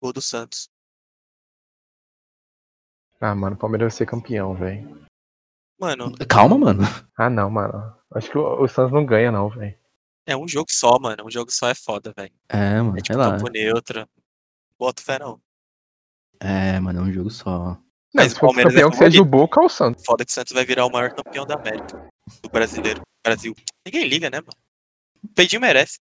[0.00, 0.68] Gol do Santos.
[3.20, 5.06] Ah, mano, o Palmeiras vai ser campeão, velho.
[5.78, 6.82] Mano, Calma, mano.
[7.16, 7.94] Ah, não, mano.
[8.14, 9.78] Acho que o, o Santos não ganha, não, velho.
[10.26, 11.24] é um jogo só, mano.
[11.26, 12.32] Um jogo só é foda, velho.
[12.48, 13.32] É, mano, É tipo lá.
[13.36, 14.08] campo neutro.
[14.78, 15.40] Boto fé não.
[16.40, 17.50] É, mano, é um jogo só.
[17.68, 17.78] Não,
[18.14, 19.24] Mas se o Palmeiras campeão é que seja o.
[19.24, 20.04] Boca ou o Santos.
[20.04, 22.08] Foda que o Santos vai virar o maior campeão da América.
[22.42, 23.02] Do brasileiro.
[23.22, 23.54] Brasil.
[23.84, 24.56] Ninguém liga, né, mano?
[25.22, 25.98] O Peidinho merece.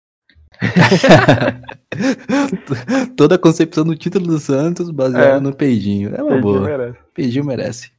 [3.16, 5.40] Toda a concepção do título do Santos baseada É.
[5.40, 6.14] no peidinho.
[6.14, 6.60] É uma Pedinho boa.
[6.60, 6.98] merece.
[7.14, 7.90] Peidinho merece.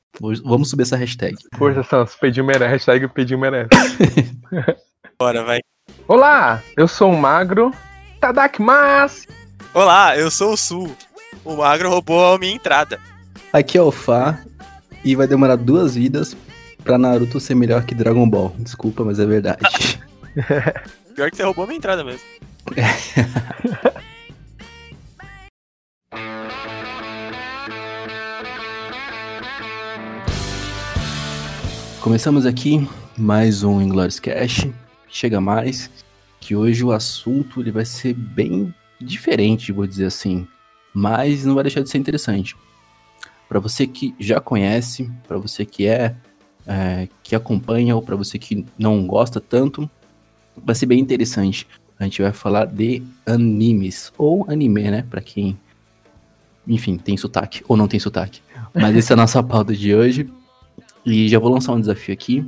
[0.43, 1.35] Vamos subir essa hashtag.
[1.57, 2.15] Força, Santos.
[2.15, 2.71] Pedinho merece.
[2.71, 3.69] Hashtag Pedinho merece.
[5.19, 5.59] Bora, vai.
[6.07, 7.71] Olá, eu sou o Magro.
[8.19, 9.27] Tadakimasu.
[9.73, 10.95] Olá, eu sou o Sul.
[11.43, 12.99] O Magro roubou a minha entrada.
[13.51, 14.39] Aqui é o Fá
[15.03, 16.35] e vai demorar duas vidas
[16.83, 18.53] pra Naruto ser melhor que Dragon Ball.
[18.59, 19.59] Desculpa, mas é verdade.
[21.15, 22.27] Pior que você roubou minha entrada mesmo.
[32.01, 32.85] Começamos aqui
[33.17, 34.67] mais um Inglorious Cash.
[35.07, 35.89] Chega mais,
[36.41, 40.45] que hoje o assunto ele vai ser bem diferente, vou dizer assim,
[40.93, 42.57] mas não vai deixar de ser interessante.
[43.47, 46.13] Para você que já conhece, para você que é,
[46.67, 49.89] é, que acompanha ou para você que não gosta tanto,
[50.63, 51.67] vai ser bem interessante.
[51.99, 55.05] A gente vai falar de animes ou anime, né?
[55.09, 55.57] Para quem,
[56.67, 58.41] enfim, tem sotaque ou não tem sotaque.
[58.73, 60.29] Mas essa é a nossa pauta de hoje.
[61.05, 62.45] E já vou lançar um desafio aqui.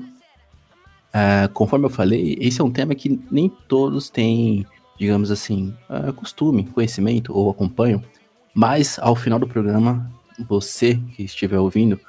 [1.14, 4.66] Ah, conforme eu falei, esse é um tema que nem todos têm,
[5.00, 8.04] digamos assim, ah, costume, conhecimento ou acompanham.
[8.54, 10.12] Mas ao final do programa,
[10.48, 12.00] você que estiver ouvindo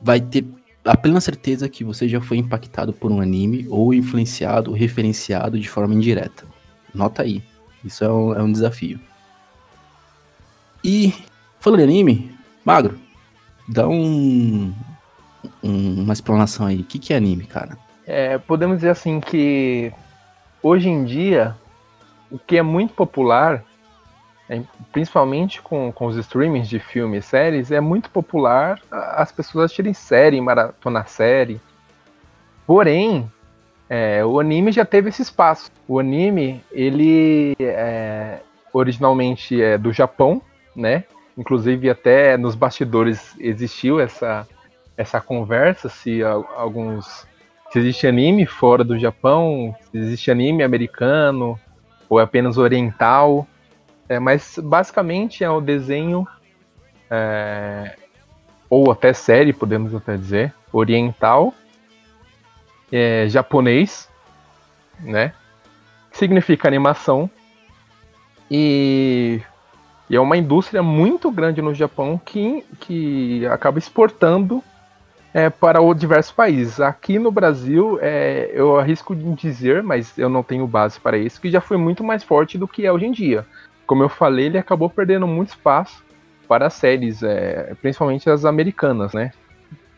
[0.00, 0.44] vai ter
[0.90, 5.68] a plena certeza que você já foi impactado por um anime ou influenciado, referenciado de
[5.68, 6.44] forma indireta.
[6.94, 7.42] Nota aí.
[7.84, 8.98] Isso é um, é um desafio.
[10.84, 11.12] E
[11.60, 12.32] falando de anime,
[12.64, 12.98] Magro,
[13.68, 14.72] dá um,
[15.62, 16.80] um- uma explanação aí.
[16.80, 17.76] O que, que é anime, cara?
[18.06, 19.92] É, podemos dizer assim que
[20.62, 21.54] hoje em dia
[22.30, 23.64] o que é muito popular,
[24.48, 29.66] é, principalmente com, com os streamings de filmes e séries, é muito popular as pessoas
[29.66, 31.60] assistirem série, maratonar série.
[32.66, 33.30] Porém,
[33.88, 35.70] é, o anime já teve esse espaço.
[35.86, 38.40] O anime, ele é,
[38.72, 40.42] originalmente é do Japão,
[40.74, 41.04] né?
[41.36, 44.46] Inclusive até nos bastidores existiu essa,
[44.96, 47.26] essa conversa se alguns
[47.70, 51.58] se existe anime fora do Japão, se existe anime americano
[52.08, 53.46] ou é apenas oriental.
[54.08, 56.26] É, mas basicamente é o desenho
[57.10, 57.96] é,
[58.70, 61.54] ou até série, podemos até dizer, oriental,
[62.90, 64.08] é, japonês,
[65.00, 65.32] né?
[66.10, 67.30] Significa animação
[68.50, 69.40] e,
[70.08, 74.62] e é uma indústria muito grande no Japão que, que acaba exportando
[75.32, 76.80] é, para diversos países.
[76.80, 81.50] Aqui no Brasil, é, eu arrisco dizer, mas eu não tenho base para isso, que
[81.50, 83.46] já foi muito mais forte do que é hoje em dia.
[83.88, 86.04] Como eu falei, ele acabou perdendo muito espaço
[86.46, 89.32] para as séries, é, principalmente as americanas, né?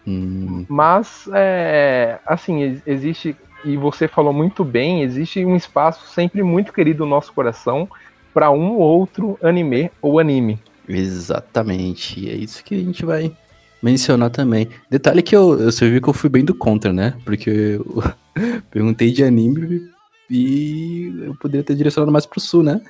[0.06, 6.42] Hum, Mas, é, assim, ex- existe, e você falou muito bem, existe um espaço sempre
[6.42, 7.88] muito querido no nosso coração
[8.32, 10.58] para um ou outro anime ou anime.
[10.88, 12.20] exatamente.
[12.20, 13.32] E é isso que a gente vai
[13.82, 14.68] mencionar também.
[14.88, 17.14] Detalhe que eu, eu você viu que eu fui bem do contra, né?
[17.24, 18.02] Porque eu
[18.70, 19.82] perguntei de anime
[20.30, 22.80] e eu poderia ter direcionado mais pro sul, né?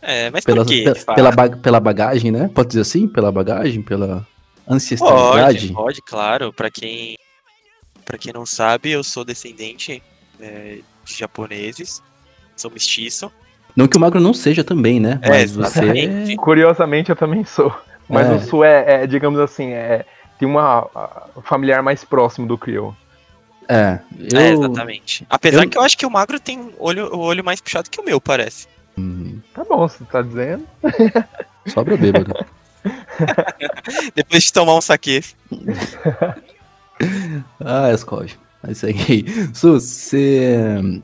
[0.00, 0.82] É, mas Pela, por quê?
[0.84, 1.14] pe- Fala.
[1.16, 2.50] pela, ba- pela bagagem, né?
[2.52, 3.06] Pode dizer assim?
[3.06, 4.26] Pela bagagem, pela
[4.68, 5.68] ancestralidade.
[5.68, 6.52] Pode, pode, claro.
[6.52, 7.16] Pra quem,
[8.04, 10.02] pra quem não sabe, eu sou descendente
[10.40, 12.02] é, de japoneses.
[12.56, 13.30] Sou mestiço.
[13.76, 15.18] Não que o magro não seja também, né?
[15.22, 16.34] É, Mas você.
[16.36, 17.72] Curiosamente, eu também sou.
[18.08, 18.32] Mas É.
[18.34, 20.04] o Sul é, é, digamos assim, é,
[20.38, 22.94] tem uma a- familiar mais próximo do Creole.
[23.68, 24.38] É, eu.
[24.38, 25.24] É, exatamente.
[25.30, 27.88] Apesar eu- que eu acho que o magro tem um olho, o olho mais puxado
[27.88, 28.66] que o meu, parece.
[28.98, 30.66] Hum, Tá bom, você tá dizendo?
[31.68, 32.34] sobra bêbado.
[34.14, 35.22] Depois de tomar um saque.
[37.60, 38.32] Ah, Escov.
[38.66, 39.24] É isso aí.
[39.54, 41.02] Su, você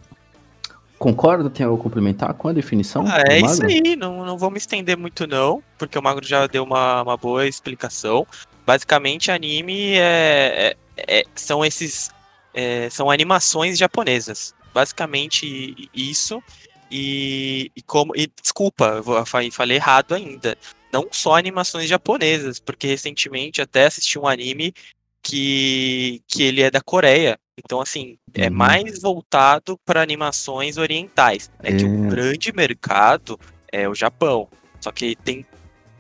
[0.99, 1.49] concorda?
[1.51, 3.05] Tem algo a complementar com a definição?
[3.07, 6.47] Ah, é isso aí, não, não vou me estender muito não, porque o Magro já
[6.47, 8.27] deu uma, uma boa explicação.
[8.67, 12.11] Basicamente, anime é, é- é- são esses
[12.55, 14.55] é, são animações japonesas.
[14.75, 16.43] Basicamente isso.
[16.91, 20.57] E, e como e desculpa, vou- falei errado ainda.
[20.93, 24.73] Não só animações japonesas, porque recentemente até assisti um anime
[25.23, 27.39] que, que ele é da Coreia.
[27.63, 28.55] Então, assim, é Uhum.
[28.55, 31.51] mais voltado para animações orientais.
[31.63, 31.87] É que É.
[31.87, 33.39] o grande mercado
[33.71, 34.49] é o Japão.
[34.81, 35.45] Só que tem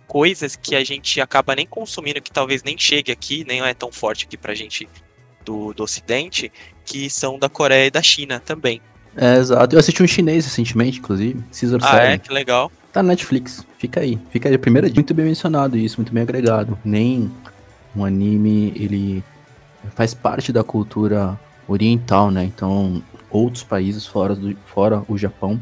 [0.07, 3.93] coisas que a gente acaba nem consumindo, que talvez nem chegue aqui, nem é tão
[3.93, 4.89] forte aqui pra gente
[5.45, 6.51] do, do Ocidente,
[6.87, 8.81] que são da Coreia e da China também.
[9.19, 9.75] É, exato.
[9.75, 12.19] Eu assisti um chinês recentemente, inclusive, Caesar Ah, é?
[12.19, 12.71] Que legal.
[12.93, 13.67] Tá na Netflix.
[13.77, 14.19] Fica aí.
[14.31, 14.55] Fica aí.
[14.55, 14.89] A primeira.
[14.89, 16.79] Muito bem mencionado isso, muito bem agregado.
[16.85, 17.31] Nem
[17.97, 19.25] um anime, ele
[19.95, 22.45] faz parte da cultura oriental, né?
[22.45, 25.61] Então, outros países fora, do, fora o Japão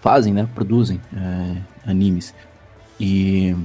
[0.00, 0.48] fazem, né?
[0.54, 2.32] Produzem é, animes.
[3.00, 3.56] E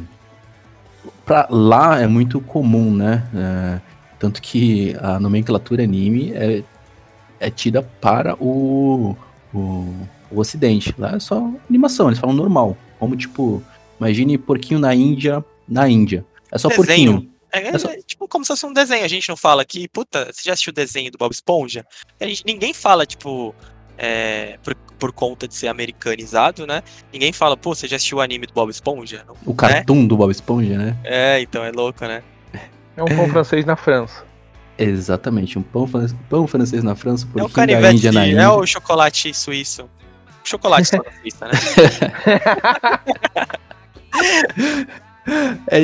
[1.26, 3.24] pra lá é muito comum, né?
[3.36, 3.82] É,
[4.20, 6.64] tanto que a nomenclatura anime é,
[7.46, 9.16] é tida para o,
[9.54, 9.60] o,
[10.32, 10.94] o ocidente.
[10.98, 12.78] Lá é só animação, eles falam normal.
[13.00, 13.62] Como tipo,
[14.00, 16.26] imagine porquinho na Índia, na Índia.
[16.52, 16.86] É só Desenho.
[17.14, 17.34] porquinho.
[17.52, 19.06] É, É só- é tipo como se fosse um desenho.
[19.06, 21.86] A gente não fala aqui, puta, você já assistiu o desenho do Bob Esponja?
[22.20, 23.54] A gente, ninguém fala, tipo,
[23.98, 26.82] é, por, por conta de ser americanizado, né?
[27.12, 29.24] Ninguém fala, pô, você já assistiu o anime do Bob Esponja?
[29.28, 30.98] Não- O cartoon do Bob Esponja, né?
[31.04, 32.24] É, então é louco, né?
[32.98, 34.24] É um pão francês na França.
[34.78, 38.30] Exatamente, um pão, fran- pão francês na França, É o porquinho da Índia na é
[38.32, 38.52] Índia.
[38.52, 39.88] o chocolate suíço.
[40.44, 41.54] Chocolate só na Suíça, né?
[45.68, 45.80] É,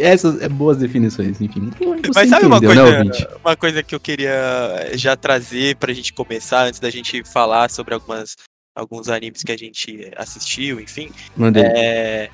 [0.00, 1.70] essas é boas definições, enfim.
[2.14, 3.26] Mas sabe uma entendeu, né, coisa, ouvinte?
[3.44, 7.94] uma coisa que eu queria já trazer pra gente começar, antes da gente falar sobre
[7.94, 8.36] algumas,
[8.76, 11.10] alguns animes que a gente assistiu, enfim.
[11.36, 11.64] Mandei.
[11.64, 12.30] É,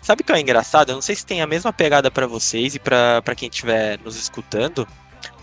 [0.00, 0.90] Sabe o que é engraçado?
[0.90, 4.14] Eu não sei se tem a mesma pegada pra vocês e pra quem estiver nos
[4.16, 4.86] escutando.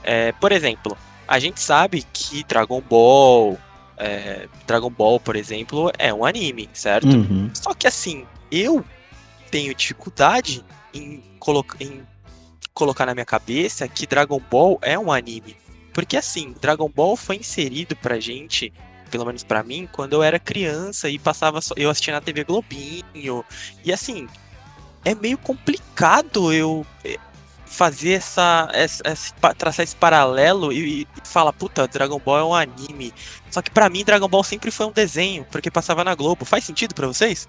[0.03, 0.97] É, por exemplo,
[1.27, 3.57] a gente sabe que Dragon Ball,
[3.97, 7.07] é, Dragon Ball, por exemplo, é um anime, certo?
[7.07, 7.49] Uhum.
[7.53, 8.83] Só que assim, eu
[9.49, 10.63] tenho dificuldade
[10.93, 12.01] em, colo em
[12.73, 15.55] colocar na minha cabeça que Dragon Ball é um anime.
[15.93, 18.73] Porque assim, Dragon Ball foi inserido pra gente,
[19.11, 22.43] pelo menos pra mim, quando eu era criança e passava só, eu assistia na TV
[22.43, 23.45] Globinho.
[23.85, 24.27] E assim,
[25.05, 27.19] é meio complicado eu eh,
[27.73, 32.43] fazer essa, essa, esse pa- traçar esse paralelo e, e falar, puta, Dragon Ball é
[32.43, 33.11] um anime.
[33.49, 36.45] Só que pra mim Dragon Ball sempre foi um desenho, porque passava na Globo.
[36.45, 37.47] Faz sentido pra vocês?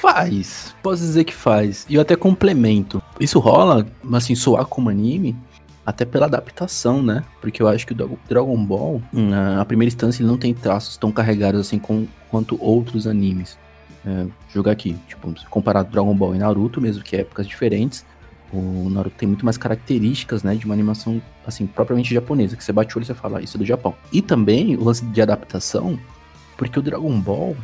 [0.00, 1.84] Faz, posso dizer que faz.
[1.88, 3.02] E eu até complemento.
[3.20, 5.36] Isso rola, assim, soar como anime,
[5.84, 7.22] até pela adaptação, né?
[7.40, 10.96] Porque eu acho que o Dra- Dragon Ball, na primeira instância, ele não tem traços
[10.96, 13.58] tão carregados assim com, quanto outros animes.
[14.06, 18.04] É, jogar aqui, tipo, se comparar Dragon Ball e Naruto, mesmo que épocas diferentes,
[18.52, 22.72] o Naruto tem muito mais características, né, de uma animação, assim, propriamente japonesa, que você
[22.72, 23.94] bate o olho e você fala, "Ah, isso é do Japão.
[24.12, 25.98] E também o lance de adaptação,
[26.56, 27.56] porque o Dragon Ball,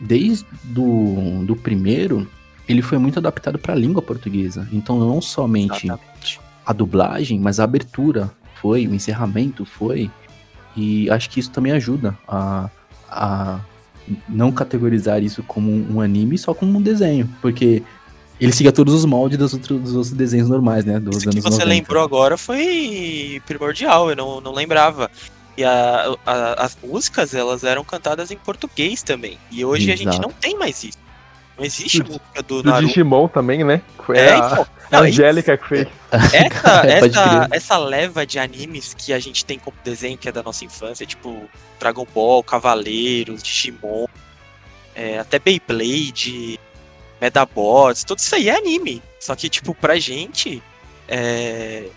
[0.00, 2.26] desde do, do primeiro,
[2.68, 4.68] ele foi muito adaptado para a língua portuguesa.
[4.70, 6.40] Então, não somente Exatamente.
[6.64, 8.30] a dublagem, mas a abertura
[8.60, 10.10] foi, o encerramento foi.
[10.76, 12.70] E acho que isso também ajuda a,
[13.08, 13.60] a
[14.28, 17.28] não categorizar isso como um anime, só como um desenho.
[17.40, 17.82] Porque
[18.40, 20.98] ele siga todos os moldes dos outros, dos outros desenhos normais, né?
[21.00, 21.68] Dos Isso que anos você 90.
[21.68, 25.10] lembrou agora foi primordial, eu não, não lembrava.
[25.56, 29.36] E a- a- as músicas, elas eram cantadas em português também.
[29.50, 30.22] E hoje a gente Exato.
[30.22, 30.98] não tem mais isso.
[31.58, 32.86] Não existe Do- música do, Do Naruto.
[32.86, 33.82] Digimon também, né?
[34.06, 35.88] Foi É, a, então, a não, Angélica que fez.
[36.12, 40.44] Essa, essa, essa leva de animes que a gente tem como desenho, que é da
[40.44, 41.50] nossa infância, tipo
[41.80, 44.06] Dragon Ball, Cavaleiros, Digimon,
[44.94, 46.60] é, até Beyblade,
[47.20, 49.02] Medabots, tudo isso aí é anime.
[49.18, 50.62] Só que, tipo, pra gente,
[51.08, 51.88] é,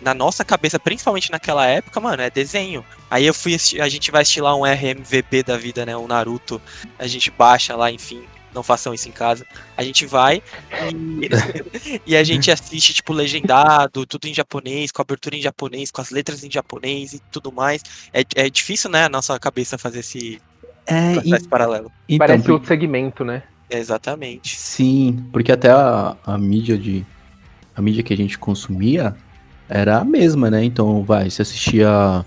[0.00, 2.84] na nossa cabeça, principalmente naquela época, mano, é desenho.
[3.10, 5.96] Aí eu fui assistir, a gente vai assistir lá um RMVB da vida, né?
[5.96, 6.60] Um Naruto,
[6.98, 8.22] a gente baixa lá, enfim.
[8.54, 9.46] Não façam isso em casa.
[9.76, 10.42] A gente vai
[10.92, 16.00] e, e a gente assiste, tipo, legendado, tudo em japonês, com abertura em japonês, com
[16.02, 17.82] as letras em japonês e tudo mais.
[18.12, 20.40] É, é difícil, né, a nossa cabeça fazer esse,
[20.86, 21.90] É, esse paralelo.
[22.08, 23.42] então, Parece outro segmento, né?
[23.72, 24.56] Exatamente.
[24.56, 27.04] Sim, porque até a, a mídia de.
[27.74, 29.16] A mídia que a gente consumia
[29.68, 30.62] era a mesma, né?
[30.62, 32.24] Então, vai, você assistia.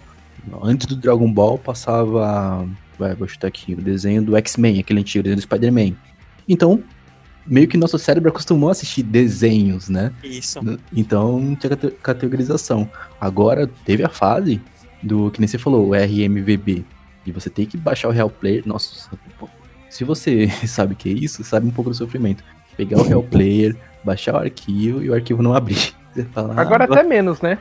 [0.62, 2.68] Antes do Dragon Ball passava.
[2.98, 5.94] Vai, vou chutar aqui, o desenho do X-Men, aquele antigo desenho do Spider-Man.
[6.48, 6.82] Então,
[7.46, 10.12] meio que nosso cérebro acostumou a assistir desenhos, né?
[10.24, 10.60] Isso.
[10.96, 12.90] Então não tinha cate- categorização.
[13.20, 14.62] Agora teve a fase
[15.04, 16.86] do que nem você falou, o RMVB.
[17.26, 18.64] E você tem que baixar o Real Player.
[18.66, 19.10] Nossa,
[19.96, 22.44] se você sabe o que é isso, sabe um pouco do sofrimento.
[22.76, 25.96] Pegar o Real Player, baixar o arquivo e o arquivo não abrir.
[26.14, 27.58] Você fala, ah, Agora até menos, né?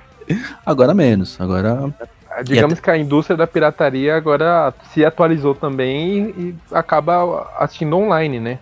[0.65, 1.41] agora menos.
[1.41, 1.93] Agora
[2.45, 8.39] Digamos que a indústria da pirataria agora se atualizou também e, e acaba assistindo online,
[8.39, 8.59] né?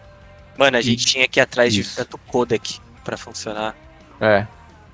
[0.58, 1.96] Mano, a gente tinha que ir atrás de Isso.
[1.96, 3.74] tanto codec pra funcionar.
[4.20, 4.46] É.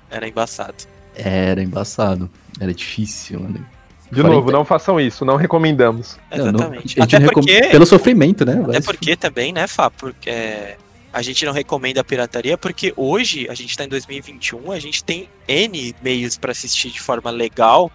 [0.09, 0.75] Era embaçado.
[1.15, 2.29] era embaçado.
[2.59, 3.65] Era difícil, mano.
[4.11, 6.17] De 40 novo, não façam isso, não recomendamos.
[6.31, 6.77] Não, não- Exatamente.
[6.77, 8.53] a gente Até não recom- porque, Pelo sofrimento, né?
[8.53, 9.89] até Vai- porque também, né, Fá?
[9.91, 10.77] Porque é,
[11.13, 15.03] a gente não recomenda a pirataria porque hoje, a gente está em 2021, a gente
[15.03, 17.91] tem N meios para assistir de forma legal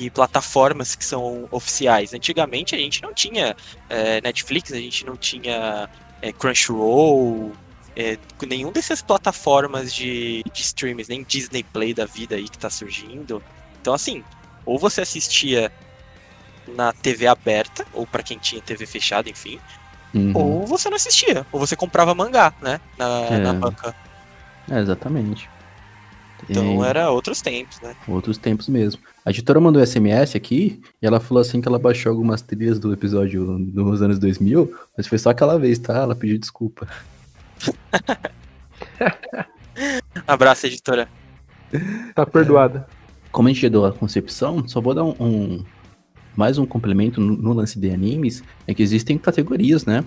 [0.00, 2.14] e plataformas que são oficiais.
[2.14, 3.54] Antigamente a gente não tinha
[3.90, 5.88] é, Netflix, a gente não tinha
[6.22, 7.52] é, Crunchyroll,
[7.96, 12.70] é, nenhum dessas plataformas de, de streams, nem Disney Play da vida aí que tá
[12.70, 13.42] surgindo.
[13.80, 14.22] Então, assim,
[14.68, 15.72] ou você assistia
[16.76, 19.58] na TV aberta, ou para quem tinha TV fechada, enfim,
[20.14, 20.32] uhum.
[20.34, 23.38] ou você não assistia, ou você comprava mangá, né, na, é.
[23.38, 23.94] na banca.
[24.70, 25.48] É, exatamente.
[26.48, 26.86] Então e...
[26.86, 27.96] era outros tempos, né?
[28.06, 29.00] Outros tempos mesmo.
[29.24, 32.92] A editora mandou SMS aqui e ela falou assim que ela baixou algumas trilhas do
[32.92, 35.96] episódio nos anos 2000, mas foi só aquela vez, tá?
[35.96, 36.86] Ela pediu desculpa.
[40.28, 41.08] Abraço, editora.
[42.14, 42.86] Tá perdoada.
[43.30, 45.64] Como a gente deu a concepção, só vou dar um, um
[46.36, 50.04] mais um complemento no, no, lance de animes, é que existem categorias, né?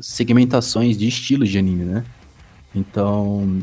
[0.00, 2.04] Segmentações de estilos de anime, né?
[2.74, 3.62] Então,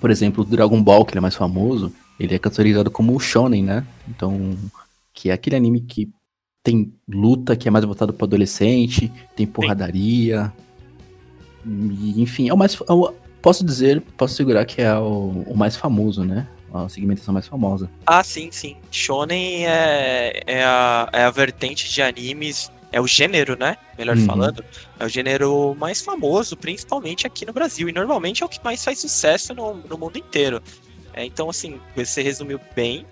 [0.00, 3.62] por exemplo, o Dragon Ball, que ele é mais famoso, ele é categorizado como shonen,
[3.62, 3.86] né?
[4.08, 4.56] Então,
[5.14, 6.08] que é aquele anime que
[6.62, 10.52] tem luta, que é mais voltado para adolescente, tem porradaria.
[11.64, 12.78] E, enfim, é o mais.
[12.88, 16.46] É o, posso dizer, posso segurar que é o, o, mais famoso, né?
[16.72, 17.90] A segmentação mais famosa.
[18.06, 18.76] Ah, sim, sim.
[18.90, 23.76] Shonen é, é, a, é a vertente de animes é o gênero, né?
[23.96, 24.26] Melhor uhum.
[24.26, 24.64] falando,
[24.98, 27.88] é o gênero mais famoso, principalmente aqui no Brasil.
[27.88, 30.62] E normalmente é o que mais faz sucesso no, no mundo inteiro.
[31.12, 33.04] É, então, assim, você resumiu bem.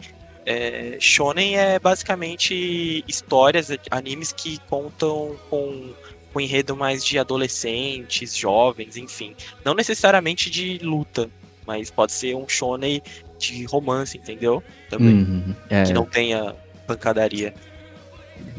[0.45, 5.93] É, Shonen é basicamente histórias, animes que contam com
[6.35, 9.35] um enredo mais de adolescentes, jovens, enfim.
[9.65, 11.29] Não necessariamente de luta,
[11.67, 13.03] mas pode ser um shonen
[13.39, 14.63] de romance, entendeu?
[14.89, 15.15] Também.
[15.15, 15.85] Uhum, é.
[15.85, 16.55] Que não tenha
[16.87, 17.53] pancadaria.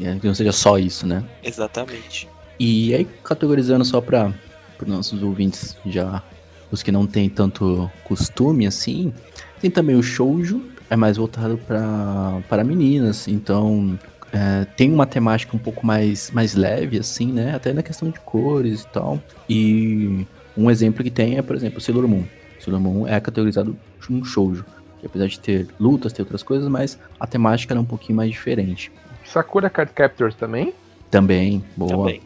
[0.00, 1.24] É, que não seja só isso, né?
[1.42, 2.28] Exatamente.
[2.58, 4.32] E aí, categorizando só para
[4.80, 6.22] os nossos ouvintes, já
[6.70, 9.12] os que não têm tanto costume assim,
[9.60, 13.98] tem também o shoujo, é mais voltado para meninas, então
[14.32, 17.54] é, tem uma temática um pouco mais, mais leve, assim, né?
[17.54, 19.22] Até na questão de cores e tal.
[19.48, 22.24] E um exemplo que tem é, por exemplo, Sailor Moon.
[22.68, 23.76] Sailor Moon é categorizado
[24.10, 24.64] um shoujo.
[25.00, 28.30] Que apesar de ter lutas, ter outras coisas, mas a temática era um pouquinho mais
[28.30, 28.92] diferente.
[29.24, 30.74] Sakura Card Captors também?
[31.10, 31.90] Também, boa.
[31.90, 32.22] Também.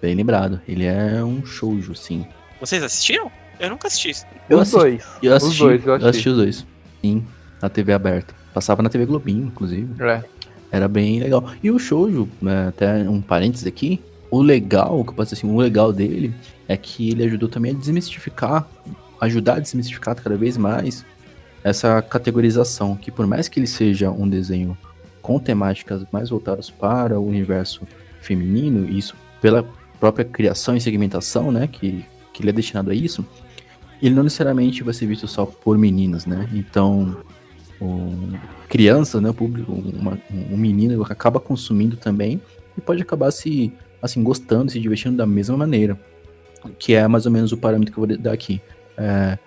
[0.00, 0.60] Bem lembrado.
[0.66, 2.26] Ele é um shoujo, sim.
[2.60, 3.30] Vocês assistiram?
[3.58, 4.24] Eu nunca assisti.
[4.48, 5.06] Eu os assisti, dois.
[5.22, 6.04] Eu assisti, os dois, eu assisti.
[6.04, 6.66] eu assisti os dois.
[7.00, 7.26] Sim,
[7.60, 8.34] na TV aberta.
[8.54, 10.02] Passava na TV Globinho, inclusive.
[10.02, 10.22] É.
[10.70, 11.50] Era bem legal.
[11.62, 15.54] E o shoujo, né, até um parênteses aqui, o legal, que eu posso dizer assim,
[15.54, 16.34] o legal dele
[16.66, 18.66] é que ele ajudou também a desmistificar,
[19.22, 21.04] ajudar a desmistificar cada vez mais
[21.62, 24.76] essa categorização, que por mais que ele seja um desenho
[25.22, 27.86] com temáticas mais voltadas para o universo
[28.20, 29.64] feminino, isso pela
[30.00, 33.24] própria criação e segmentação, né, que, que ele é destinado a isso,
[34.02, 36.48] ele não necessariamente vai ser visto só por meninas, né?
[36.52, 37.16] Então,
[37.80, 38.32] um,
[38.68, 40.18] criança, né, o público, uma,
[40.50, 42.42] um menino acaba consumindo também
[42.76, 45.96] e pode acabar se assim gostando, se divertindo da mesma maneira,
[46.80, 48.60] que é mais ou menos o parâmetro que eu vou dar aqui.
[49.02, 49.38] É,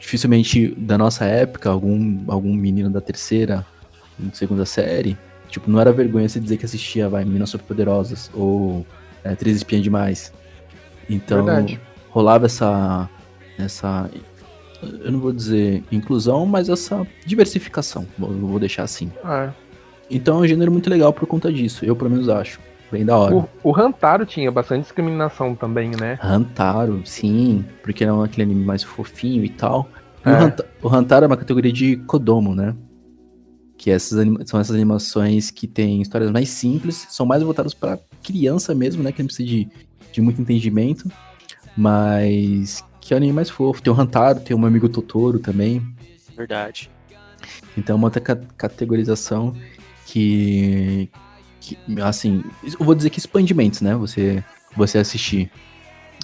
[0.00, 3.64] dificilmente da nossa época algum algum menino da terceira,
[4.32, 5.16] segunda série,
[5.48, 8.84] tipo, não era vergonha se dizer que assistia, vai, Meninas Superpoderosas ou
[9.22, 10.32] é, Três Espiãs Demais.
[11.08, 11.80] Então, Verdade.
[12.10, 13.08] rolava essa
[13.56, 14.10] essa
[14.82, 19.12] eu não vou dizer inclusão, mas essa diversificação, vou, vou deixar assim.
[19.24, 19.50] É.
[20.10, 22.58] Então é um gênero muito legal por conta disso, eu pelo menos acho.
[22.92, 23.34] Bem da hora.
[23.34, 26.18] O, o Hantaro tinha bastante discriminação também, né?
[26.22, 29.88] Hantaro, sim, porque era aquele anime mais fofinho e tal.
[30.22, 30.30] É.
[30.30, 32.76] O, Hantaro, o Hantaro é uma categoria de Kodomo, né?
[33.78, 38.74] Que essas são essas animações que têm histórias mais simples, são mais voltadas para criança
[38.74, 39.10] mesmo, né?
[39.10, 39.68] Que não precisa de,
[40.12, 41.10] de muito entendimento,
[41.74, 43.82] mas que é o anime mais fofo.
[43.82, 45.82] Tem o Hantaro, tem o meu amigo Totoro também.
[46.36, 46.90] Verdade.
[47.74, 49.54] Então, uma outra categorização
[50.06, 51.10] que,
[51.62, 53.94] que, assim, eu vou dizer que expandimentos, né?
[53.94, 54.42] Você,
[54.76, 55.48] você assistir.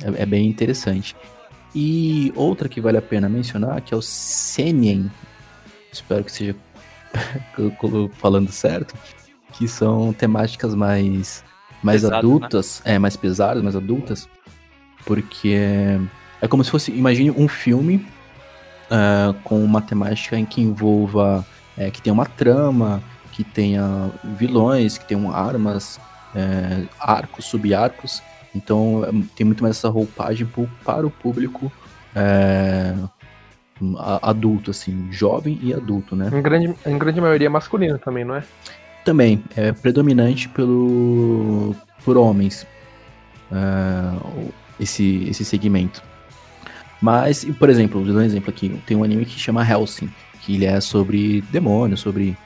[0.03, 1.15] É, é, bem interessante.
[1.75, 5.11] E outra que vale a pena mencionar, que é o Senien.
[5.93, 6.57] Espero que seja
[8.19, 8.95] falando certo.
[9.53, 11.45] Que são temáticas mais,
[11.83, 12.19] mais Pesado, né?
[12.19, 12.95] adultas, né?
[12.95, 14.29] é, mais pesadas, mais adultas.
[15.07, 15.57] Porque
[16.41, 18.05] é como se fosse, imagine um filme
[18.91, 23.03] uh, com uma temática em que envolva, é, que tem uma trama,
[23.39, 26.01] que tenha vilões, que tenham armas,
[26.35, 28.21] é, arcos, subarcos.
[28.53, 30.45] Então é, tem muito mais essa roupagem
[30.85, 31.71] para o público
[32.17, 32.97] é,
[34.21, 36.31] adulto, assim, jovem e adulto, né?
[36.33, 38.43] Em grande, em grande maioria masculino também, não é?
[39.05, 42.67] Também, é predominante pelo, por homens.
[43.53, 44.49] É,
[44.81, 46.03] esse, esse segmento.
[47.01, 48.81] Mas, por exemplo, vou dar um exemplo aqui.
[48.85, 50.11] Tem um anime que chama Helsing,
[50.43, 52.37] que ele é sobre demônios, sobre.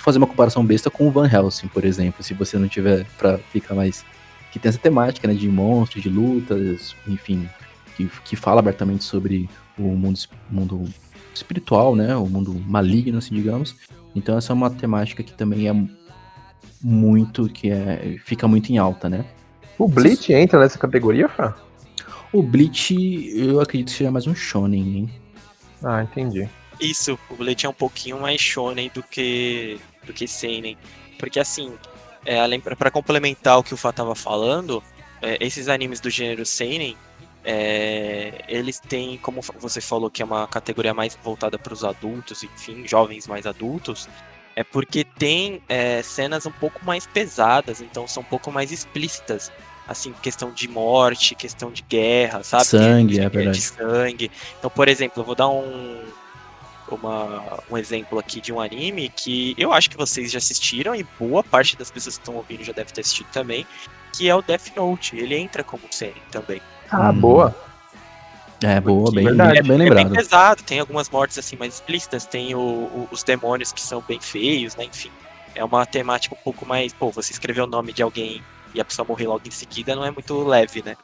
[0.00, 3.38] Fazer uma comparação besta com o Van Helsing, por exemplo, se você não tiver pra
[3.38, 4.04] ficar mais.
[4.50, 7.48] Que tem essa temática, né, de monstros, de lutas, enfim,
[7.96, 10.18] que, que fala abertamente sobre o mundo,
[10.50, 10.84] mundo
[11.34, 13.76] espiritual, né, o mundo maligno, assim, digamos.
[14.14, 15.88] Então essa é uma temática que também é
[16.82, 19.24] muito, que é, fica muito em alta, né.
[19.78, 21.54] O Bleach entra nessa categoria, Fran?
[22.32, 22.94] O Bleach,
[23.34, 25.10] eu acredito que seja mais um shonen, hein?
[25.82, 26.48] Ah, entendi.
[26.80, 29.78] Isso, o Bleach é um pouquinho mais shonen do que
[30.10, 30.76] do que seinen,
[31.18, 31.72] porque assim,
[32.24, 34.82] é, além para complementar o que o Fá tava falando,
[35.22, 36.96] é, esses animes do gênero seinen,
[37.44, 42.42] é, eles têm, como você falou, que é uma categoria mais voltada para os adultos,
[42.42, 44.08] enfim, jovens mais adultos,
[44.54, 49.50] é porque tem é, cenas um pouco mais pesadas, então são um pouco mais explícitas
[49.88, 52.64] assim, questão de morte, questão de guerra, sabe?
[52.64, 53.58] Sangue, de, é verdade.
[53.58, 54.30] De sangue.
[54.56, 56.04] Então, por exemplo, eu vou dar um,
[56.96, 61.04] uma, um exemplo aqui de um anime que eu acho que vocês já assistiram e
[61.18, 63.66] boa parte das pessoas que estão ouvindo já deve ter assistido também,
[64.16, 65.16] que é o Death Note.
[65.16, 66.60] Ele entra como série também.
[66.90, 67.20] Ah, Hum.
[67.20, 67.56] boa.
[68.62, 69.52] É, boa, bem, Verdade.
[69.54, 70.12] bem, bem É bem lembrado.
[70.12, 74.20] pesado, tem algumas mortes assim mais explícitas, tem o- o- os demônios que são bem
[74.20, 74.84] feios, né?
[74.84, 75.10] Enfim,
[75.54, 76.92] é uma temática um pouco mais.
[76.92, 78.42] Pô, você escrever o nome de alguém
[78.74, 80.94] e a pessoa morrer logo em seguida não é muito leve, né?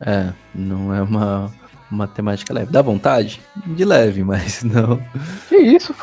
[0.00, 1.52] É, não é uma,
[1.92, 2.72] uma temática leve.
[2.72, 3.40] Dá vontade?
[3.66, 5.00] De leve, mas não.
[5.48, 5.94] Que isso,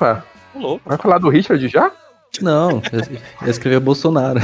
[0.55, 0.87] louco.
[0.87, 1.91] Vai falar do Richard já?
[2.41, 2.81] Não,
[3.41, 4.39] eu, escrevi Bolsonaro.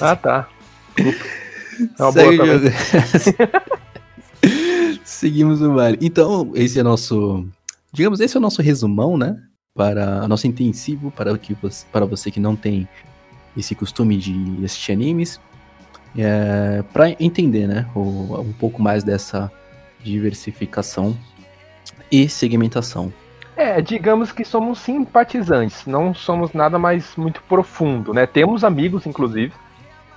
[0.00, 0.48] Ah, tá.
[1.98, 2.72] É uma Segue boa também.
[5.04, 5.98] Seguimos o baile.
[6.00, 7.44] Então, esse é nosso.
[7.92, 9.36] Digamos, esse é o nosso resumão, né?
[9.74, 12.88] Para nosso intensivo, para, o que você, para você que não tem
[13.56, 15.40] esse costume de assistir animes.
[16.16, 17.88] É, para entender, né?
[17.92, 19.50] O, um pouco mais dessa
[20.04, 21.16] diversificação
[22.12, 23.12] e segmentação.
[23.56, 28.26] É, digamos que somos simpatizantes, não somos nada mais muito profundo, né?
[28.26, 29.52] Temos amigos, inclusive,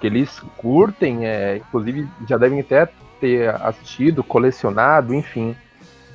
[0.02, 2.88] que eles curtem, é, inclusive já devem até
[3.20, 5.56] ter assistido, colecionado, enfim.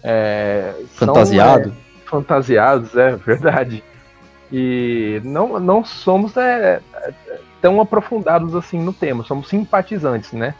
[0.02, 1.68] É, são, Fantasiado.
[1.70, 3.84] é, fantasiados, é verdade.
[4.52, 6.80] E não, não somos é,
[7.60, 10.54] tão aprofundados assim no tema, somos simpatizantes, né?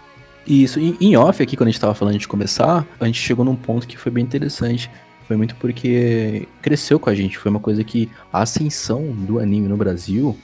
[0.46, 3.54] Isso, em, off aqui, quando a gente tava falando de começar, a gente chegou num
[3.54, 4.90] ponto que foi bem interessante.
[5.26, 7.38] Foi muito porque cresceu com a gente.
[7.38, 10.36] Foi uma coisa que a ascensão do anime no Brasil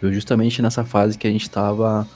[0.00, 2.08] veio justamente nessa fase que a gente tava,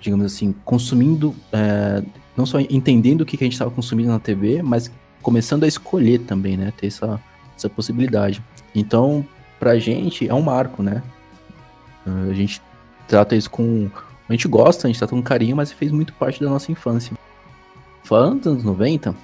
[0.00, 2.02] digamos assim, consumindo, é,
[2.36, 5.68] não só entendendo o que, que a gente tava consumindo na TV, mas começando a
[5.68, 6.72] escolher também, né?
[6.76, 7.20] Ter essa,
[7.56, 8.42] essa possibilidade.
[8.74, 9.26] Então,
[9.58, 11.02] pra gente, é um marco, né?
[12.06, 12.62] A gente
[13.06, 13.90] trata isso com
[14.32, 17.16] a gente gosta, a gente trata com carinho, mas fez muito parte da nossa infância.
[18.02, 19.14] Falando dos anos 90,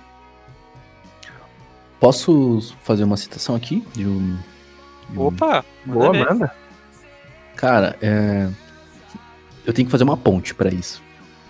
[1.98, 4.36] posso fazer uma citação aqui de um.
[5.10, 5.64] de um- Opa!
[5.84, 6.28] Boa, ver.
[6.28, 6.54] manda.
[7.56, 8.48] Cara, é...
[9.66, 11.02] eu tenho que fazer uma ponte pra isso.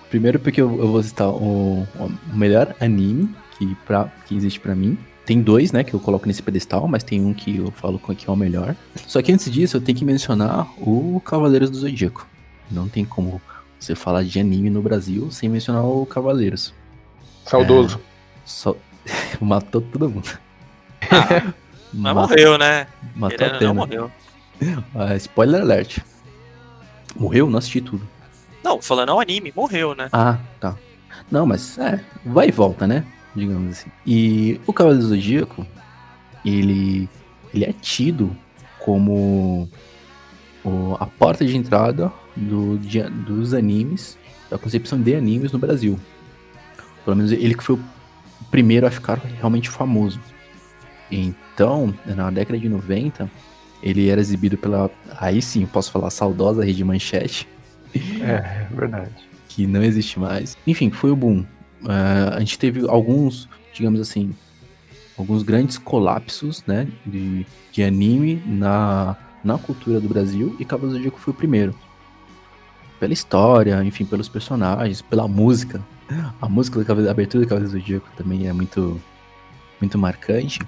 [0.09, 4.75] Primeiro porque eu, eu vou citar o, o melhor anime que, pra, que existe pra
[4.75, 4.97] mim.
[5.27, 8.31] Tem dois, né, que eu coloco nesse pedestal, mas tem um que eu falo que
[8.31, 8.75] é o melhor.
[9.07, 12.27] Só que antes disso, eu tenho que mencionar o Cavaleiros do Zodíaco.
[12.70, 13.40] Não tem como
[13.78, 16.74] você falar de anime no Brasil sem mencionar o Cavaleiros.
[17.44, 18.00] Saudoso.
[18.44, 18.76] Só
[19.40, 20.28] matou todo mundo.
[21.11, 22.87] Mas Ma- morreu, né?
[23.14, 23.81] Matou Querendo até, não, né?
[23.81, 24.11] morreu.
[24.94, 25.98] Ah, spoiler alert.
[27.16, 27.48] Morreu?
[27.48, 28.07] Não assisti tudo.
[28.62, 30.09] Não, falando ao anime, morreu, né?
[30.12, 30.76] Ah, tá.
[31.31, 33.04] Não, mas é, vai e volta, né?
[33.35, 33.90] Digamos assim.
[34.07, 35.66] E o Cavaleiro do Zodíaco,
[36.44, 37.09] ele,
[37.54, 38.37] ele é tido
[38.81, 39.68] como
[40.64, 44.16] o- a porta de entrada do, de- dos animes,
[44.51, 45.98] da concepção de animes no Brasil.
[47.05, 47.81] Pelo menos ele que foi o
[48.51, 50.20] primeiro a ficar realmente famoso.
[51.11, 53.31] Então, na década de 90,
[53.83, 57.48] ele era exibido pela, aí sim, posso falar, saudosa Rede Manchete
[58.20, 59.11] É, verdade.
[59.48, 60.57] que não existe mais.
[60.66, 61.44] Enfim, foi o boom.
[61.85, 64.35] Eh, a gente teve alguns, digamos assim,
[65.16, 70.98] alguns grandes colapsos, né, de, de anime na, na cultura do Brasil e Cavaleiros do
[70.98, 71.74] Zodíaco foi o primeiro.
[73.00, 75.80] Pela história, enfim, pelos personagens, pela música.
[76.40, 79.00] A música do Cavaleiro, a abertura do Cavaleiros do Zodíaco também é muito,
[79.80, 80.58] muito marcante.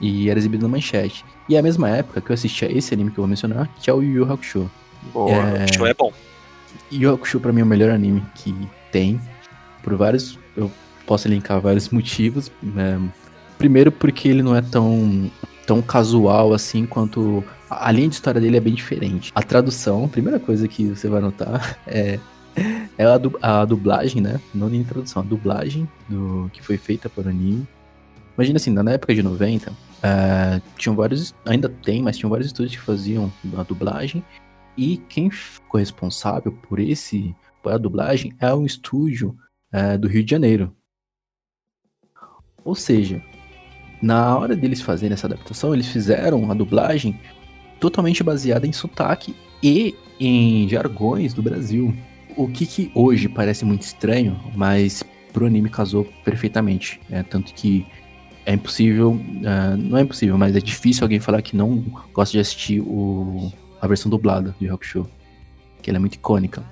[0.00, 1.24] E era exibido na manchete.
[1.48, 3.68] E é a mesma época que eu assisti a esse anime que eu vou mencionar,
[3.80, 4.70] que é o Yu Yu Hakusho.
[5.12, 5.30] Boa.
[5.32, 6.12] É, O show é bom.
[6.92, 8.54] Yu Yu Hakusho pra mim é o melhor anime que
[8.92, 9.18] tem.
[9.82, 10.38] Por vários.
[10.56, 10.70] Eu
[11.06, 12.52] posso elencar vários motivos.
[12.62, 13.00] né?
[13.56, 15.30] Primeiro porque ele não é tão,
[15.66, 17.42] tão casual assim quanto.
[17.68, 19.32] A linha de história dele é bem diferente.
[19.34, 22.18] A tradução, a primeira coisa que você vai notar é.
[22.96, 24.40] é a, du a dublagem, né?
[24.54, 27.66] Não nem introdução, a dublagem do que foi feita por anime.
[28.36, 32.76] Imagina assim, na época de 90, é, tinham vários, ainda tem, mas tinham vários estúdios
[32.76, 34.22] que faziam a dublagem.
[34.76, 39.36] E quem ficou responsável por esse, por a dublagem, é um estúdio
[39.72, 40.74] é, do Rio de Janeiro.
[42.62, 43.22] Ou seja,
[44.02, 47.18] na hora deles fazerem essa adaptação, eles fizeram a dublagem
[47.80, 51.94] totalmente baseada em sotaque e em jargões do Brasil.
[52.36, 57.00] O que, que hoje parece muito estranho, mas pro anime casou perfeitamente.
[57.10, 57.86] É, tanto que
[58.46, 62.38] é impossível, uh, não é impossível, mas é difícil alguém falar que não gosta de
[62.38, 65.06] assistir o, a versão dublada de Rock Show,
[65.82, 66.62] que ela é muito icônica.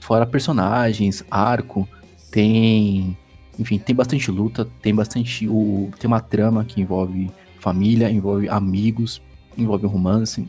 [0.00, 1.88] Fora personagens, arco,
[2.30, 3.16] tem,
[3.58, 9.20] enfim, tem bastante luta, tem bastante o, tem uma trama que envolve família, envolve amigos,
[9.56, 10.48] envolve um romance.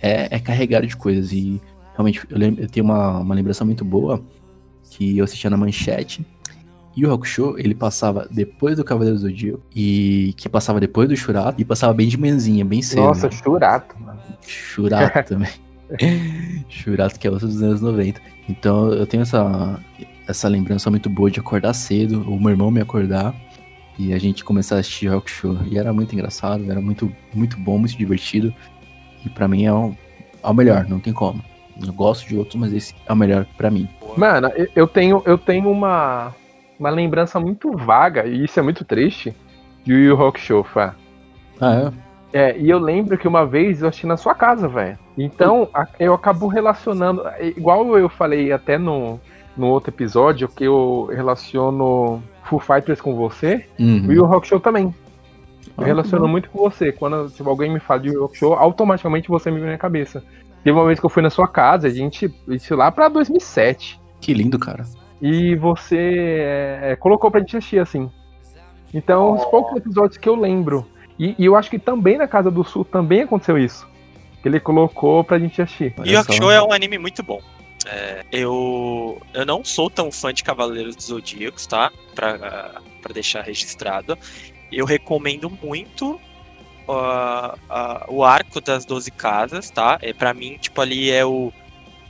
[0.00, 1.60] É, é carregado de coisas e
[1.94, 4.22] realmente eu, lembro, eu tenho uma, uma lembrança muito boa
[4.90, 6.26] que eu assistia na manchete
[6.94, 11.16] e o Hakusho, ele passava depois do Cavaleiro do Zodíaco e que passava depois do
[11.16, 13.02] Shurato e passava bem de manhãzinha, bem cedo.
[13.02, 13.32] Nossa, né?
[13.32, 14.20] Shurato, mano.
[14.46, 15.50] Shurato também.
[16.68, 18.20] Shurato que é outro dos anos 90.
[18.48, 19.80] Então eu tenho essa,
[20.28, 23.34] essa lembrança muito boa de acordar cedo, o meu irmão me acordar
[24.02, 25.56] e a gente começar a assistir Rock Show.
[25.70, 28.52] E era muito engraçado, era muito, muito bom, muito divertido.
[29.24, 29.94] E para mim é o,
[30.42, 31.40] é o melhor, não tem como.
[31.80, 33.88] Eu gosto de outros, mas esse é o melhor para mim.
[34.16, 36.34] Mano, eu tenho, eu tenho uma,
[36.78, 39.34] uma lembrança muito vaga, e isso é muito triste,
[39.84, 40.94] de Yu Yu Hakusho, Fá.
[41.60, 41.92] Ah, é?
[42.32, 44.98] É, e eu lembro que uma vez eu assisti na sua casa, velho.
[45.16, 49.20] Então, a, eu acabo relacionando, é, igual eu falei até no,
[49.56, 54.06] no outro episódio, que eu relaciono Full Fighters com você, uhum.
[54.08, 54.94] o Yu Rock Show também.
[55.76, 56.92] Eu ah, relaciono muito com você.
[56.92, 60.22] Quando tipo, alguém me fala de Yu Rock Show, automaticamente você me vem na cabeça.
[60.62, 64.00] Teve uma vez que eu fui na sua casa, a gente, isso lá pra 2007.
[64.20, 64.84] Que lindo, cara.
[65.20, 68.10] E você é, colocou pra gente assistir, assim.
[68.94, 69.34] Então, oh.
[69.34, 70.86] os poucos episódios que eu lembro.
[71.18, 73.88] E, e, eu acho que também na Casa do Sul também aconteceu isso.
[74.40, 75.94] Que ele colocou pra gente assistir.
[76.04, 77.40] E o Show é um anime muito bom.
[77.86, 81.90] É, eu, eu não sou tão fã de Cavaleiros dos Zodíacos, tá?
[82.14, 84.16] Pra, pra deixar registrado.
[84.70, 86.20] Eu recomendo muito
[86.88, 89.98] uh, uh, o arco das 12 casas, tá?
[90.00, 91.52] É, pra mim, tipo, ali é o,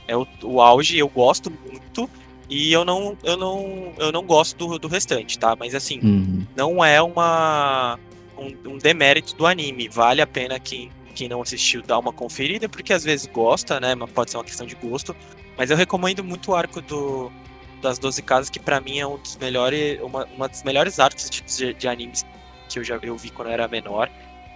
[0.07, 2.09] é o, o auge, eu gosto muito.
[2.49, 5.55] E eu não, eu não, eu não gosto do, do restante, tá?
[5.55, 6.45] Mas assim, uhum.
[6.55, 7.97] não é uma
[8.37, 9.87] um, um, demérito do anime.
[9.87, 13.95] Vale a pena quem, quem não assistiu dar uma conferida, porque às vezes gosta, né?
[13.95, 15.15] Mas pode ser uma questão de gosto.
[15.57, 17.31] Mas eu recomendo muito o arco do,
[17.81, 21.29] das 12 casas, que para mim é um dos melhores, uma, uma das melhores artes
[21.29, 22.25] de, de, animes
[22.69, 24.09] que eu já eu vi quando eu era menor,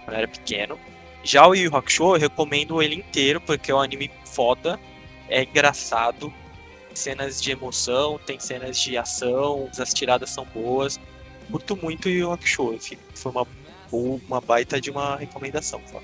[0.04, 0.78] quando eu era pequeno.
[1.22, 4.80] Já o Yu Yu Hakusho, eu recomendo ele inteiro, porque é um anime foda,
[5.28, 6.32] é engraçado,
[6.94, 10.98] cenas de emoção, tem cenas de ação, as tiradas são boas.
[11.50, 12.78] Curto muito Yu Yu Hakusho,
[13.14, 13.46] foi uma,
[13.92, 15.80] uma baita de uma recomendação.
[15.86, 16.00] Só.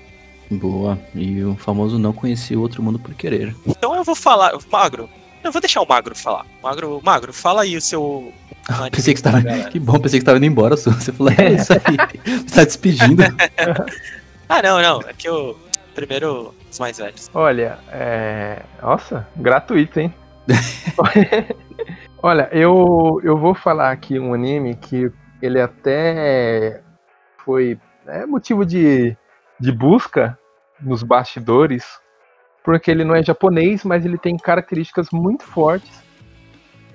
[0.49, 3.55] Boa, e o famoso não conhecia o outro mundo por querer.
[3.65, 5.09] Então eu vou falar, Magro,
[5.43, 6.45] eu vou deixar o Magro falar.
[6.61, 8.33] Magro, Magro, fala aí o seu.
[8.67, 9.43] Ah, pensei que estava.
[9.69, 10.75] Que bom, pensei que estava indo embora.
[10.75, 11.79] Você falou, é isso aí.
[12.47, 13.21] Você tá despedindo.
[14.49, 15.01] ah, não, não.
[15.07, 15.55] É que eu.
[15.93, 17.29] Primeiro, os mais velhos.
[17.31, 18.63] Olha, é.
[18.81, 20.11] Nossa, gratuito, hein?
[22.23, 26.81] Olha, eu, eu vou falar aqui um anime que ele até
[27.45, 27.77] foi
[28.07, 29.15] é, motivo de,
[29.59, 30.37] de busca
[30.79, 31.99] nos bastidores,
[32.63, 36.03] porque ele não é japonês, mas ele tem características muito fortes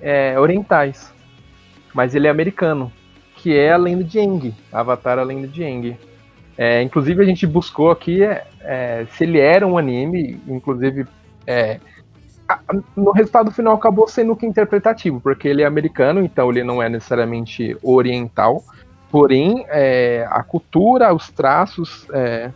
[0.01, 1.13] é, orientais.
[1.93, 2.91] Mas ele é americano,
[3.35, 5.97] que é a lenda de Avatar a lenda de.
[6.57, 11.07] É, inclusive a gente buscou aqui é, é se ele era um anime, inclusive
[11.47, 11.79] é,
[12.95, 16.89] no resultado final acabou sendo que interpretativo, porque ele é americano, então ele não é
[16.89, 18.63] necessariamente oriental.
[19.11, 22.49] Porém, é, a cultura, os traços é,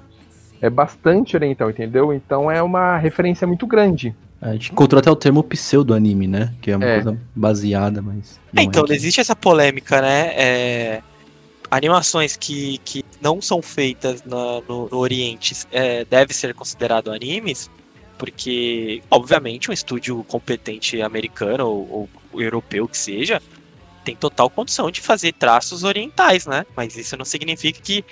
[0.62, 2.14] é bastante oriental, entendeu?
[2.14, 4.16] Então é uma referência muito grande.
[4.42, 6.54] A gente encontrou até o termo pseudo-anime, né?
[6.62, 7.02] Que é uma é.
[7.02, 8.40] coisa baseada, mas.
[8.56, 10.34] É, então, é existe essa polêmica, né?
[10.36, 11.02] É,
[11.70, 17.70] animações que, que não são feitas na, no, no, Oriente é, deve ser considerado animes
[18.18, 23.42] porque, obviamente, um estúdio competente americano ou, ou europeu que seja,
[24.06, 26.66] tem total condição de fazer traços orientais, né?
[26.76, 28.06] Mas isso não significa que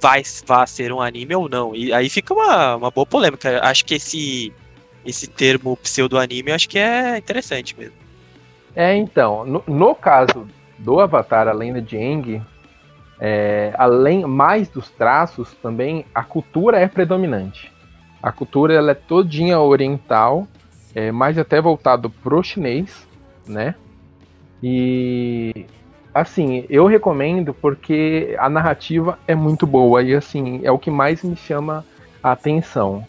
[0.00, 1.74] vai, vai ser um anime ou não.
[1.74, 3.60] E aí fica uma, uma boa polêmica.
[3.62, 4.52] Acho que esse,
[5.04, 7.96] esse termo pseudo-anime acho que é interessante mesmo.
[8.74, 12.42] É, então, no, no caso do Avatar, além de Aang,
[13.20, 17.70] é, além mais dos traços, também a cultura é predominante.
[18.22, 20.48] A cultura ela é todinha oriental
[20.94, 23.06] é mais até voltado pro chinês,
[23.46, 23.74] né?
[24.66, 25.66] E
[26.14, 31.22] assim, eu recomendo porque a narrativa é muito boa e assim, é o que mais
[31.22, 31.84] me chama
[32.22, 33.04] a atenção.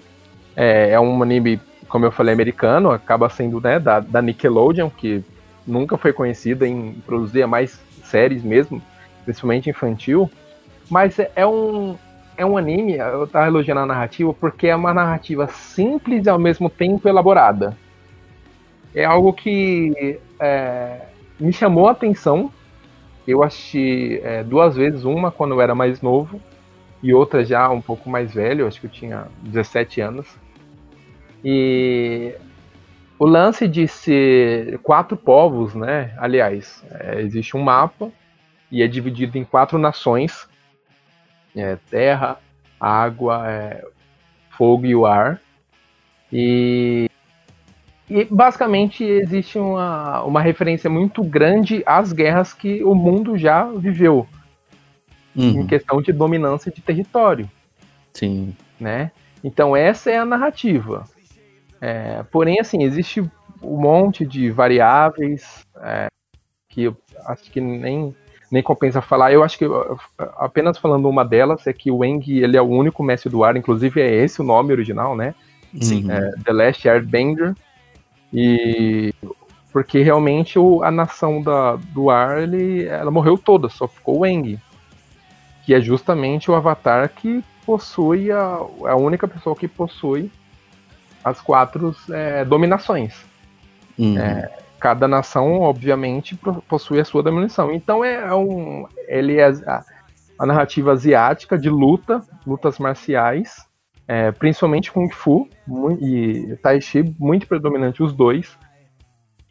[0.54, 5.24] É, é um anime, como eu falei, americano, acaba sendo né, da, da Nickelodeon, que
[5.66, 8.82] nunca foi conhecida em produzir mais séries mesmo,
[9.24, 10.30] principalmente infantil.
[10.90, 11.96] Mas é, é um,
[12.36, 16.38] é um anime, eu tava elogiando a narrativa, porque é uma narrativa simples e ao
[16.38, 17.78] mesmo tempo elaborada.
[18.94, 22.52] É algo que é, me chamou a atenção.
[23.28, 26.40] Eu assisti é, duas vezes, uma quando eu era mais novo
[27.02, 30.28] e outra já um pouco mais velho, acho que eu tinha 17 anos.
[31.44, 32.36] E
[33.18, 36.16] o lance de ser quatro povos, né?
[36.18, 38.12] Aliás, é, existe um mapa
[38.72, 40.48] e é dividido em quatro nações
[41.56, 42.38] é, terra,
[42.80, 43.86] água, é,
[44.50, 45.42] fogo e o ar.
[46.32, 47.10] E,
[48.10, 54.28] e basicamente existe uma, uma referência muito grande às guerras que o mundo já viveu
[55.36, 55.62] uhum.
[55.62, 57.50] em questão de dominância de território.
[58.14, 58.56] Sim.
[58.80, 59.12] Né?
[59.44, 61.06] Então essa é a narrativa.
[61.82, 63.22] É, porém, assim, existe
[63.62, 66.08] um monte de variáveis é,
[66.70, 68.16] que eu acho que nem
[68.52, 69.34] nem compensa falar.
[69.34, 69.66] Eu acho que
[70.38, 73.58] apenas falando uma delas é que o Eng ele é o único mestre do ar,
[73.58, 75.34] inclusive é esse o nome original, né?
[75.82, 76.10] Sim.
[76.10, 77.54] É, The Last Airbender.
[78.36, 79.14] E
[79.72, 84.26] porque realmente o, a nação da, do ar ele, ela morreu toda, só ficou o
[84.26, 84.58] Eng,
[85.66, 90.32] que é justamente o avatar que possui a, a única pessoa que possui
[91.24, 93.26] as quatro é, dominações.
[93.98, 94.18] Uhum.
[94.18, 97.74] É, cada nação, obviamente, possui a sua diminuição.
[97.74, 99.84] Então é um, ele é a,
[100.40, 103.66] a narrativa asiática de luta, lutas marciais,
[104.08, 105.50] é, principalmente Kung Fu
[106.00, 108.58] e Tai Chi, muito predominante os dois.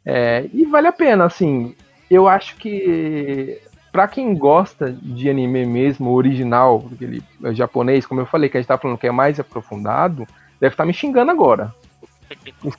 [0.05, 1.75] É, e vale a pena, assim,
[2.11, 8.49] eu acho que para quem gosta de anime mesmo, original, aquele japonês, como eu falei,
[8.49, 10.27] que a gente tá falando que é mais aprofundado,
[10.61, 11.73] deve estar tá me xingando agora.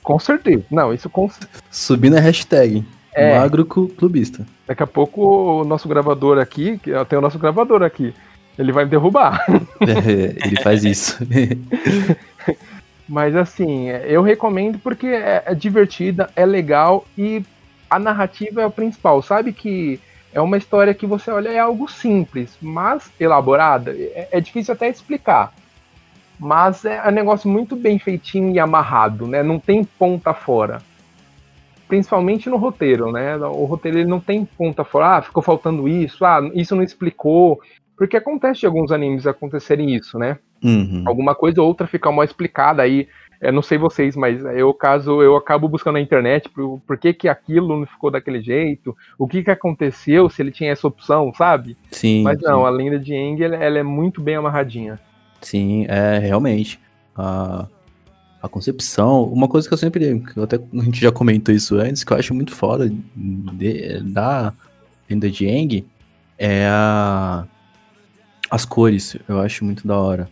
[0.02, 0.64] Com certeza.
[0.70, 1.30] Não, isso com
[1.70, 2.84] Subindo a hashtag.
[3.14, 3.38] É.
[3.38, 4.46] Magro clubista.
[4.66, 8.12] Daqui a pouco o nosso gravador aqui, tem o nosso gravador aqui,
[8.58, 9.44] ele vai me derrubar.
[9.80, 11.18] É, ele faz isso.
[13.08, 17.44] Mas assim, eu recomendo porque é, é, divertida, é legal e
[17.88, 19.22] a narrativa é o principal.
[19.22, 20.00] Sabe que
[20.32, 23.92] é uma história que você olha, é algo simples, mas elaborada.
[23.92, 25.52] É, é difícil até explicar.
[26.38, 29.42] Mas é um negócio muito bem feitinho e amarrado, né?
[29.42, 30.82] Não tem ponta fora.
[31.88, 33.36] Principalmente no roteiro, né?
[33.36, 35.16] O roteiro ele não tem ponta fora.
[35.16, 36.24] Ah, ficou faltando isso.
[36.24, 37.60] Ah, isso não explicou.
[37.96, 40.38] Porque acontece de alguns animes acontecerem isso, né?
[40.62, 41.02] Uhum.
[41.06, 43.08] Alguma coisa ou outra fica mal explicada aí.
[43.40, 47.12] Eu não sei vocês, mas eu caso eu acabo buscando na internet por, por que,
[47.12, 51.32] que aquilo não ficou daquele jeito, o que, que aconteceu, se ele tinha essa opção,
[51.34, 51.76] sabe?
[51.90, 52.22] Sim.
[52.22, 52.66] Mas não, sim.
[52.66, 54.98] a lenda de Aang ela, ela é muito bem amarradinha.
[55.42, 56.80] Sim, é realmente.
[57.14, 57.66] A,
[58.42, 59.24] a concepção.
[59.24, 60.20] Uma coisa que eu sempre.
[60.20, 64.52] Que até a gente já comentou isso antes, que eu acho muito foda de, da
[65.08, 65.84] Enda de Eng
[66.38, 67.46] é a,
[68.50, 69.16] as cores.
[69.28, 70.28] Eu acho muito da hora.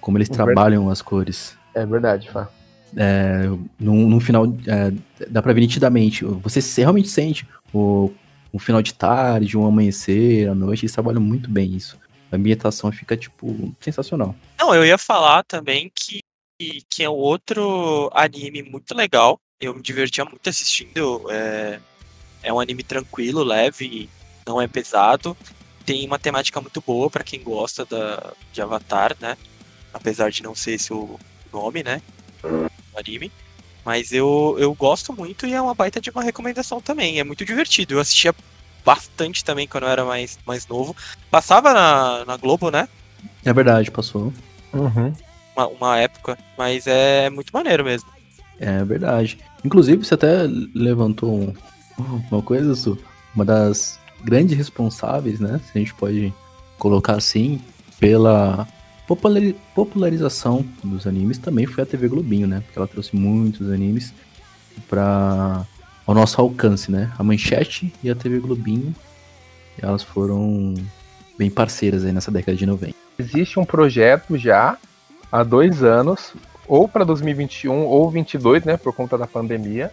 [0.00, 1.56] Como eles é trabalham as cores.
[1.74, 2.48] É verdade, Fá.
[2.96, 3.46] É,
[3.78, 4.92] no, no final, é,
[5.28, 6.24] dá pra ver nitidamente.
[6.24, 8.12] Você realmente sente o,
[8.52, 10.84] o final de tarde, um amanhecer, a noite.
[10.84, 11.98] Eles trabalham muito bem isso
[12.30, 14.34] a ambientação fica, tipo, sensacional.
[14.58, 16.20] Não, eu ia falar também que,
[16.90, 19.38] que é outro anime muito legal.
[19.60, 21.30] Eu me divertia muito assistindo.
[21.30, 21.80] É,
[22.42, 24.08] é um anime tranquilo, leve,
[24.46, 25.36] não é pesado.
[25.86, 29.38] Tem uma temática muito boa para quem gosta da, de Avatar, né?
[29.94, 31.18] Apesar de não ser esse o
[31.52, 32.02] nome, né?
[32.42, 32.68] Do
[32.98, 33.32] anime.
[33.84, 37.20] Mas eu, eu gosto muito e é uma baita de uma recomendação também.
[37.20, 37.94] É muito divertido.
[37.94, 38.34] Eu assistia
[38.84, 40.94] bastante também quando eu era mais, mais novo.
[41.30, 42.88] Passava na, na Globo, né?
[43.44, 44.32] É verdade, passou.
[44.72, 45.14] Uhum.
[45.56, 48.10] Uma, uma época, mas é muito maneiro mesmo.
[48.58, 49.38] É verdade.
[49.64, 51.54] Inclusive, você até levantou um,
[52.30, 52.98] uma coisa, Su,
[53.34, 55.60] uma das grandes responsáveis, né?
[55.64, 56.32] Se a gente pode
[56.78, 57.60] colocar assim,
[57.98, 58.66] pela
[59.74, 62.60] popularização dos animes também foi a TV Globinho, né?
[62.60, 64.12] Porque ela trouxe muitos animes
[64.88, 65.64] para
[66.06, 67.12] ao nosso alcance, né?
[67.18, 68.94] A Manchete e a TV Globinho,
[69.80, 70.74] elas foram
[71.36, 72.94] bem parceiras aí nessa década de 90.
[73.18, 74.78] Existe um projeto já
[75.30, 76.32] há dois anos,
[76.66, 79.92] ou para 2021 ou 2022, né, por conta da pandemia,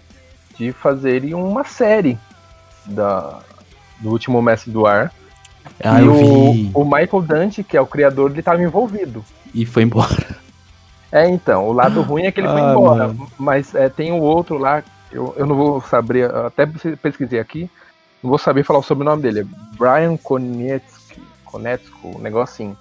[0.58, 2.18] de fazerem uma série
[2.86, 3.42] da,
[4.04, 5.12] do último Mestre do Ar.
[5.84, 9.24] Ah, e o, o, Michael Dante, que é o criador, ele estava envolvido.
[9.56, 10.36] E foi embora.
[11.12, 13.08] É, então, o lado ruim é que ele foi Ah, embora.
[13.08, 13.28] mano.
[13.38, 16.66] Mas é, tem o outro lá, eu, eu não vou saber, até
[17.02, 17.70] pesquisei aqui,
[18.22, 19.40] não vou saber falar o sobrenome dele.
[19.42, 22.78] é Brian Konetsky, Konetsko, um negocinho.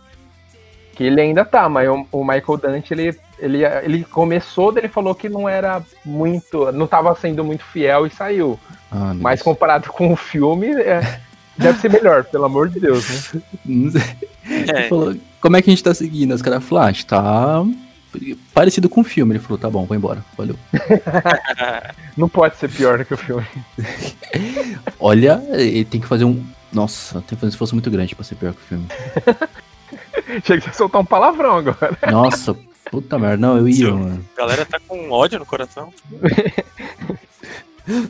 [0.95, 5.15] Que ele ainda tá, mas o, o Michael Dante, ele, ele, ele começou, ele falou
[5.15, 8.59] que não era muito, não tava sendo muito fiel e saiu.
[8.93, 9.43] Ah, Mas Deus.
[9.45, 11.21] comparado com o filme, é,
[11.57, 13.33] deve ser melhor, pelo amor de Deus,
[13.65, 14.03] né?
[14.45, 16.35] É, Ele falou, como é que a gente tá seguindo?
[16.35, 17.65] Os caras falaram, ah, a gente tá
[18.53, 19.33] parecido com o filme.
[19.33, 20.23] Ele falou, tá bom, vou embora.
[20.37, 20.57] Valeu.
[22.17, 23.47] Não pode ser pior do que o filme.
[24.99, 26.45] Olha, ele tem que fazer um.
[26.73, 28.87] Nossa, tem que fazer um esforço muito grande pra ser pior que o filme.
[30.45, 31.97] Chega de soltar um palavrão agora.
[32.11, 32.57] Nossa,
[32.91, 33.37] puta merda.
[33.37, 33.93] Não, eu ia, Sim.
[33.93, 34.25] mano.
[34.37, 35.93] a galera tá com ódio no coração.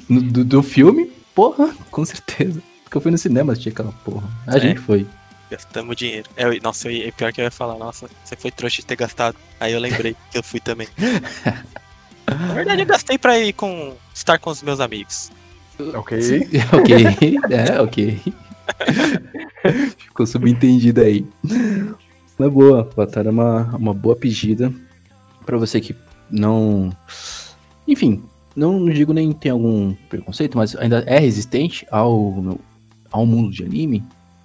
[0.08, 2.62] Do, do filme, porra, com certeza.
[2.84, 4.28] Porque eu fui no cinema assistir aquela porra.
[4.46, 4.60] A É.
[4.60, 5.06] gente foi.
[5.50, 6.28] Gastamos dinheiro.
[6.36, 8.96] É, nossa, eu, ia- pior que eu ia falar, nossa, você foi trouxa de ter
[8.96, 9.36] gastado.
[9.60, 10.88] Aí eu lembrei que eu fui também.
[12.26, 13.94] Na verdade, eu gastei pra ir com.
[14.14, 15.30] estar com os meus amigos.
[15.94, 16.20] Ok?
[16.22, 16.40] Sim,
[16.72, 18.20] ok, é, ok.
[19.98, 21.26] Ficou subentendido aí.
[22.38, 24.72] Mas boa, Avatar é uma, uma boa pedida.
[25.44, 25.94] Pra você que
[26.30, 26.96] não.
[27.86, 28.22] Enfim,
[28.54, 32.58] não, não digo nem tem algum preconceito, mas ainda é resistente ao,
[33.10, 34.04] ao mundo de anime.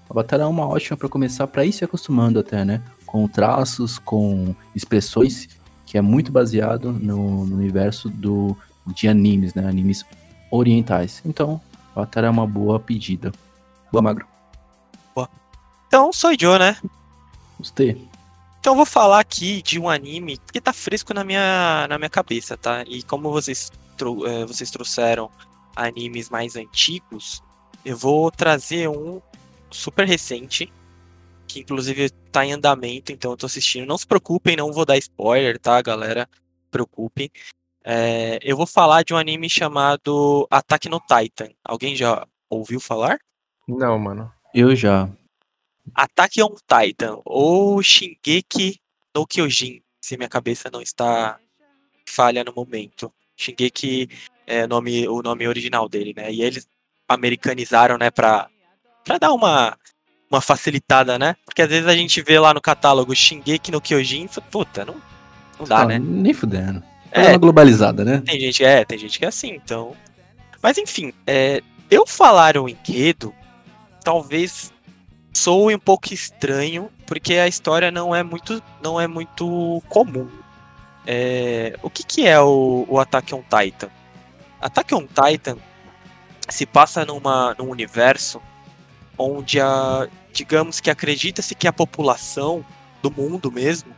[0.10, 2.82] Avatar é uma ótima pra começar, pra ir se acostumando até, né?
[3.06, 5.48] Com traços, com expressões,
[5.86, 8.56] que é muito baseado no, no universo do,
[8.88, 9.68] de animes, né?
[9.68, 10.06] Animes
[10.50, 11.22] orientais.
[11.26, 11.60] Então,
[11.96, 13.32] Avatar é uma boa pedida.
[13.92, 14.26] Boa, Magro.
[15.88, 16.78] Então, sou Joe, né?
[17.58, 18.08] Gostei.
[18.60, 22.10] Então eu vou falar aqui de um anime que tá fresco na minha, na minha
[22.10, 22.84] cabeça, tá?
[22.86, 25.30] E como vocês, trou- eh, vocês trouxeram
[25.76, 27.44] animes mais antigos,
[27.84, 29.22] eu vou trazer um
[29.70, 30.72] super recente,
[31.48, 33.86] que inclusive tá em andamento, então eu tô assistindo.
[33.88, 36.30] Não se preocupem, não vou dar spoiler, tá, galera?
[36.72, 37.30] Preocupem.
[37.84, 41.50] Eh, eu vou falar de um anime chamado Attack no Titan.
[41.64, 43.18] Alguém já ouviu falar?
[43.68, 44.32] Não, mano.
[44.54, 45.10] Eu já.
[45.96, 48.80] Attack on Titan ou Shingeki
[49.16, 51.40] no Kyojin, se minha cabeça não está
[52.08, 53.12] falha no momento.
[53.38, 54.10] Shingeki
[54.46, 56.32] é nome, o nome original dele, né?
[56.34, 56.68] E eles
[57.08, 58.48] americanizaram, né, pra,
[59.06, 59.78] pra dar uma,
[60.30, 61.36] uma facilitada, né?
[61.46, 64.84] Porque às vezes a gente vê lá no catálogo Shingeki no Kyojin e fala, puta,
[64.86, 64.96] não,
[65.60, 66.00] não dá, Ah, né?
[66.00, 66.84] Nem fudendo.
[67.12, 68.22] É É, uma globalizada, né?
[68.26, 69.96] tem gente, é, tem gente que é assim, então.
[70.62, 73.34] Mas enfim, é, eu falar o enredo,
[74.04, 74.74] talvez
[75.32, 80.28] soe um pouco estranho, porque a história não é muito, não é muito comum.
[81.10, 83.90] É, o que, que é o, o Attack on Titan?
[84.60, 85.58] Attack on Titan
[86.50, 88.42] se passa numa, num universo
[89.18, 92.64] onde a, digamos que acredita-se que a população
[93.02, 93.96] do mundo mesmo,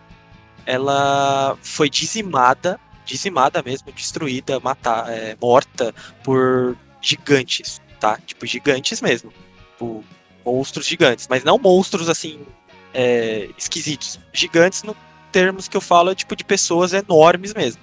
[0.65, 5.93] ela foi dizimada dizimada mesmo, destruída, matar, é, morta
[6.23, 8.19] por gigantes, tá?
[8.25, 9.33] Tipo, gigantes mesmo.
[9.71, 10.03] Tipo,
[10.45, 11.27] monstros gigantes.
[11.27, 12.45] Mas não monstros, assim,
[12.93, 14.19] é, esquisitos.
[14.31, 14.95] Gigantes, no
[15.31, 17.81] termos que eu falo, é tipo de pessoas enormes mesmo.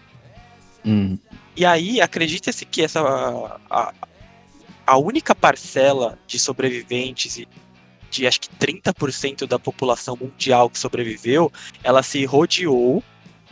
[0.84, 1.18] Hum.
[1.56, 3.00] E aí, acredita-se que essa
[3.70, 3.92] a,
[4.86, 7.48] a única parcela de sobreviventes e
[8.10, 13.02] de acho que 30% da população mundial que sobreviveu, ela se rodeou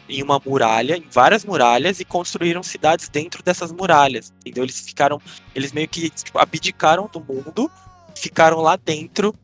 [0.08, 4.32] em uma muralha, em várias muralhas e construíram cidades dentro dessas muralhas.
[4.40, 4.64] Entendeu?
[4.64, 5.20] Eles ficaram,
[5.54, 7.70] eles meio que tipo, abdicaram do mundo,
[8.14, 9.34] ficaram lá dentro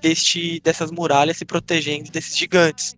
[0.00, 2.96] deste dessas muralhas se protegendo desses gigantes.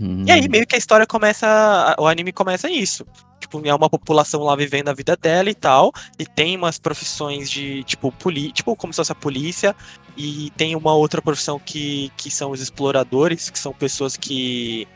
[0.00, 0.24] Hum.
[0.26, 3.06] E aí meio que a história começa, o anime começa isso.
[3.40, 7.50] Tipo, é uma população lá vivendo a vida dela e tal, e tem umas profissões
[7.50, 9.76] de, tipo, poli tipo como se fosse a polícia,
[10.16, 14.88] e tem uma outra profissão que, que são os exploradores, que são pessoas que,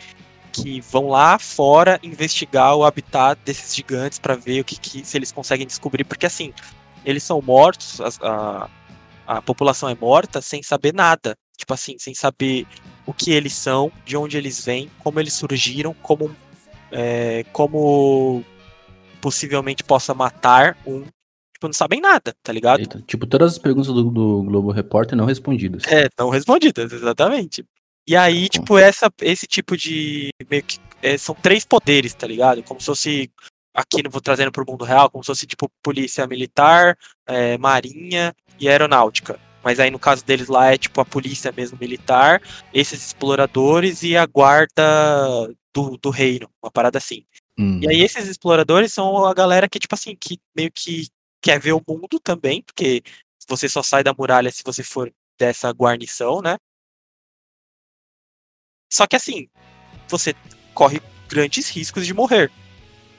[0.53, 5.17] que vão lá fora investigar o habitat desses gigantes para ver o que, que se
[5.19, 6.53] eles conseguem descobrir, porque assim,
[7.05, 8.69] eles são mortos, as- a,
[9.27, 11.37] a população é morta sem saber nada.
[11.57, 12.67] Tipo assim, sem saber
[13.09, 16.31] o que eles são, de onde eles vêm, como eles surgiram, como,
[16.93, 18.45] é, como
[19.19, 21.05] possivelmente possa matar um.
[21.55, 22.81] Tipo, não sabem nada, tá ligado?
[22.81, 25.85] Eita, tipo, todas as perguntas do, do Globo Repórter não respondidas.
[25.87, 27.65] É, não respondidas, exatamente.
[28.07, 30.29] E aí, tipo, essa, esse tipo de.
[30.51, 30.79] Meio que.
[31.01, 32.63] é, são três poderes, tá ligado?
[32.63, 33.31] Como se fosse.
[33.75, 36.95] Aqui não vou trazendo pro mundo real, como se fosse tipo polícia militar,
[37.27, 39.41] é, marinha e aeronáutica.
[39.63, 42.41] Mas aí no caso deles lá é tipo a polícia mesmo militar,
[42.73, 44.83] esses exploradores e a guarda
[45.75, 47.25] do, do reino, uma parada assim.
[47.59, 47.81] Hum.
[47.83, 51.09] E aí esses exploradores são a galera que, tipo assim, que meio que
[51.43, 53.03] quer ver o mundo também, porque
[53.49, 56.57] você só sai da muralha se você for dessa guarnição, né?
[58.93, 59.49] Só que assim,
[60.09, 60.35] você
[60.75, 62.51] corre grandes riscos de morrer.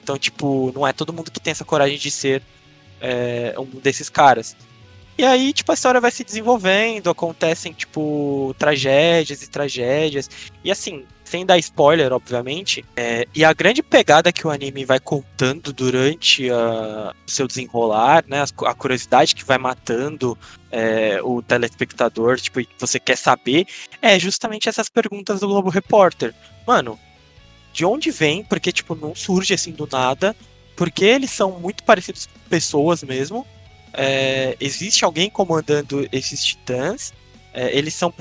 [0.02, 2.42] Então, tipo, não é todo mundo que tem essa coragem de ser
[3.00, 4.56] é, um desses caras.
[5.18, 10.30] E aí, tipo, a história vai se desenvolvendo, acontecem, tipo, tragédias e tragédias.
[10.64, 14.98] E assim, sem dar spoiler, obviamente, é, e a grande pegada que o anime vai
[14.98, 20.36] contando durante o seu desenrolar, né, a curiosidade que vai matando
[20.72, 23.66] é, o telespectador, tipo, você quer saber,
[24.02, 26.34] é justamente essas perguntas do Globo Repórter.
[26.66, 26.98] Mano,
[27.72, 28.42] de onde vem?
[28.42, 30.34] Porque, tipo, não surge assim do nada,
[30.74, 33.46] porque eles são muito parecidos com pessoas mesmo,
[33.92, 37.12] é, existe alguém comandando esses titãs.
[37.52, 38.12] É, eles são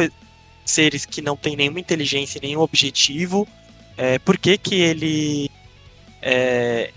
[0.65, 3.47] seres que não têm nenhuma inteligência, nenhum objetivo.
[3.97, 5.49] É, por que, que ele.
[6.21, 6.91] É,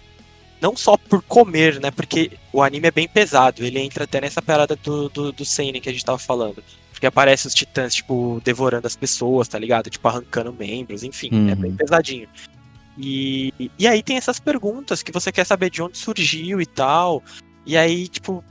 [0.61, 1.91] não só por comer, né?
[1.91, 3.65] Porque o anime é bem pesado.
[3.65, 6.63] Ele entra até nessa parada do, do, do Seinen que a gente tava falando.
[6.93, 9.91] Porque aparece os titãs, tipo, devorando as pessoas, tá ligado?
[9.91, 11.51] Tipo, arrancando membros, enfim, uhum.
[11.51, 12.29] é bem pesadinho.
[12.97, 17.23] E, e aí tem essas perguntas que você quer saber de onde surgiu e tal.
[17.67, 18.45] E aí, tipo,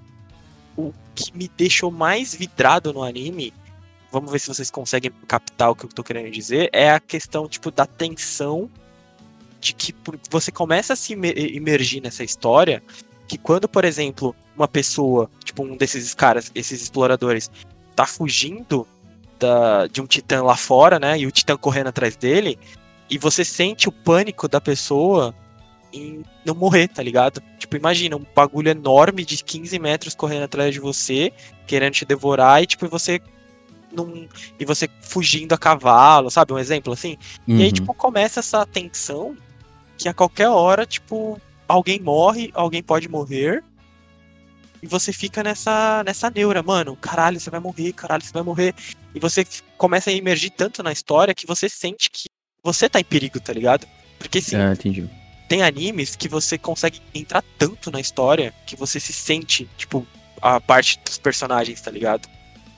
[0.78, 3.54] o que me deixou mais vidrado no anime,
[4.12, 7.48] vamos ver se vocês conseguem captar o que eu tô querendo dizer, é a questão,
[7.48, 8.70] tipo, da tensão
[9.60, 9.94] de que
[10.30, 12.82] você começa a se imergir nessa história,
[13.28, 17.50] que quando, por exemplo, uma pessoa, tipo um desses caras, esses exploradores,
[17.96, 18.88] tá fugindo
[19.40, 22.58] da, de um titã lá fora, né, e o titã correndo atrás dele,
[23.10, 25.36] e você sente o pânico da pessoa
[25.94, 27.42] em não morrer, tá ligado?
[27.58, 31.32] Tipo, imagina um bagulho enorme de 15 metros correndo atrás de você,
[31.68, 33.22] querendo te devorar, e tipo, você
[33.92, 34.28] num,
[34.60, 36.54] e você fugindo a cavalo, sabe?
[36.54, 37.18] Um exemplo assim.
[37.48, 37.58] Uhum.
[37.58, 37.74] E aí, uhum.
[37.74, 39.36] tipo, começa essa tensão
[39.98, 43.64] que a qualquer hora, tipo, alguém morre, alguém pode morrer.
[44.82, 48.74] E você fica nessa, nessa neura, mano, caralho, você vai morrer, caralho, você vai morrer.
[49.14, 49.46] E você
[49.78, 52.28] começa a emergir tanto na história que você sente que
[52.64, 53.86] você tá em perigo, tá ligado?
[54.18, 54.56] Porque sim.
[54.56, 55.08] Ah, entendi
[55.52, 60.08] tem animes que você consegue entrar tanto na história que você se sente, tipo,
[60.42, 62.26] a parte dos personagens, tá ligado?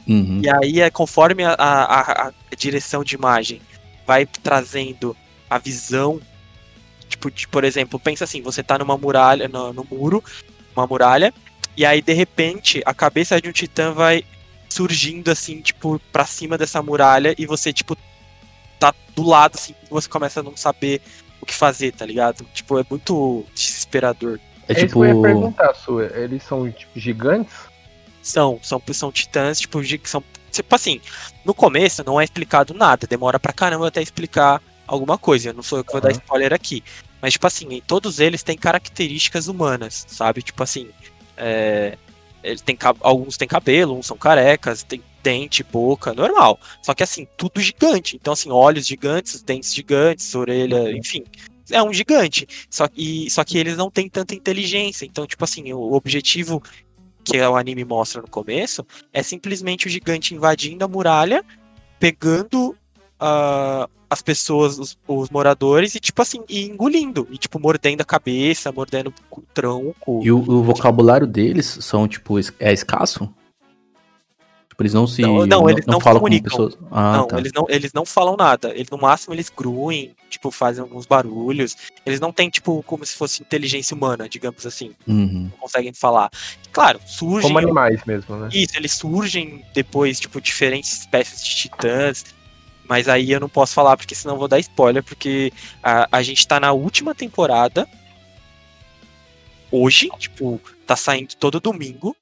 [0.08, 0.42] Uhum.
[0.44, 3.62] E aí, é conforme a, a, a, direção de imagem
[4.08, 5.16] vai trazendo
[5.48, 6.20] a visão,
[7.08, 10.24] tipo, de, por exemplo, pensa assim, você tá numa muralha, no, no muro,
[10.76, 11.32] uma muralha,
[11.78, 14.26] e aí, de repente, a cabeça de um titã vai
[14.68, 17.96] surgindo, assim, tipo, pra cima dessa muralha, e você, tipo,
[18.80, 21.04] tá do lado, assim, você começa a não saber
[21.44, 22.46] o que fazer, tá ligado?
[22.54, 24.40] Tipo, é muito desesperador.
[24.68, 24.86] É, é tipo...
[24.86, 26.06] isso que eu ia perguntar, Sua.
[26.16, 27.54] Eles são, tipo, gigantes?
[28.22, 30.24] São, são, são titãs, tipo, são.
[30.52, 31.02] Tipo assim,
[31.44, 35.50] no começo não é explicado nada, demora pra caramba até explicar alguma coisa.
[35.50, 36.08] Eu não sou eu que vou uhum.
[36.08, 36.84] dar spoiler aqui.
[37.22, 40.42] Mas, tipo assim, todos eles têm características humanas, sabe?
[40.42, 40.90] Tipo assim,
[41.36, 41.98] é,
[42.44, 46.60] ele tem, alguns têm cabelo, uns são carecas, tem dente, boca, normal.
[46.82, 48.16] Só que assim, tudo gigante.
[48.16, 50.98] Então, assim, olhos gigantes, dentes gigantes, orelha, uhum.
[50.98, 51.24] enfim.
[51.72, 52.48] É um gigante.
[52.70, 55.06] Só, e, só que eles não têm tanta inteligência.
[55.06, 56.62] Então, tipo assim, o objetivo
[57.24, 61.44] que o anime mostra no começo é simplesmente o gigante invadindo a muralha,
[61.98, 67.28] pegando uh, as pessoas, os, os, moradores, e tipo assim, e engolindo.
[67.32, 70.22] E tipo, mordendo a cabeça, mordendo o tronco.
[70.22, 73.34] E o, o vocabulário deles são, tipo, é escasso?
[74.74, 75.22] Tipo, eles não se.
[75.22, 76.50] Não, não eles não, não falam comunicam.
[76.50, 76.78] com pessoas.
[76.92, 77.38] Ah, não, tá.
[77.38, 78.74] eles não, eles não falam nada.
[78.74, 81.78] Eles, no máximo, eles gruem, tipo, fazem alguns barulhos.
[82.04, 84.96] Eles não têm, tipo, como se fosse inteligência humana, digamos assim.
[85.08, 85.52] Uhum.
[85.52, 86.32] Não conseguem falar.
[86.72, 87.50] Claro, surgem.
[87.50, 88.50] Como animais mesmo, né?
[88.52, 92.26] Isso, eles surgem depois, tipo, diferentes espécies de titãs.
[92.90, 95.54] Mas aí eu não posso falar, porque senão vou dar spoiler, porque
[95.84, 97.88] a, a gente tá na última temporada.
[99.72, 102.16] Hoje, tipo, tá saindo todo domingo.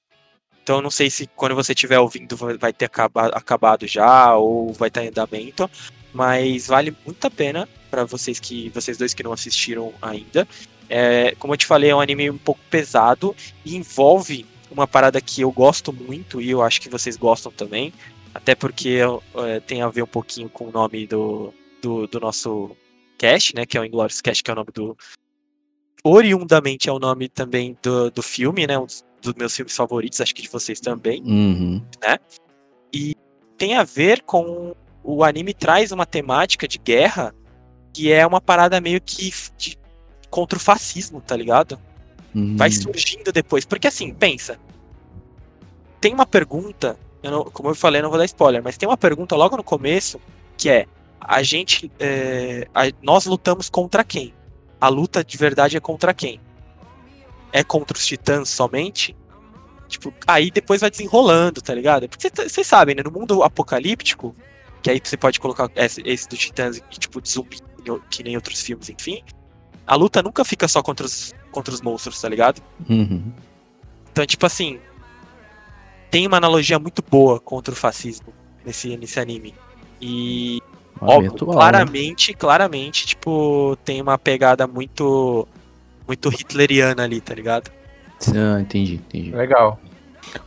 [0.64, 4.90] Então não sei se quando você estiver ouvindo vai ter acabado, acabado já ou vai
[4.90, 5.70] estar em andamento,
[6.14, 10.48] mas vale muito a pena para vocês que vocês dois que não assistiram ainda.
[10.90, 13.36] É, como eu te falei, é um anime um pouco pesado
[13.66, 17.94] e envolve uma parada que eu gosto muito e eu acho que vocês gostam também,
[18.34, 19.00] até porque
[19.36, 22.76] é, tem a ver um pouquinho com o nome do, do, do nosso
[23.18, 24.98] cast, né, que é o Inglourious Cast, que é o nome do
[26.04, 30.20] oriundamente é o nome também do, do filme, né, um dos dos meus filmes favoritos,
[30.20, 31.82] acho que de vocês também, uhum.
[32.02, 32.18] né?
[32.94, 33.16] E
[33.58, 37.34] tem a ver com o anime traz uma temática de guerra
[37.94, 39.78] que é uma parada meio que de,
[40.30, 41.80] contra o fascismo, tá ligado?
[42.34, 42.56] Uhum.
[42.56, 44.58] Vai surgindo depois, porque assim, pensa.
[46.00, 48.88] Tem uma pergunta, eu não, como eu falei, eu não vou dar spoiler, mas tem
[48.88, 50.20] uma pergunta logo no começo
[50.58, 50.86] que é:
[51.20, 54.34] a gente, é, a, nós lutamos contra quem?
[54.80, 56.40] A luta de verdade é contra quem?
[57.52, 59.16] É contra os titãs somente.
[59.88, 62.08] Tipo, aí depois vai desenrolando, tá ligado?
[62.08, 63.04] Porque vocês tá, sabem, né?
[63.04, 64.36] No mundo apocalíptico,
[64.82, 67.58] que aí você pode colocar esse, esse do titãs e, tipo, de zumbi
[68.10, 69.24] que nem outros filmes, enfim,
[69.88, 72.62] a luta nunca fica só contra os, contra os monstros, tá ligado?
[72.90, 73.32] Uhum.
[74.12, 74.80] Então, tipo assim,
[76.10, 78.34] tem uma analogia muito boa contra o fascismo
[78.66, 79.56] nesse, nesse anime.
[80.00, 80.62] E,
[81.00, 81.38] bem óbvio, né?
[81.40, 85.48] claramente, claramente, tipo, tem uma pegada muito
[86.08, 87.72] muito hitleriana ali, tá ligado?
[88.36, 89.32] Ah, entendi, entendi.
[89.32, 89.80] Legal.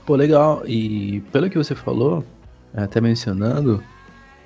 [0.07, 0.62] Pô, legal.
[0.66, 2.24] E pelo que você falou,
[2.74, 3.82] até mencionando,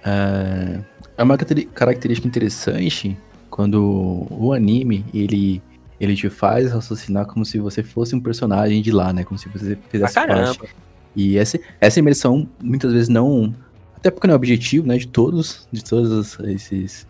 [0.04, 0.80] é,
[1.16, 3.16] é uma característica interessante
[3.50, 5.62] quando o anime ele
[6.00, 9.24] ele te faz raciocinar como se você fosse um personagem de lá, né?
[9.24, 10.54] Como se você fizesse caramba.
[10.54, 10.72] parte.
[11.16, 13.52] E essa, essa imersão muitas vezes não,
[13.96, 14.96] até porque não é objetivo, né?
[14.96, 17.06] De todos, de todos esses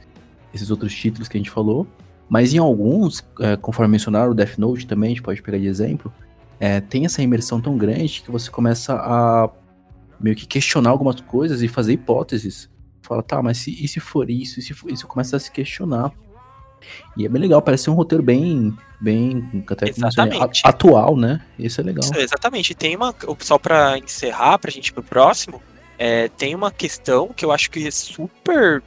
[0.55, 1.87] esses outros títulos que a gente falou,
[2.29, 5.67] mas em alguns, é, conforme mencionaram o Death Note também, a gente pode pegar de
[5.67, 6.13] exemplo
[6.61, 9.49] é, tem essa imersão tão grande que você começa a
[10.21, 12.69] meio que questionar algumas coisas e fazer hipóteses.
[13.03, 14.59] Fala, tá, mas se, e se for isso?
[14.59, 15.07] E se for isso?
[15.07, 16.13] Começa a se questionar.
[17.17, 20.63] E é bem legal, parece ser um roteiro bem, bem até Exatamente.
[20.65, 21.41] atual, né?
[21.59, 22.05] Isso é legal.
[22.05, 22.75] Isso, exatamente.
[22.75, 23.15] Tem uma.
[23.41, 25.63] Só pra encerrar, pra gente ir pro próximo,
[25.97, 28.83] é, tem uma questão que eu acho que é super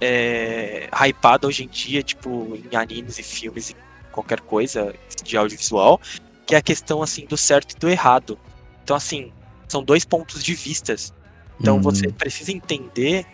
[0.00, 3.76] é, hypada hoje em dia, tipo, em animes e filmes e
[4.12, 6.00] qualquer coisa de audiovisual,
[6.46, 8.38] que é a questão assim do certo e do errado.
[8.82, 9.32] Então, assim,
[9.68, 11.12] são dois pontos de vistas.
[11.60, 13.26] Então Hum, você precisa entender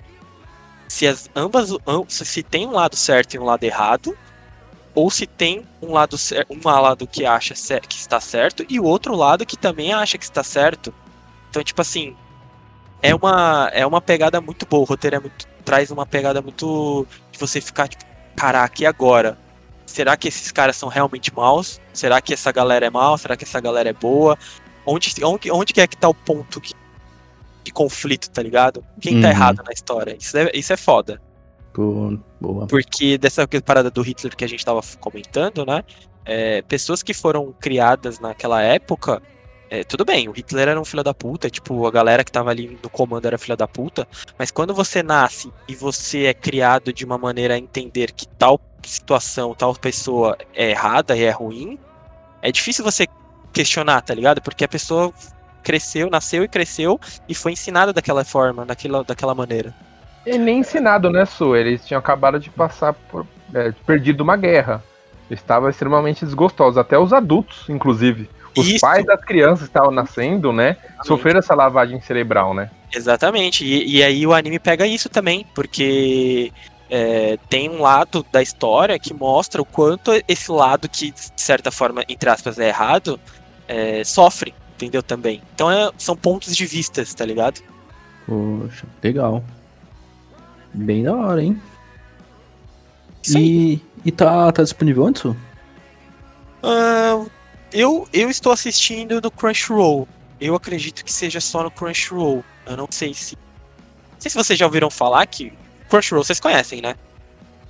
[0.89, 4.17] se as ambas am- se tem um lado certo e um lado errado,
[4.95, 6.17] ou se tem um lado
[6.51, 10.25] um lado que acha que está certo e o outro lado que também acha que
[10.25, 10.95] está certo.
[11.51, 12.17] Então, tipo assim,
[13.03, 17.07] é uma é uma pegada muito boa, o roteiro é muito traz uma pegada muito
[17.31, 18.05] de você ficar tipo,
[18.37, 19.39] caraca, e agora?
[19.87, 21.81] Será que esses caras são realmente maus?
[21.93, 23.19] Será que essa galera é mal?
[23.19, 24.39] Será que essa galera é boa?
[24.87, 26.75] Onde onde, onde que é que tá o ponto que-
[27.65, 28.85] de conflito, tá ligado?
[29.01, 29.33] Quem tá Uhum.
[29.35, 30.17] errado na história?
[30.19, 31.21] Isso é, isso é foda.
[32.41, 32.67] boa.
[32.67, 35.85] Porque dessa parada do Hitler que a gente tava comentando, né?
[36.25, 39.23] é, pessoas que foram criadas naquela época.
[39.71, 42.51] É, tudo bem, o Hitler era um filho da puta, tipo, a galera que tava
[42.51, 44.07] ali no comando era filha da puta,
[44.37, 48.61] mas quando você nasce e você é criado de uma maneira a entender que tal
[48.83, 51.79] situação, tal pessoa é errada e é ruim,
[52.43, 53.07] é difícil você
[53.53, 54.43] questionar, tá ligado?
[54.43, 55.13] Porque a pessoa
[55.63, 56.99] cresceu, nasceu e cresceu
[57.29, 59.73] e foi ensinada daquela forma, daquela, daquela maneira.
[60.27, 61.55] E nem ensinado, né, Su?
[61.55, 63.27] Eles tinham acabado de passar por.
[63.55, 64.83] É, perdido uma guerra.
[65.31, 68.29] Estavam extremamente desgostosos, até os adultos, inclusive.
[68.57, 68.81] Os Isso.
[68.81, 70.77] pais das crianças que estavam nascendo, né?
[71.05, 72.71] Sofreram essa lavagem cerebral, né?
[72.93, 76.53] Exatamente, e, e aí o anime pega isso também, porque
[76.91, 81.71] é, tem um lado da história que mostra o quanto esse lado que, de certa
[81.71, 83.21] forma, entre aspas, é errado,
[83.69, 85.03] é, sofre, entendeu?
[85.03, 85.41] Também.
[85.55, 87.61] Então é- são pontos de vistas, tá ligado?
[88.27, 89.45] Poxa, legal.
[90.75, 91.61] Bem da hora, hein?
[93.37, 93.37] Aí.
[93.37, 95.23] E, e tá, tá disponível antes?
[95.23, 95.37] Su?
[97.73, 100.09] Eu, eu estou assistindo no Crunchyroll.
[100.41, 102.45] Eu acredito que seja só no Crunchyroll.
[102.67, 103.37] Eu não sei se.
[103.37, 105.53] Não sei se vocês já ouviram falar que.
[105.89, 106.95] Crunchyroll vocês conhecem, né?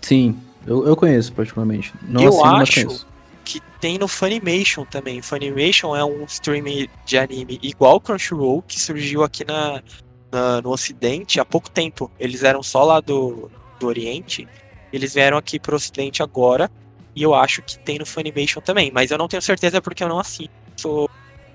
[0.01, 1.92] Sim, eu, eu conheço particularmente.
[2.03, 3.07] Não Eu assino, acho-
[3.44, 5.20] que tem no Funimation também.
[5.22, 9.82] Funimation é um streaming de anime igual o Crunchyroll, que surgiu aqui na,
[10.30, 12.11] na- no Ocidente há pouco tempo.
[12.18, 14.46] Eles eram só lá do, do Oriente,
[14.92, 16.70] eles vieram aqui pro Ocidente agora,
[17.14, 20.08] e eu acho que tem no Funimation também, mas eu não tenho certeza porque eu
[20.08, 20.50] não assino.
[20.76, 21.11] Sou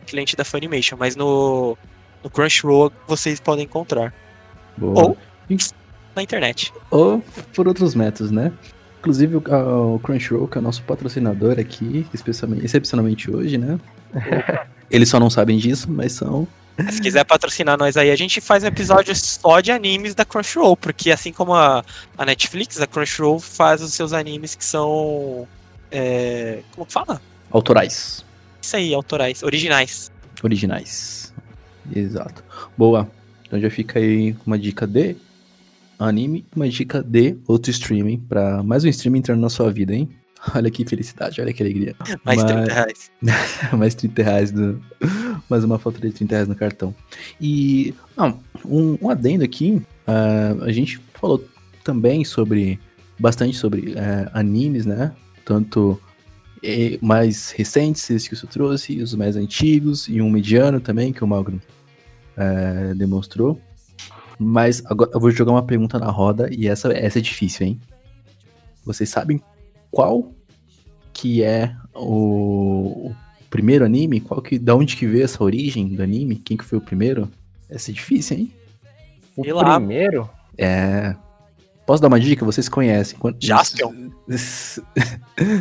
[0.06, 1.78] cliente da Funimation, mas no,
[2.24, 4.14] no Crunchyroll vocês podem encontrar.
[4.78, 5.08] Boa.
[5.08, 5.18] Ou
[6.16, 6.74] na internet.
[6.90, 7.22] Ou
[7.54, 8.52] por outros métodos, né?
[9.00, 13.80] Inclusive o, o Crunchyroll, que é o nosso patrocinador aqui, especialmente, excepcionalmente hoje, né?
[14.90, 16.48] Eles só não sabem disso, mas são.
[16.92, 20.76] Se quiser patrocinar nós aí, a gente faz um episódio só de animes da Crunchyroll,
[20.76, 21.84] porque assim como a,
[22.18, 25.48] a Netflix, a Crunchyroll faz os seus animes que são.
[25.92, 27.22] é, como que fala?
[27.52, 28.26] autorais.
[28.62, 30.12] Isso aí, autorais, originais.
[30.44, 31.34] Originais.
[31.96, 32.44] Exato.
[32.78, 33.10] Boa.
[33.44, 35.16] Então já fica aí uma dica de
[35.98, 40.10] anime, uma dica de outro streaming, pra mais um streaming entrando na sua vida, hein?
[40.54, 41.96] Olha que felicidade, olha que alegria.
[42.24, 43.12] Mais Mas- 30 reais.
[43.74, 44.82] mais 30 reais do.
[45.50, 46.94] Mais uma fatura de 30 reais no cartão.
[47.40, 47.94] E.
[48.66, 49.82] Um, um adendo aqui.
[50.08, 51.44] ah, a gente falou
[51.84, 52.80] também sobre.
[53.18, 55.14] Bastante sobre eh, animes, né?
[55.46, 55.98] Tanto
[56.62, 61.24] eh, mais recentes, esses que você trouxe, os mais antigos, e um mediano também, que
[61.24, 61.62] o Magro
[62.36, 63.58] eh, demonstrou.
[64.38, 67.80] Mas agora eu vou jogar uma pergunta na roda, e essa, essa é difícil, hein?
[68.84, 69.42] Vocês sabem
[69.96, 70.30] qual
[71.14, 73.16] que é o, o
[73.50, 74.20] primeiro anime?
[74.20, 76.36] Qual que, da onde que veio essa origem do anime?
[76.36, 77.32] Quem que foi o primeiro?
[77.70, 78.54] Essa é difícil, hein?
[79.38, 81.16] O primeiro, É.
[81.86, 82.44] Posso dar uma dica?
[82.44, 83.18] Vocês conhecem.
[83.18, 83.38] Quando...
[83.40, 84.10] Jaspion?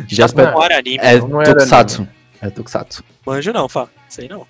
[0.05, 0.97] Jaspion Não era anime.
[0.97, 2.07] é Não Tokusatsu.
[2.41, 3.03] É Tokusatsu.
[3.25, 3.87] Manjo não, Fá.
[4.09, 4.45] Sei não.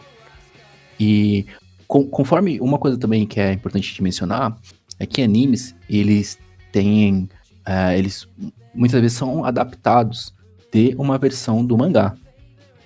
[1.00, 1.46] E
[1.88, 4.58] com- conforme uma coisa também que é importante de mencionar
[4.98, 6.40] é que animes eles
[6.72, 7.30] têm
[7.66, 8.26] é, eles
[8.74, 10.34] muitas vezes são adaptados
[10.72, 12.15] de uma versão do mangá.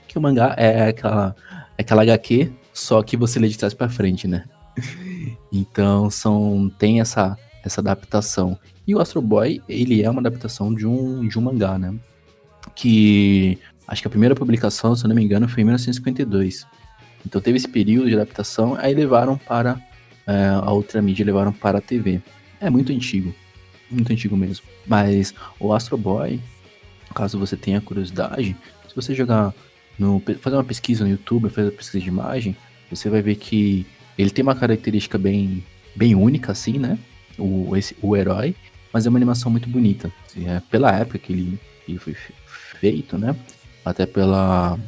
[0.07, 1.35] Que o mangá é aquela
[1.77, 4.45] é aquela HQ só que você lê de trás para frente, né?
[5.55, 8.57] Então são tem essa essa adaptação.
[8.87, 11.93] E o Astro Boy ele é uma adaptação de um de um mangá, né?
[12.73, 16.65] Que acho que a primeira publicação, se eu não me engano, foi em 1952.
[17.23, 19.79] Então teve esse período de adaptação, aí levaram para
[20.25, 22.21] é, a outra mídia, levaram para a TV.
[22.59, 23.33] É muito antigo,
[23.89, 24.65] muito antigo mesmo.
[24.85, 26.39] Mas o Astro Boy,
[27.13, 28.55] caso você tenha curiosidade,
[28.87, 29.53] se você jogar
[29.97, 32.55] no, fazer uma pesquisa no YouTube, fazer uma pesquisa de imagem,
[32.89, 33.85] você vai ver que
[34.17, 35.63] ele tem uma característica bem,
[35.95, 36.97] bem única, assim, né?
[37.37, 38.55] O, esse, o herói,
[38.91, 40.11] mas é uma animação muito bonita.
[40.25, 42.33] Assim, é, pela época que ele, ele foi fe-
[42.79, 43.35] feito, né?
[43.83, 44.79] Até pela,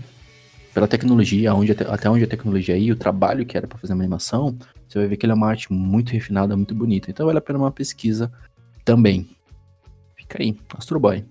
[0.73, 3.93] pela tecnologia, onde, até, até onde a tecnologia ia, o trabalho que era para fazer
[3.93, 4.55] uma animação,
[4.87, 7.09] você vai ver que ele é uma arte muito refinada, muito bonita.
[7.09, 8.31] Então vale a pena uma pesquisa
[8.85, 9.27] também.
[10.15, 11.25] Fica aí, Astro Boy.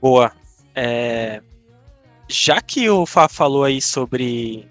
[0.00, 0.32] Boa.
[0.74, 1.42] É,
[2.28, 4.68] Já que o Fá falou aí sobre.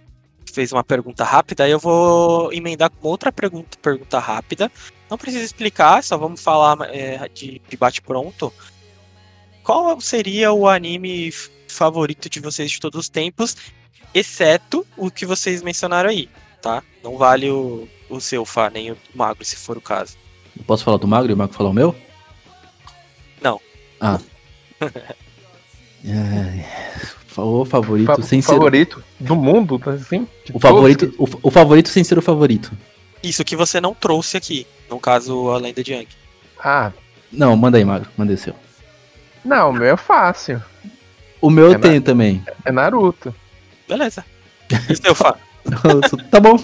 [0.51, 4.71] fez uma pergunta rápida, eu vou emendar com outra pergunta, pergunta rápida.
[5.09, 8.51] Não precisa explicar, só vamos falar é, de, de bate-pronto.
[9.63, 11.31] Qual seria o anime
[11.67, 13.55] favorito de vocês de todos os tempos,
[14.13, 16.29] exceto o que vocês mencionaram aí,
[16.61, 16.81] tá?
[17.03, 20.17] Não vale o, o seu Fá, nem o Magro, se for o caso.
[20.57, 21.95] Eu posso falar do Magro e o Magro falar o meu?
[23.99, 24.19] Ah.
[26.05, 26.65] é,
[27.37, 28.53] o favorito Fa- sem ser.
[28.53, 30.27] favorito do mundo, tá assim?
[30.53, 32.71] O favorito, o, o favorito sem ser o favorito.
[33.23, 36.07] Isso que você não trouxe aqui, no caso, a lenda de Yang.
[36.63, 36.91] Ah,
[37.31, 38.53] Não, manda aí, Magro, manda o seu.
[39.43, 40.61] não, o meu é fácil.
[41.41, 42.43] O meu É eu tenho também.
[42.63, 43.33] É Naruto.
[43.87, 44.23] Beleza.
[44.89, 45.35] E o seu Fá?
[46.31, 46.57] tá bom.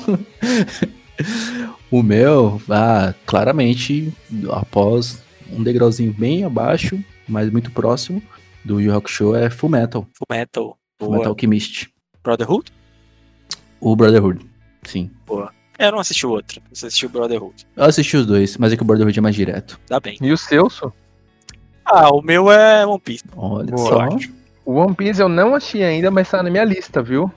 [1.90, 4.12] o meu, ah, claramente,
[4.52, 5.22] após
[5.52, 6.98] um degrauzinho bem abaixo,
[7.32, 8.22] mas muito próximo
[8.64, 10.06] do Yu Hakusho é Full Metal.
[10.14, 10.78] Full Metal.
[11.00, 11.18] Full Boa.
[11.18, 11.90] Metal Alchemist.
[12.24, 12.72] Brotherhood?
[13.80, 14.46] O Brotherhood.
[14.84, 15.10] Sim.
[15.80, 16.62] É, eu não assisti o outro.
[16.72, 17.66] Você assistiu o Brotherhood.
[17.76, 19.80] Eu assisti os dois, mas é que o Brotherhood é mais direto.
[19.88, 20.18] Dá bem.
[20.22, 20.94] E o seu, Su?
[21.86, 23.24] Ah, o meu é One Piece.
[23.36, 24.10] Olha Boa.
[24.10, 24.18] só.
[24.64, 27.32] O One Piece eu não achei ainda, mas tá na minha lista, viu?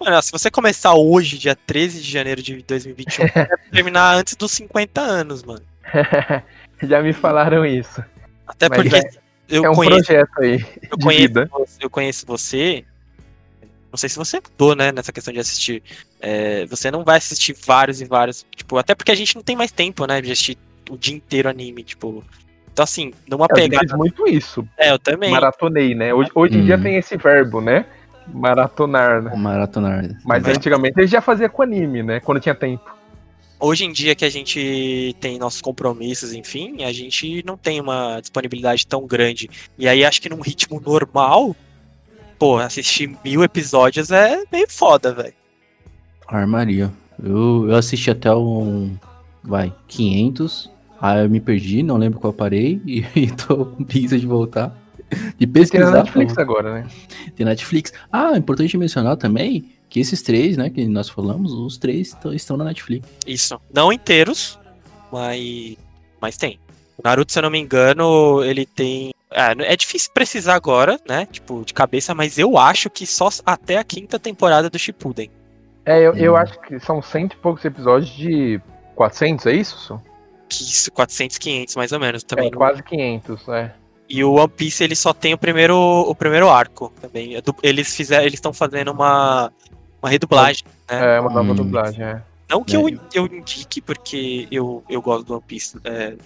[0.00, 4.50] Mano, se você começar hoje, dia 13 de janeiro de 2021, vai terminar antes dos
[4.52, 5.62] 50 anos, mano.
[6.82, 8.02] Já me falaram isso.
[8.52, 9.10] Até Mas porque é-
[9.48, 11.48] eu, é um conheço, projeto aí eu, conheço, vida.
[11.52, 12.84] você- eu conheço você.
[13.90, 15.82] Não sei se você mudou, né, nessa questão de assistir.
[16.20, 18.46] É, você não vai assistir vários e vários.
[18.56, 20.56] Tipo, até porque a gente não tem mais tempo, né, de assistir
[20.90, 22.24] o dia inteiro anime, tipo.
[22.72, 23.86] Então, assim, numa Eu pegada.
[23.86, 24.66] fiz muito isso.
[24.78, 25.30] É, eu também.
[25.30, 26.14] Maratonei, né?
[26.14, 26.82] Hoje, hoje em dia Hum.
[26.82, 27.84] tem esse verbo, né?
[28.28, 29.32] Maratonar, né?
[29.36, 30.02] Maratonar.
[30.24, 32.20] Mas Mas- antigamente ele já fazia com anime, né?
[32.20, 32.84] Quando tinha tempo.
[33.62, 38.20] Hoje em dia que a gente tem nossos compromissos, enfim, a gente não tem uma
[38.20, 39.48] disponibilidade tão grande.
[39.78, 41.54] E aí acho que num ritmo normal,
[42.38, 45.34] pô, assistir mil episódios é meio foda, velho.
[46.26, 46.92] Armaria.
[47.22, 48.96] Eu, eu assisti até um.
[49.44, 50.70] Vai, 500.
[51.00, 52.80] Aí eu me perdi, não lembro qual eu parei.
[52.86, 54.76] E, e tô com preguiça de voltar.
[55.38, 55.92] De Tem na pesquisar.
[55.92, 56.40] Netflix pô.
[56.40, 56.86] agora, né?
[57.36, 57.92] Tem Netflix.
[58.10, 62.32] Ah, é importante mencionar também que esses três, né, que nós falamos, os três tão-
[62.32, 63.06] estão na Netflix.
[63.26, 63.60] Isso.
[63.72, 64.58] Não inteiros,
[65.12, 65.76] mas,
[66.18, 66.58] mas tem.
[66.96, 69.12] O Naruto, se eu não me engano, ele tem.
[69.30, 71.26] Ah, é difícil precisar agora, né?
[71.30, 75.30] Tipo, de cabeça, mas eu acho que só até a quinta temporada do Shippuden.
[75.84, 76.36] É, eu, eu Hum.
[76.36, 78.60] acho que são cento e poucos episódios de
[78.94, 80.00] 400, é isso?
[80.50, 82.22] Isso, 400, 500 mais ou menos.
[82.24, 83.74] Também É, não- quase 500, é.
[84.08, 87.36] E o One Piece ele só tem o primeiro, o primeiro arco também.
[87.36, 89.50] É Eles fizeram, eles estão fazendo uma,
[90.02, 90.64] uma redublagem.
[90.88, 91.54] É uma nova Hum.
[91.54, 92.22] dublagem, é.
[92.50, 92.78] Não que É.
[92.78, 96.16] eu, eu indique, porque eu, eu gosto do One Piece é,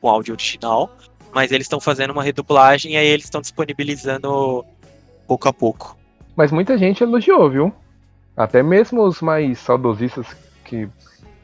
[0.00, 0.90] com áudio original,
[1.32, 4.64] mas eles estão fazendo uma redublagem e aí eles estão disponibilizando
[5.26, 5.96] pouco a pouco.
[6.36, 7.72] Mas muita gente elogiou, viu?
[8.36, 10.26] Até mesmo os mais saudosistas
[10.64, 10.88] que,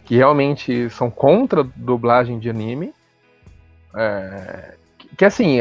[0.05, 2.93] que realmente são contra dublagem de anime,
[3.95, 5.59] É, que, que assim,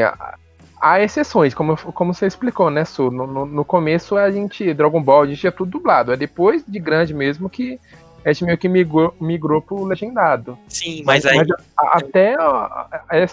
[0.80, 3.10] há exceções, como, como você explicou, né, Su?
[3.10, 6.12] No, no, no, começo a gente, Dragon Ball, a gente tinha tudo dublado.
[6.12, 7.78] É depois de grande mesmo que
[8.24, 10.58] a gente meio que migrou, migrou pro legendado.
[10.68, 11.38] Sim, mas, mas aí.
[11.38, 12.86] Mas até ó,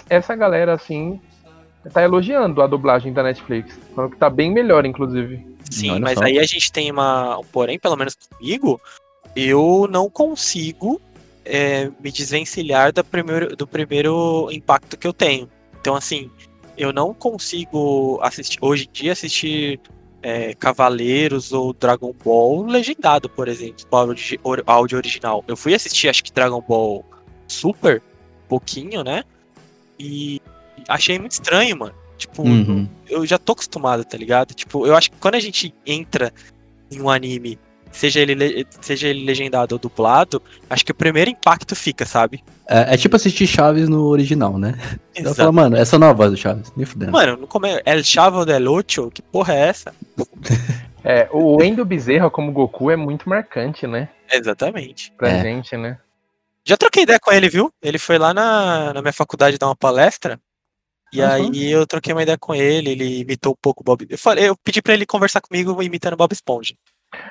[0.09, 1.19] essa galera, assim,
[1.91, 3.77] tá elogiando a dublagem da Netflix.
[3.95, 5.45] Falando que tá bem melhor, inclusive.
[5.69, 6.25] Sim, Olha mas só.
[6.25, 7.41] aí a gente tem uma.
[7.51, 8.79] Porém, pelo menos comigo,
[9.35, 11.01] eu não consigo
[11.43, 15.49] é, me desvencilhar do primeiro, do primeiro impacto que eu tenho.
[15.79, 16.31] Então, assim,
[16.77, 19.79] eu não consigo assistir hoje em dia assistir
[20.21, 23.85] é, Cavaleiros ou Dragon Ball legendado, por exemplo,
[24.43, 25.43] o áudio original.
[25.47, 27.05] Eu fui assistir, acho que Dragon Ball
[27.47, 28.01] Super,
[28.49, 29.23] pouquinho, né?
[29.99, 30.41] E
[30.89, 31.93] achei muito estranho, mano.
[32.17, 32.87] Tipo, uhum.
[33.07, 34.53] eu já tô acostumado, tá ligado?
[34.53, 36.33] Tipo, eu acho que quando a gente entra
[36.91, 37.59] em um anime
[37.95, 42.43] seja ele, seja ele legendado ou dublado, acho que o primeiro impacto fica, sabe?
[42.67, 44.75] É, é tipo assistir Chaves no original, né?
[45.15, 45.29] Exato.
[45.29, 47.11] Eu falo, mano, essa não é a voz do Chaves, nem fudendo.
[47.11, 47.81] Mano, no come...
[47.85, 49.93] El Chavo del Ocho, que porra é essa?
[51.03, 54.09] é, o Endo Bezerra como Goku é muito marcante, né?
[54.31, 55.13] Exatamente.
[55.17, 55.41] Pra é.
[55.41, 55.97] gente, né?
[56.67, 57.71] Já troquei ideia com ele, viu?
[57.81, 60.39] Ele foi lá na, na minha faculdade dar uma palestra.
[61.13, 61.29] E uhum.
[61.29, 64.05] aí eu troquei uma ideia com ele, ele imitou um pouco o Bob.
[64.09, 66.75] Eu, falei, eu pedi pra ele conversar comigo imitando Bob Esponja.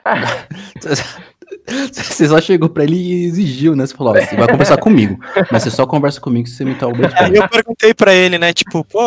[1.67, 3.87] Você só chegou pra ele e exigiu, né?
[3.87, 5.19] Você falou, ó, você vai conversar comigo,
[5.51, 8.39] mas você só conversa comigo se você imitar o Bob Aí eu perguntei pra ele,
[8.39, 9.01] né, tipo, pô,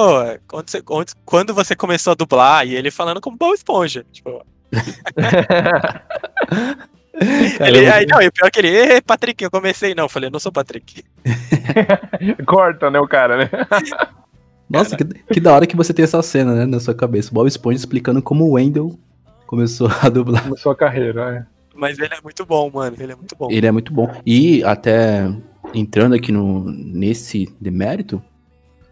[0.48, 0.84] quando você,
[1.24, 2.66] quando você começou a dublar?
[2.66, 4.44] E ele falando como Bob Esponja, tipo...
[7.60, 10.28] ele, aí, não, e o pior é que ele, Patrick, eu comecei, não, eu falei,
[10.28, 11.04] eu não sou Patrick.
[12.46, 13.50] Corta, né, o cara, né?
[14.70, 17.32] Nossa, que, que, da hora que você tem essa cena, né, na sua cabeça.
[17.32, 18.98] Bob Esponja explicando como o Wendell
[19.48, 20.44] começou a dublar.
[20.44, 21.58] Começou a carreira, é.
[21.76, 22.96] Mas ele é muito bom, mano.
[23.00, 23.48] Ele é muito bom.
[23.50, 24.12] Ele é muito bom.
[24.26, 25.32] E até
[25.74, 28.22] entrando aqui no, nesse demérito,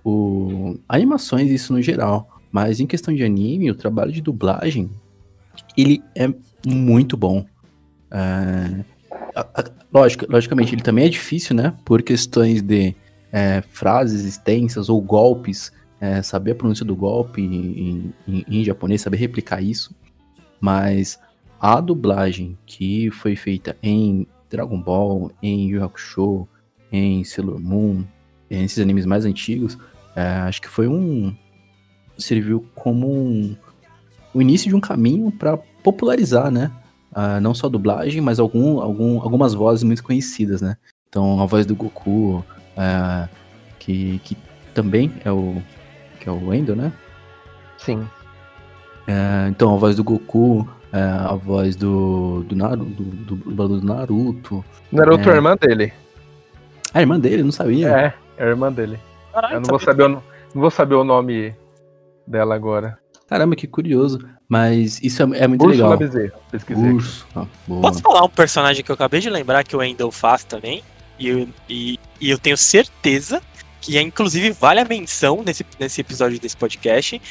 [0.03, 2.29] o, animações, isso no geral.
[2.51, 4.89] Mas em questão de anime, o trabalho de dublagem,
[5.75, 6.27] ele é
[6.65, 7.45] muito bom.
[8.11, 8.85] É,
[9.35, 11.73] a, a, lógico, logicamente, ele também é difícil, né?
[11.83, 12.95] Por questões de
[13.31, 19.01] é, frases extensas ou golpes, é, saber a pronúncia do golpe em, em, em, japonês,
[19.01, 19.93] saber replicar isso.
[20.59, 21.19] Mas
[21.59, 26.47] a dublagem que foi feita em Dragon Ball, em Yu Hakusho,
[26.91, 28.03] em Sailor Moon,
[28.49, 29.77] esses animes mais antigos,
[30.15, 31.35] é, acho que foi um
[32.17, 33.55] serviu como um,
[34.33, 36.71] o início de um caminho para popularizar, né?
[37.11, 40.77] Uh, não só a dublagem, mas algum, algum, algumas vozes muito conhecidas, né?
[41.09, 43.29] Então a voz do Goku, uh,
[43.79, 44.37] que, que
[44.73, 45.61] também é o
[46.19, 46.91] que é o Endo, né?
[47.77, 48.05] Sim.
[49.07, 53.85] É, então, a voz do Goku, é, a voz do, do, Naruto, do, do, do
[53.85, 54.65] Naruto.
[54.91, 55.93] Naruto é a irmã dele.
[56.93, 57.43] A irmã dele?
[57.43, 57.89] Não sabia.
[57.89, 58.99] É, é a irmã dele.
[59.33, 60.21] Caralho, Eu não vou, saber o, não
[60.53, 61.53] vou saber o nome
[62.25, 62.97] dela agora.
[63.27, 64.19] Caramba, que curioso.
[64.47, 65.97] Mas isso é, é muito Urso legal.
[65.97, 66.91] Bezerra, pesquisei.
[66.91, 67.27] Urso.
[67.35, 70.83] Ah, Posso falar um personagem que eu acabei de lembrar que o Wendell faz também?
[71.17, 73.41] E eu, e, e eu tenho certeza
[73.81, 77.21] que, inclusive, vale a menção nesse, nesse episódio desse podcast,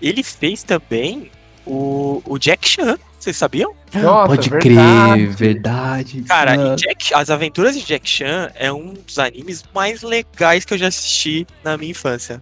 [0.00, 1.30] ele fez também
[1.66, 2.98] o, o Jack Chan.
[3.18, 3.74] Vocês sabiam?
[3.94, 5.16] Nossa, Pode verdade.
[5.16, 6.22] crer, verdade.
[6.22, 10.78] Cara, Jack, As Aventuras de Jack Chan é um dos animes mais legais que eu
[10.78, 12.40] já assisti na minha infância.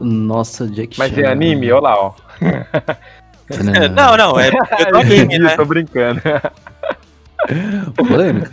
[0.00, 1.02] Nossa, Jack Chan.
[1.02, 2.14] Mas é anime, olha lá, ó.
[3.94, 4.48] não, não, é.
[4.48, 5.56] Eu tô anime, né?
[5.56, 6.20] Tô brincando.
[7.94, 8.50] Polêmica.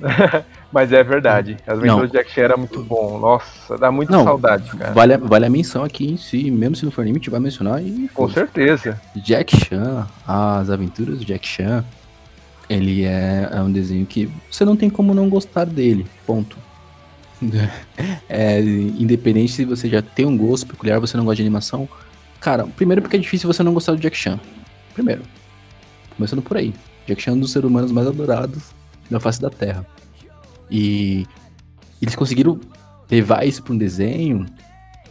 [0.72, 1.56] Mas é verdade.
[1.66, 3.18] As aventuras de Jack Chan era muito bom.
[3.18, 4.92] Nossa, dá muita não, saudade, cara.
[4.92, 7.40] Vale, vale a menção aqui em si, mesmo se não for anime, a gente vai
[7.40, 8.08] mencionar e.
[8.12, 9.00] Com certeza.
[9.14, 11.84] Jack Chan, as aventuras de Jack Chan,
[12.68, 16.06] ele é, é um desenho que você não tem como não gostar dele.
[16.26, 16.56] Ponto.
[18.28, 21.88] É, independente se você já tem um gosto peculiar, você não gosta de animação.
[22.40, 24.38] Cara, primeiro porque é difícil você não gostar do Jack Chan.
[24.92, 25.22] Primeiro.
[26.16, 26.74] Começando por aí.
[27.06, 28.74] Jack Chan é um dos seres humanos mais adorados
[29.08, 29.86] da face da Terra.
[30.70, 31.26] E
[32.00, 32.60] eles conseguiram
[33.10, 34.46] levar isso para um desenho,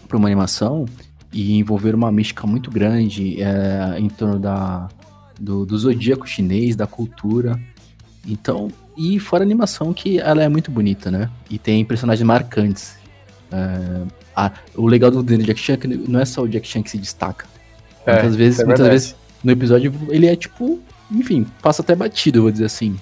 [0.07, 0.85] para uma animação,
[1.31, 4.87] e envolver uma mística muito grande é, em torno da,
[5.39, 7.59] do, do zodíaco chinês, da cultura.
[8.27, 11.29] Então, e fora a animação que ela é muito bonita, né?
[11.49, 12.95] E tem personagens marcantes.
[13.51, 14.03] É,
[14.35, 16.89] a, o legal do Jack Chan é que não é só o Jack Chan que
[16.89, 17.45] se destaca.
[18.05, 20.79] É, muitas vezes, é muitas vezes no episódio ele é tipo,
[21.11, 22.95] enfim, passa até batido, vou dizer assim.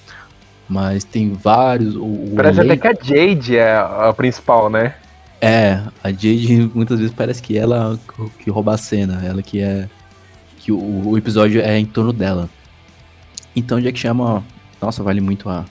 [0.73, 1.95] Mas tem vários.
[1.95, 4.95] O, parece até que a Jade é a principal, né?
[5.39, 7.99] É, a Jade muitas vezes parece que ela
[8.39, 9.87] que rouba a cena, ela que é.
[10.57, 12.49] que o, o episódio é em torno dela.
[13.55, 14.43] Então Jack chama.
[14.81, 15.63] Nossa, vale muito a,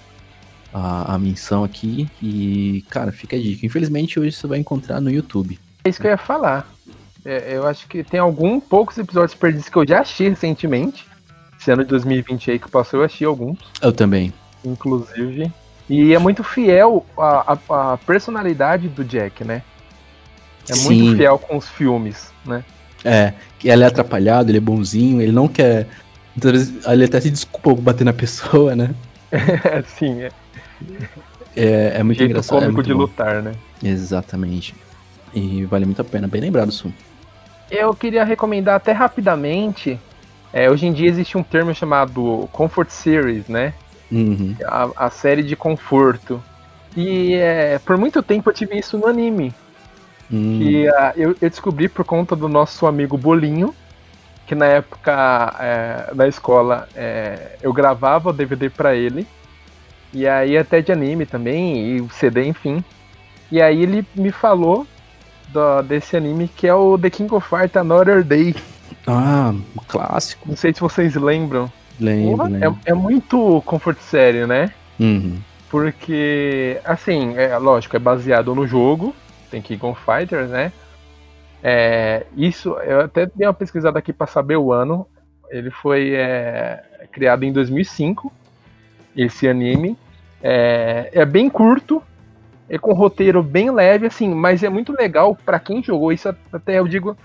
[0.72, 2.09] a, a menção aqui.
[2.22, 3.66] E, cara, fica a dica.
[3.66, 5.59] Infelizmente hoje você vai encontrar no YouTube.
[5.84, 6.72] É isso que eu ia falar.
[7.24, 11.05] É, eu acho que tem alguns poucos episódios perdidos que eu já achei recentemente.
[11.61, 13.59] Esse ano de 2020 aí que passou, eu achei alguns.
[13.82, 14.32] Eu também.
[14.64, 15.52] Inclusive.
[15.88, 19.62] E é muito fiel a, a, a personalidade do Jack, né?
[20.68, 20.76] É Sim.
[20.76, 22.64] muito fiel com os filmes, né?
[23.04, 25.88] É, que ele é atrapalhado, ele é bonzinho, ele não quer.
[26.36, 26.50] Então,
[26.86, 28.94] ele até se desculpa por bater na pessoa, né?
[29.86, 30.32] Sim, é
[31.54, 32.64] É, é muito jeito engraçado.
[32.64, 33.00] é cômico muito de bom.
[33.00, 33.58] lutar, né?
[33.82, 34.74] Exatamente.
[35.34, 36.94] E vale muito a pena, bem lembrado, Su.
[37.70, 39.98] Eu queria recomendar até rapidamente.
[40.52, 43.74] é, hoje em dia existe um termo chamado Comfort Series, né?
[44.12, 44.54] Uhum.
[44.66, 46.42] A, a série de conforto.
[46.94, 49.54] E é, por muito tempo eu tive isso no anime.
[50.30, 50.58] Hum.
[50.58, 53.74] Que ah, eu, eu descobri por conta do nosso amigo Bolinho,
[54.46, 59.26] que na época é, da escola é, eu gravava o DVD pra ele.
[60.12, 62.84] E aí até de anime também, e o CD, enfim.
[63.50, 64.86] E aí ele me falou
[65.48, 68.54] do- desse anime que é o The King of Fighters Another Day.
[69.06, 70.46] Ah, um clássico.
[70.48, 71.72] Não sei se vocês lembram.
[72.03, 74.72] Lembro, é, é muito comfort sério, né?
[74.98, 75.38] Uhum.
[75.70, 79.14] Porque, assim, é lógico, é baseado no jogo,
[79.50, 80.72] tem King of Fighters, né?
[81.62, 85.07] É, isso, eu até dei uma pesquisada aqui para saber o ano.
[85.50, 86.82] Ele foi é,
[87.12, 88.32] criado em 2005,
[89.16, 89.96] esse anime.
[90.42, 92.03] É, é bem curto,
[92.68, 96.34] é com roteiro bem leve, assim, mas é muito legal para quem jogou isso.
[96.53, 97.16] Até eu digo,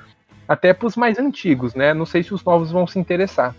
[0.48, 1.94] até para os mais antigos, né?
[1.94, 3.56] Não sei se os novos vão se interessar.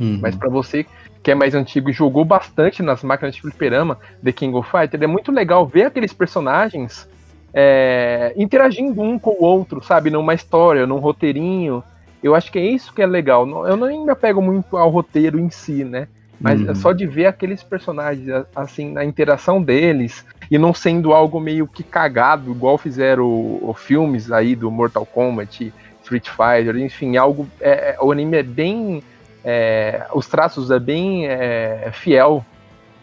[0.00, 0.18] Uhum.
[0.22, 0.86] Mas pra você
[1.22, 5.02] que é mais antigo e jogou bastante nas máquinas de fliperama, The King of Fighters,
[5.02, 7.06] é muito legal ver aqueles personagens
[7.52, 10.08] é, interagindo um com o outro, sabe?
[10.10, 11.82] Numa história, num roteirinho.
[12.22, 13.44] Eu acho que é isso que é legal.
[13.44, 16.06] Não- Eu nem me apego muito ao roteiro em si, né?
[16.40, 16.70] Mas Uhum.
[16.70, 18.26] é só de ver aqueles personagens,
[18.56, 23.78] assim, na interação deles, e não sendo algo meio que cagado, igual fizeram o- os
[23.78, 25.72] filmes aí do Mortal Kombat,
[26.02, 27.46] Street Fighter, enfim, algo.
[27.60, 29.02] é- é- o anime é bem.
[29.44, 32.44] É, os traços é bem é, fiel.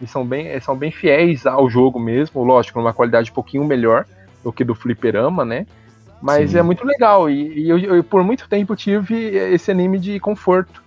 [0.02, 4.06] E são bem, são bem fiéis ao jogo mesmo, lógico, numa qualidade um pouquinho melhor
[4.44, 5.66] do que do fliperama, né?
[6.22, 6.60] Mas Sim.
[6.60, 7.30] é muito legal.
[7.30, 10.84] E, e eu, eu, por muito tempo tive esse anime de conforto.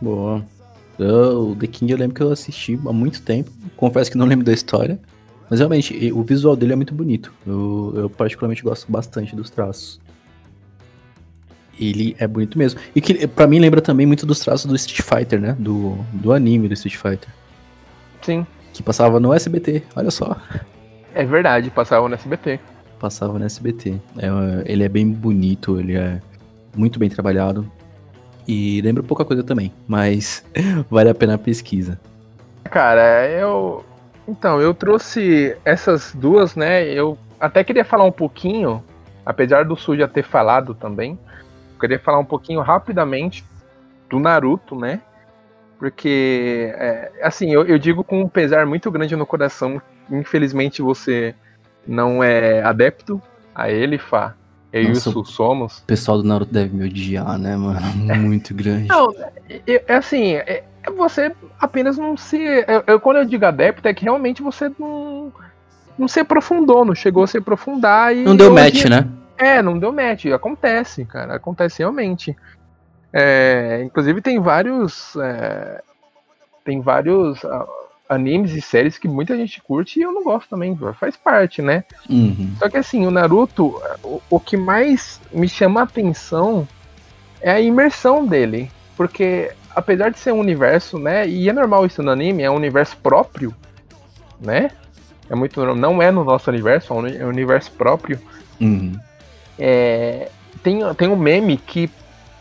[0.00, 0.44] Boa.
[0.98, 3.50] Eu, o The King eu lembro que eu assisti há muito tempo.
[3.76, 4.98] Confesso que não lembro da história.
[5.48, 7.32] Mas realmente, o visual dele é muito bonito.
[7.44, 10.00] Eu, eu particularmente gosto bastante dos traços.
[11.80, 12.78] Ele é bonito mesmo.
[12.94, 15.56] E que pra mim lembra também muito dos traços do Street Fighter, né?
[15.58, 17.28] Do, do anime do Street Fighter.
[18.22, 20.36] Sim, Que passava no SBT, olha só.
[21.14, 22.60] é verdade, passava no SBT.
[22.98, 23.98] Passava no SBT.
[24.18, 24.28] É,
[24.70, 26.20] ele é bem bonito, ele é
[26.76, 27.70] muito bem trabalhado.
[28.46, 30.44] E lembra pouca coisa também, mas
[30.90, 31.98] vale a pena a pesquisa.
[32.64, 33.84] Cara, eu.
[34.28, 36.84] Então, eu trouxe essas duas, né?
[36.84, 38.82] Eu até queria falar um pouquinho,
[39.24, 41.18] apesar do Su já ter falado também.
[41.80, 43.44] Queria falar um pouquinho rapidamente
[44.08, 45.00] do Naruto, né?
[45.78, 49.80] Porque, é, assim, eu, eu digo com um pesar muito grande no coração.
[50.10, 51.34] Infelizmente você
[51.86, 53.20] não é adepto
[53.54, 54.34] a ele, Fá.
[54.72, 55.10] Eu e o Nossa.
[55.10, 55.78] Su somos.
[55.78, 57.80] O pessoal do Naruto deve me odiar, né, mano?
[58.20, 58.88] Muito grande.
[58.88, 59.10] Não,
[59.48, 62.36] é, é assim, é, é você apenas não se.
[62.38, 65.32] Eu, eu- quando eu digo adepto, é que realmente você não,
[65.98, 68.22] não se aprofundou, não chegou a se aprofundar e.
[68.22, 69.08] Não deu hoje- match, né?
[69.40, 70.26] É, não deu match.
[70.26, 71.34] Acontece, cara.
[71.34, 72.36] Acontece realmente.
[73.12, 75.16] É, inclusive tem vários.
[75.16, 75.82] é,
[76.64, 77.66] tem vários ah,
[78.08, 80.78] animes e séries que muita gente curte e eu não gosto também.
[80.98, 81.84] Faz parte, né?
[82.08, 82.54] Uhum.
[82.58, 86.68] Só que assim, o Naruto, o, o que mais me chama a atenção
[87.40, 88.70] é a imersão dele.
[88.94, 91.26] Porque apesar de ser um universo, né?
[91.26, 93.54] E é normal isso no anime, é um universo próprio,
[94.38, 94.70] né?
[95.30, 98.20] É muito não é no nosso universo, é um é um universo próprio.
[98.60, 98.92] Uhum.
[99.60, 100.30] É,
[100.62, 101.90] tem, tem um meme que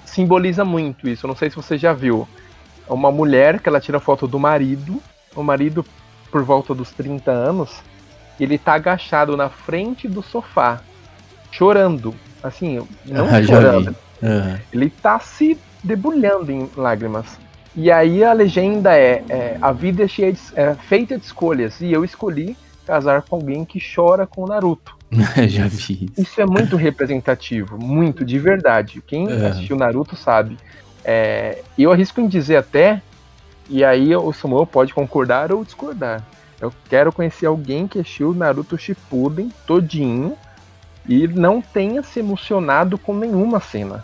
[0.05, 1.25] simboliza muito isso.
[1.25, 2.27] Eu não sei se você já viu.
[2.89, 5.01] É uma mulher que ela tira foto do marido.
[5.35, 5.85] O marido,
[6.31, 7.81] por volta dos 30 anos,
[8.39, 10.81] ele tá agachado na frente do sofá,
[11.51, 12.15] chorando.
[12.41, 13.95] Assim, não Ah, chorando.
[14.23, 14.59] Aham.
[14.71, 17.37] Ele tá se debulhando em lágrimas.
[17.75, 21.79] E aí a legenda é, é, a vida é, cheia de, é feita de escolhas
[21.79, 24.97] e eu escolhi casar com alguém que chora com o Naruto.
[25.47, 26.09] já vi.
[26.17, 29.01] Isso é muito representativo, muito, de verdade.
[29.05, 29.47] Quem É.
[29.47, 30.57] assistiu Naruto sabe.
[31.03, 33.01] É, eu arrisco em dizer até,
[33.69, 36.23] e aí o Samuel pode concordar ou discordar.
[36.61, 40.35] Eu quero conhecer alguém que assistiu Naruto Shippuden todinho
[41.07, 44.03] e não tenha se emocionado com nenhuma cena.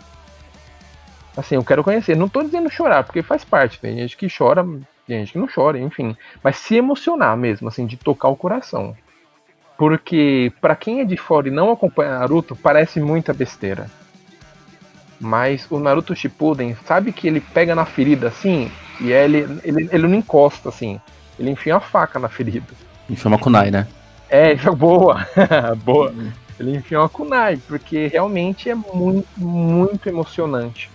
[1.36, 2.16] Assim, eu quero conhecer.
[2.16, 3.78] Não tô dizendo chorar, porque faz parte.
[3.78, 4.64] Tem gente que chora,
[5.06, 6.16] tem gente que não chora, enfim.
[6.42, 8.96] Mas se emocionar mesmo, assim, de tocar o coração.
[9.76, 13.86] Porque para quem é de fora e não acompanha Naruto, parece muita besteira.
[15.20, 18.70] Mas o Naruto Shippuden, sabe que ele pega na ferida assim,
[19.00, 21.00] e ele, ele, ele não encosta assim.
[21.38, 22.66] Ele enfia a faca na ferida.
[23.08, 23.86] Enfia uma kunai, né?
[24.28, 25.26] É, boa.
[25.84, 26.12] boa.
[26.58, 30.90] Ele enfia uma kunai, porque realmente é muito, muito emocionante.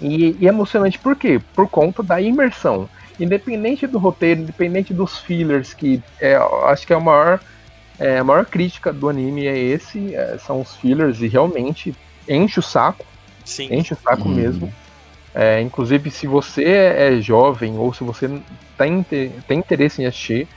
[0.00, 1.40] E, e emocionante por quê?
[1.54, 2.88] Por conta da imersão.
[3.18, 6.36] Independente do roteiro, independente dos fillers, que é,
[6.66, 7.40] acho que é a maior,
[8.00, 11.94] é, a maior crítica do anime é esse, é, são os fillers, e realmente
[12.28, 13.04] enche o saco.
[13.44, 13.68] Sim.
[13.70, 14.34] Enche o saco Hum.
[14.34, 14.72] mesmo.
[15.34, 18.28] É, inclusive, se você é jovem ou se você
[18.76, 20.48] tem, tem interesse em assistir,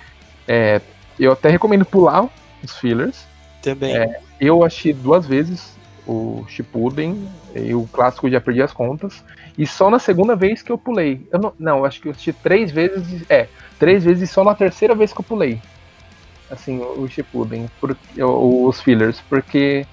[0.47, 0.81] é,
[1.19, 2.27] eu até recomendo pular
[2.63, 3.27] os fillers.
[3.61, 3.93] Também.
[4.39, 5.73] Eu assisti duas vezes
[6.05, 9.23] o Shippuden e o clássico já perdi as contas.
[9.57, 11.25] E só na segunda vez que eu pulei.
[11.31, 13.23] Eu não, não, eu acho que eu assisti três vezes.
[13.29, 13.47] É,
[13.79, 15.59] três vezes e só na terceira vez que eu pulei.
[16.49, 19.87] Assim, o Shippuden, por, os fillers, porque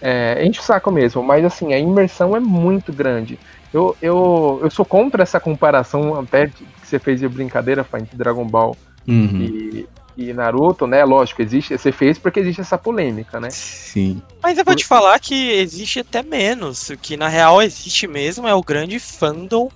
[0.00, 1.22] é, enche o saco mesmo.
[1.22, 3.38] Mas assim, a imersão é muito grande.
[3.72, 8.46] Eu, eu, eu sou contra essa comparação até que você fez de brincadeira, entre Dragon
[8.46, 8.76] Ball
[9.06, 9.86] Uhum.
[10.16, 11.04] e, e Naruto, né?
[11.04, 13.50] Lógico, existe, você fez porque existe essa polêmica, né?
[13.50, 14.22] Sim.
[14.42, 16.90] Mas eu vou te falar que existe até menos.
[16.90, 19.68] O que na real existe mesmo é o grande fandom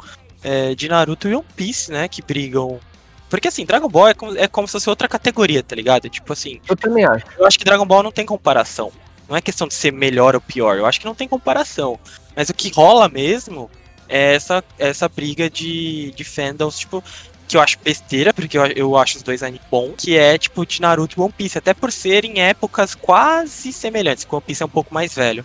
[0.42, 2.08] é, de Naruto e One Piece, né?
[2.08, 2.80] Que brigam.
[3.28, 6.08] Porque assim, Dragon Ball é como, é como se fosse outra categoria, tá ligado?
[6.08, 7.24] Tipo assim, Eu também acho.
[7.38, 8.90] eu acho que Dragon Ball não tem comparação.
[9.28, 11.98] Não é questão de ser melhor ou pior, eu acho que não tem comparação.
[12.34, 13.70] Mas o que rola mesmo
[14.08, 17.04] é essa, essa briga de, de fandoms, tipo,
[17.46, 20.64] que eu acho besteira, porque eu, eu acho os dois animes bons, que é tipo
[20.64, 24.62] de Naruto e One Piece, até por serem épocas quase semelhantes, que o One Piece
[24.62, 25.44] é um pouco mais velho.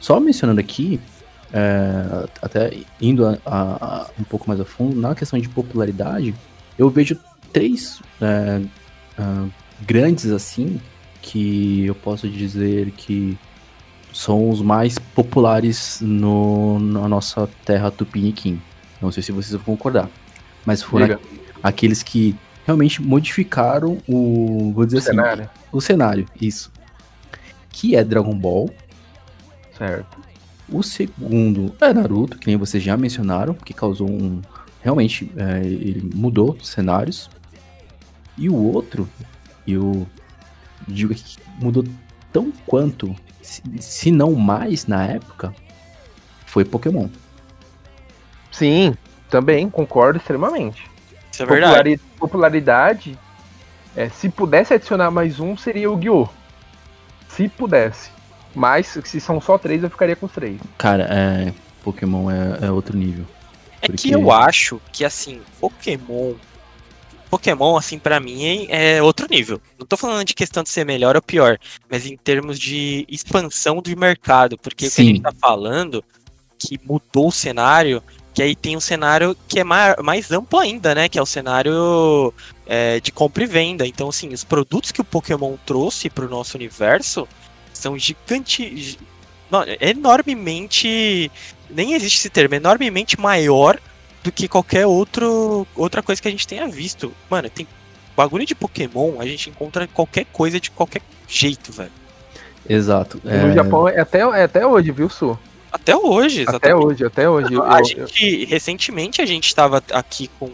[0.00, 1.00] Só mencionando aqui,
[1.52, 6.34] é, até indo a- a- a- um pouco mais a fundo, na questão de popularidade,
[6.78, 7.16] eu vejo
[7.52, 8.62] três é,
[9.18, 9.46] ah,
[9.82, 10.80] grandes assim,
[11.22, 13.36] que eu posso dizer que
[14.12, 18.60] são os mais populares no, na nossa terra tupiniquim.
[19.00, 20.08] Não sei se vocês vão concordar,
[20.64, 21.18] mas foram
[21.62, 25.50] aqueles que realmente modificaram o, vou dizer O assim, cenário.
[25.72, 26.72] o cenário, isso.
[27.70, 28.70] Que é Dragon Ball,
[29.76, 30.16] Certo.
[30.68, 34.40] o segundo é Naruto, que nem vocês já mencionaram, que causou um.
[34.84, 37.30] Realmente, é, ele mudou os cenários.
[38.36, 39.08] E o outro,
[39.66, 40.06] eu
[40.86, 41.82] digo que mudou
[42.30, 45.54] tão quanto, se, se não mais na época,
[46.44, 47.08] foi Pokémon.
[48.52, 48.94] Sim,
[49.30, 50.84] também concordo extremamente.
[51.32, 51.72] Isso é verdade.
[51.72, 53.18] Populari- popularidade,
[53.96, 56.28] é, se pudesse adicionar mais um, seria o Guiô.
[57.28, 58.10] Se pudesse.
[58.54, 60.60] Mas se são só três, eu ficaria com os três.
[60.76, 63.24] Cara, é, Pokémon é, é outro nível.
[63.84, 66.34] É Porque- que eu acho que, assim, Pokémon.
[67.30, 69.60] Pokémon, assim, pra mim é outro nível.
[69.78, 71.58] Não tô falando de questão de ser melhor ou pior,
[71.90, 74.56] mas em termos de expansão do mercado.
[74.56, 75.06] Porque o que a Sim.
[75.08, 76.02] gente tá falando,
[76.58, 80.94] que mudou o cenário, que aí tem um cenário que é mais, mais amplo ainda,
[80.94, 81.08] né?
[81.08, 82.32] Que é o cenário
[82.66, 83.86] é, de compra e venda.
[83.86, 87.28] Então, assim, os produtos que o Pokémon trouxe pro nosso universo
[87.72, 88.96] são gigantes.
[89.80, 91.30] Enormemente.
[91.70, 93.78] Nem existe esse termo, enormemente maior
[94.22, 97.12] do que qualquer outro, outra coisa que a gente tenha visto.
[97.30, 97.66] Mano, tem
[98.16, 101.90] bagulho de Pokémon, a gente encontra qualquer coisa de qualquer jeito, velho.
[102.68, 103.20] Exato.
[103.22, 105.38] No é, Japão é até, é até hoje, viu, Su?
[105.70, 106.86] Até hoje, Até exatamente.
[106.86, 107.52] hoje, até hoje.
[107.52, 110.50] Eu- a eu- gente, recentemente a gente tava aqui com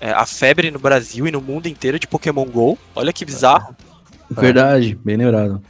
[0.00, 2.78] é, a febre no Brasil e no mundo inteiro de Pokémon GO.
[2.94, 3.76] Olha que bizarro.
[4.30, 5.60] Verdade, bem lembrado.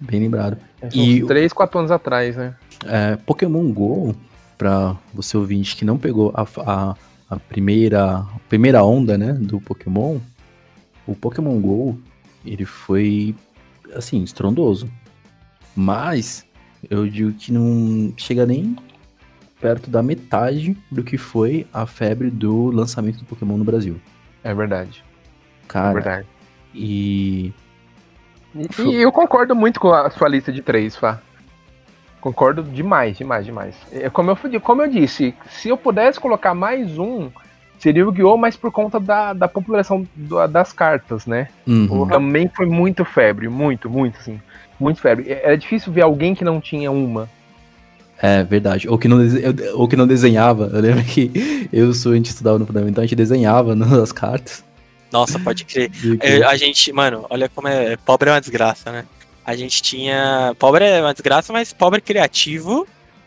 [0.00, 0.58] Bem lembrado.
[0.94, 2.54] É, e- uns três, quatro anos atrás, né?
[2.84, 4.14] É, Pokémon GO,
[4.56, 6.96] pra você ouvinte que não pegou a, a,
[7.30, 10.18] a primeira, a primeira onda, né, do Pokémon,
[11.06, 11.98] o Pokémon GO,
[12.44, 13.34] ele foi,
[13.94, 14.90] assim, estrondoso.
[15.74, 16.46] Mas,
[16.88, 18.76] eu digo que não chega nem
[19.60, 24.00] perto da metade do que foi a febre do lançamento do Pokémon no Brasil.
[24.44, 25.02] É verdade.
[25.64, 26.26] É Cara, verdade.
[26.74, 27.52] e...
[28.78, 31.20] E, e eu concordo muito com a sua lista de três, Fá.
[32.20, 33.74] Concordo demais, demais, demais.
[33.92, 37.30] É, como, eu, como eu disse, se eu pudesse colocar mais um,
[37.78, 40.06] seria o Guiô, mas por conta da, da população
[40.50, 41.48] das cartas, né?
[41.66, 42.08] Uhum.
[42.08, 44.40] Também foi muito febre, muito, muito, assim.
[44.80, 45.30] Muito febre.
[45.30, 47.28] É- Era difícil ver alguém que não tinha uma.
[48.20, 48.88] É verdade.
[48.88, 49.18] Ou que, não
[49.74, 50.70] ou que não desenhava.
[50.72, 54.64] Eu lembro que eu sou, a gente estudava no fundamental, a gente desenhava nas cartas.
[55.16, 55.90] Nossa, pode crer.
[56.20, 57.96] É, a gente, mano, olha como é.
[57.96, 59.04] Pobre é uma desgraça, né?
[59.44, 60.54] A gente tinha.
[60.58, 62.86] Pobre é uma desgraça, mas pobre criativo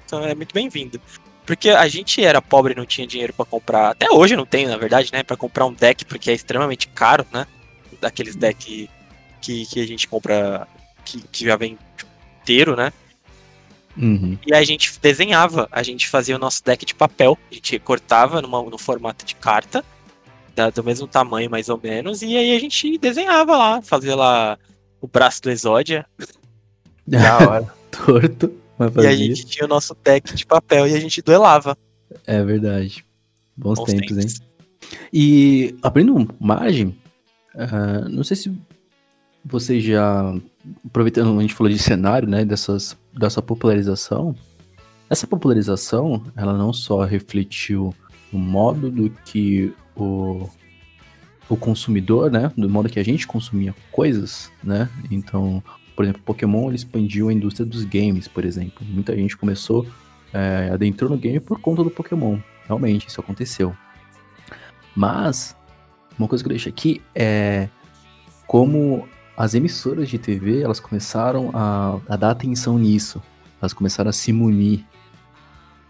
[0.09, 0.99] então é muito bem-vindo.
[1.45, 3.91] Porque a gente era pobre e não tinha dinheiro pra comprar.
[3.91, 5.21] Até hoje não tenho, na verdade, né?
[5.21, 7.45] Pra comprar um deck, porque é extremamente caro, né?
[8.01, 8.89] Daqueles deck
[9.39, 10.67] que, que a gente compra,
[11.05, 11.77] que, que já vem
[12.41, 12.91] inteiro, né?
[13.95, 14.37] Uhum.
[14.45, 18.41] E a gente desenhava, a gente fazia o nosso deck de papel, a gente cortava
[18.41, 19.83] numa, no formato de carta,
[20.59, 24.57] da- do mesmo tamanho mais ou menos, e aí a gente desenhava lá, fazia lá
[25.01, 26.05] o braço do Exódia,
[27.07, 27.73] Da hora.
[27.91, 31.77] Torto, mas e a gente tinha o nosso deck de papel e a gente duelava.
[32.27, 33.05] É verdade.
[33.55, 34.27] Bons, Bons tempos, hein?
[34.27, 34.41] tempos.
[35.13, 36.95] E abrindo margem,
[37.55, 38.53] ah, não sei se
[39.43, 40.33] você já.
[40.85, 42.43] Aproveitando, a gente falou de cenário, né?
[42.45, 44.35] Dessas, dessa popularização.
[45.09, 47.93] Essa popularização, ela não só refletiu
[48.31, 49.73] no modo do que
[50.03, 50.49] o,
[51.49, 52.51] o consumidor, né?
[52.57, 54.89] Do modo que a gente consumia coisas, né?
[55.09, 55.63] Então,
[55.95, 58.85] por exemplo, Pokémon expandiu a indústria dos games, por exemplo.
[58.87, 59.85] Muita gente começou,
[60.33, 62.39] é, adentrou no game por conta do Pokémon.
[62.65, 63.75] Realmente, isso aconteceu.
[64.95, 65.55] Mas,
[66.17, 67.67] uma coisa que eu deixo aqui é
[68.47, 73.21] como as emissoras de TV, elas começaram a, a dar atenção nisso.
[73.61, 74.85] Elas começaram a se munir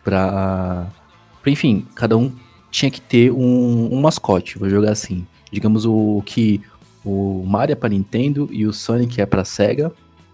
[0.04, 0.88] pra,
[1.46, 2.32] Enfim, cada um
[2.72, 5.26] tinha que ter um, um mascote, vou jogar assim.
[5.52, 6.62] Digamos o que
[7.04, 9.92] o Mario é pra Nintendo e o Sonic é pra Sega.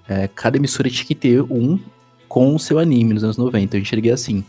[0.08, 1.80] É, cada emissora tinha que ter um
[2.28, 3.78] com o seu anime nos anos 90.
[3.78, 4.44] Eu enxerguei assim.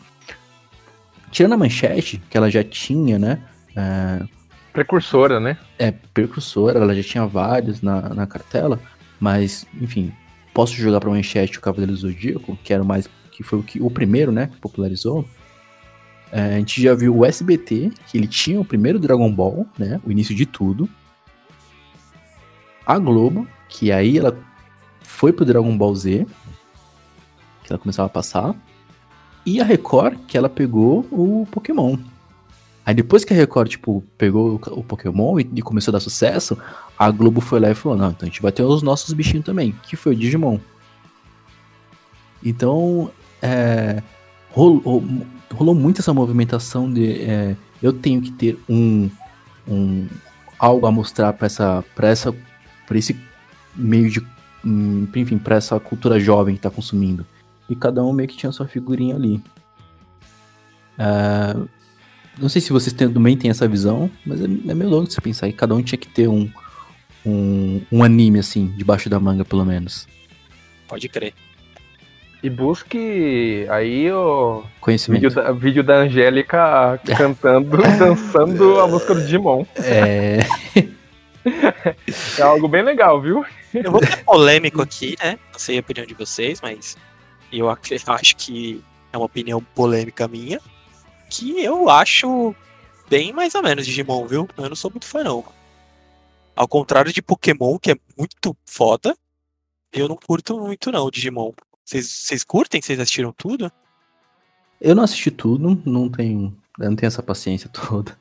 [1.31, 3.41] Tirando a manchete, que ela já tinha, né?
[3.77, 4.23] É,
[4.77, 5.57] Precursora, né?
[5.79, 8.79] é precursora, ela já tinha vários na, na cartela,
[9.19, 10.13] mas, enfim,
[10.53, 13.09] posso jogar pra manchete o Cavaleiro do Zodíaco, que era o mais.
[13.33, 14.49] que foi o, que, o primeiro, né?
[14.49, 15.27] Que popularizou.
[16.37, 19.99] É, a gente já viu o SBT, que ele tinha o primeiro Dragon Ball, né?
[20.05, 20.87] O início de tudo.
[22.85, 24.39] A Globo, que aí ela
[25.01, 26.27] foi pro Dragon Ball Z,
[27.65, 28.55] que ela começava a passar.
[29.47, 31.97] E a Record, que ela pegou o Pokémon.
[32.85, 36.59] Aí depois que a Record, tipo, pegou o, Pokémon e começou a dar sucesso,
[36.99, 39.47] a Globo foi lá e falou, não, então a gente vai ter os nossos bichinhos
[39.47, 40.59] também, que foi o Digimon.
[42.45, 43.11] Então,
[43.41, 44.03] é,
[44.51, 45.03] rolou,
[45.53, 49.11] rolou muito essa movimentação de é, eu tenho que ter um,
[49.69, 50.09] um
[50.59, 52.35] algo a mostrar para essa, pra essa,
[52.87, 53.17] pra esse
[53.75, 54.21] meio de,
[54.65, 57.27] hum, enfim, para essa cultura jovem que tá consumindo.
[57.69, 59.43] E cada um meio que tinha sua figurinha ali.
[60.99, 61.57] É,
[62.39, 65.47] não sei se vocês também têm essa visão, mas é, é meio louco você pensar
[65.47, 66.51] que cada um tinha que ter um,
[67.25, 70.07] um, um anime, assim, debaixo da manga, pelo menos.
[70.87, 71.35] Pode crer.
[72.47, 75.21] E busque aí o Conhecimento.
[75.21, 79.67] vídeo da, vídeo da Angélica cantando, dançando a música do Digimon.
[79.79, 80.39] É,
[82.39, 83.45] É algo bem legal, viu?
[83.75, 85.41] Eu vou ser polêmico aqui, né?
[85.53, 86.97] Não sei a opinião de vocês, mas
[87.53, 88.81] eu ac- acho que
[89.13, 90.61] é uma opinião polêmica minha.
[91.29, 92.55] Que eu acho
[93.11, 94.49] bem mais ou menos Digimon, viu?
[94.57, 95.45] Eu não sou muito fã, não.
[96.55, 99.17] Ao contrário de Pokémon, que é muito foda,
[99.93, 101.53] eu não curto muito, não, Digimon.
[101.87, 102.83] Vocês curtem?
[102.83, 103.71] Vocês assistiram tudo?
[104.81, 108.17] eu não assisti tudo, não tenho, eu não tenho essa paciência toda.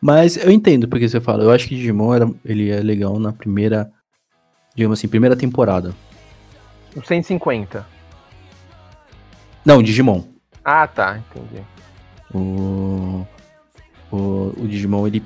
[0.00, 1.42] Mas eu entendo porque você fala.
[1.42, 3.90] Eu acho que Digimon era, ele é legal na primeira,
[4.74, 5.94] digamos assim, primeira temporada.
[6.94, 7.86] O 150.
[9.64, 10.24] Não, Digimon.
[10.64, 11.62] Ah, tá, entendi.
[12.34, 13.26] O,
[14.10, 14.16] o,
[14.58, 15.22] o Digimon, ele,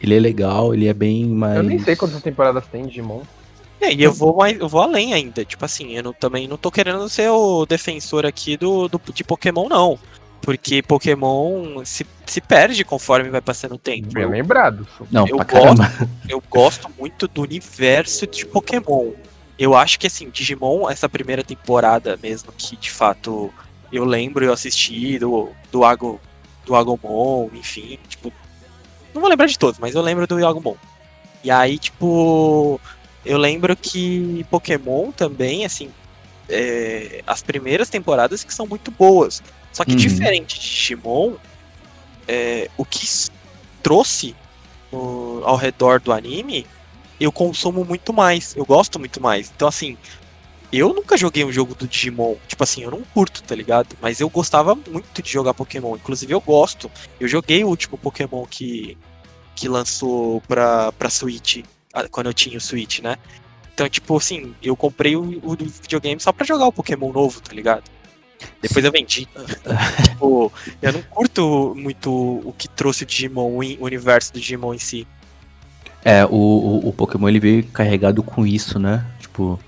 [0.00, 1.56] ele é legal, ele é bem mais...
[1.56, 3.22] Eu nem sei quantas temporadas tem Digimon.
[3.82, 5.44] É, e eu vou mais, eu vou além ainda.
[5.44, 9.24] Tipo assim, eu não- também não tô querendo ser o defensor aqui do, do de
[9.24, 9.98] Pokémon, não.
[10.40, 14.12] Porque Pokémon se, se perde conforme vai passando o tempo.
[14.12, 14.86] Bem Eu, lembrado.
[15.10, 16.08] Não, eu pra gosto.
[16.28, 19.12] eu gosto muito do universo de Pokémon.
[19.58, 23.52] Eu acho que assim, Digimon, essa primeira temporada mesmo, que de fato
[23.92, 26.20] eu lembro, eu assisti do, do, Ago,
[26.64, 28.32] do Agumon, enfim, tipo.
[29.12, 30.74] Não vou lembrar de todos, mas eu lembro do Agumon.
[31.44, 32.80] E aí, tipo.
[33.24, 35.90] Eu lembro que Pokémon também, assim.
[36.48, 39.42] é, as primeiras temporadas que são muito boas.
[39.72, 39.96] Só que Uhum.
[39.96, 41.34] diferente de Digimon,
[42.28, 43.06] é, o que
[43.82, 44.34] trouxe
[44.90, 46.66] no- ao redor do anime,
[47.18, 49.50] eu consumo muito mais, eu gosto muito mais.
[49.54, 49.96] Então, assim,
[50.72, 53.96] eu nunca joguei um jogo do Digimon, tipo assim, eu não curto, tá ligado?
[54.00, 56.90] Mas eu gostava muito de jogar Pokémon, inclusive eu gosto.
[57.18, 58.98] Eu joguei o último Pokémon que,
[59.54, 61.62] que lançou pra, pra Switch,
[62.10, 63.16] quando eu tinha o Switch, né?
[63.74, 67.54] Então, tipo assim, eu comprei o, o videogame só pra jogar o Pokémon novo, tá
[67.54, 67.84] ligado?
[68.60, 69.26] Depois eu vendi.
[70.04, 74.78] tipo, eu não curto muito o que trouxe o Digimon, o universo do Digimon em
[74.78, 75.06] si.
[76.04, 79.06] É, o, o, o Pokémon ele veio carregado com isso, né?
[79.20, 79.58] Tipo,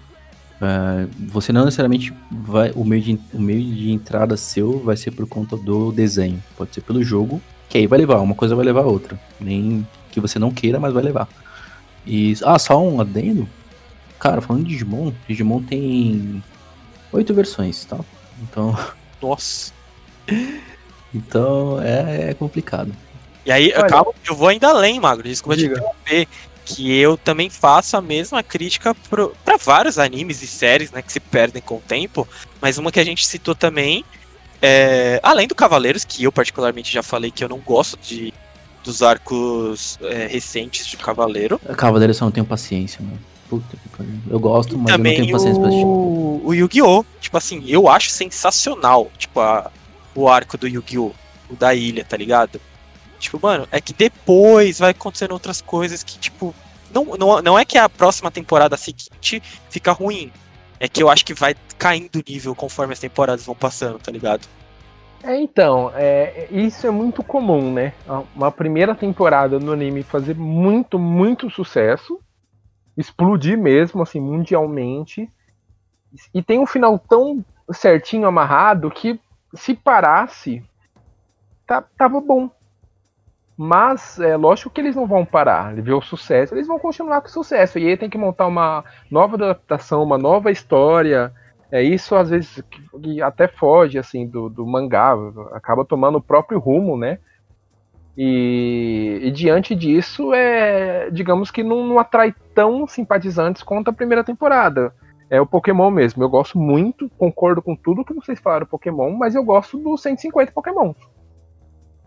[0.60, 2.72] é, você não necessariamente vai.
[2.74, 6.42] O meio, de, o meio de entrada seu vai ser por conta do desenho.
[6.56, 9.18] Pode ser pelo jogo, que aí vai levar, uma coisa vai levar a outra.
[9.40, 11.28] Nem que você não queira, mas vai levar.
[12.06, 12.34] E.
[12.44, 13.48] Ah, só um adendo.
[14.18, 16.42] Cara, falando de Digimon, Digimon tem
[17.12, 17.98] oito versões, tá?
[18.42, 18.76] Então.
[19.20, 19.72] Nossa.
[21.14, 22.94] então é, é complicado.
[23.44, 25.28] E aí, Olha, calma, eu vou ainda além, Magro.
[25.28, 25.74] Desculpa te Diga.
[25.74, 26.28] interromper.
[26.66, 31.02] Que eu também faço a mesma crítica pro, pra vários animes e séries, né?
[31.02, 32.26] Que se perdem com o tempo.
[32.58, 34.02] Mas uma que a gente citou também.
[34.62, 38.32] É, além do Cavaleiros, que eu particularmente já falei que eu não gosto de
[38.84, 41.58] dos arcos é, recentes de Cavaleiro.
[41.76, 43.18] Cavaleiros eu não tenho paciência, mano.
[43.48, 44.12] Puta que pariu.
[44.30, 45.86] Eu gosto, mas eu não também tenho paciência pra assistir.
[45.86, 47.04] o, o Yu-Gi-Oh!
[47.20, 49.70] Tipo assim, eu acho sensacional, tipo, a,
[50.14, 51.12] o arco do Yu-Gi-Oh!
[51.50, 52.60] O da ilha, tá ligado?
[53.18, 56.54] Tipo, mano, é que depois vai acontecendo outras coisas que, tipo,
[56.92, 60.30] não, não, não é que a próxima temporada seguinte fica ruim.
[60.78, 64.10] É que eu acho que vai caindo o nível conforme as temporadas vão passando, tá
[64.10, 64.46] ligado?
[65.24, 67.94] É, então, é, isso é muito comum, né?
[68.36, 72.20] Uma primeira temporada no anime fazer muito, muito sucesso,
[72.94, 75.26] explodir mesmo, assim, mundialmente,
[76.32, 77.42] e tem um final tão
[77.72, 79.18] certinho, amarrado, que
[79.54, 80.62] se parasse,
[81.66, 82.50] tá, tava bom.
[83.56, 85.72] Mas é lógico que eles não vão parar.
[85.72, 87.78] Ele vê o sucesso, eles vão continuar com o sucesso.
[87.78, 91.32] E aí tem que montar uma nova adaptação, uma nova história.
[91.74, 95.12] É isso às vezes que, que até foge assim do, do mangá,
[95.50, 97.18] acaba tomando o próprio rumo, né?
[98.16, 104.22] E, e diante disso, é, digamos que não, não atrai tão simpatizantes quanto a primeira
[104.22, 104.94] temporada.
[105.28, 106.22] É o Pokémon mesmo.
[106.22, 110.52] Eu gosto muito, concordo com tudo que vocês falaram Pokémon, mas eu gosto dos 150
[110.52, 110.94] Pokémon.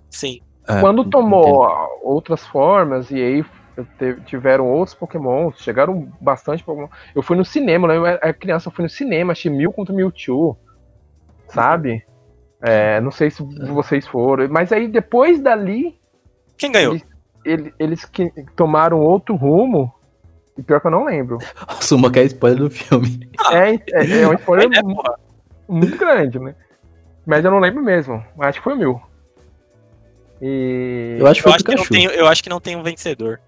[0.10, 0.40] Sim.
[0.66, 2.00] É, Quando tomou entendo.
[2.04, 3.46] outras formas e aí
[4.26, 6.88] tiveram outros Pokémon, chegaram bastante Pokémon.
[7.16, 7.98] Eu fui no cinema, né?
[7.98, 10.58] eu era criança, eu fui no cinema, achei Mil contra Mewtwo,
[11.50, 12.04] sabe?
[12.62, 16.00] É, não sei se vocês foram, mas aí depois dali
[16.58, 16.94] Quem ganhou?
[16.94, 17.06] Ele-
[17.46, 19.94] ele- eles que tomaram outro rumo.
[20.58, 21.38] E pior que eu não lembro.
[21.70, 23.30] Nossa, uma que é spoiler do filme.
[23.52, 25.14] É, é, é um spoiler É, porra.
[25.70, 26.56] muito grande, né?
[27.26, 28.24] Mas eu não lembro mesmo.
[28.40, 29.02] Acho que foi o mil.
[30.42, 31.18] E.
[31.20, 33.40] Eu acho que Eu acho, que não tem, eu acho que não tem um vencedor.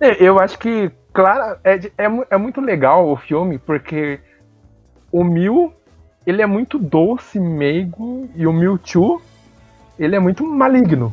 [0.00, 4.20] É, Eu acho que, claro, é, é, é muito legal o filme, porque
[5.10, 5.72] o Mil,
[6.26, 9.20] ele é muito doce, meigo, e o Mewtwo,
[9.98, 11.12] ele é muito maligno,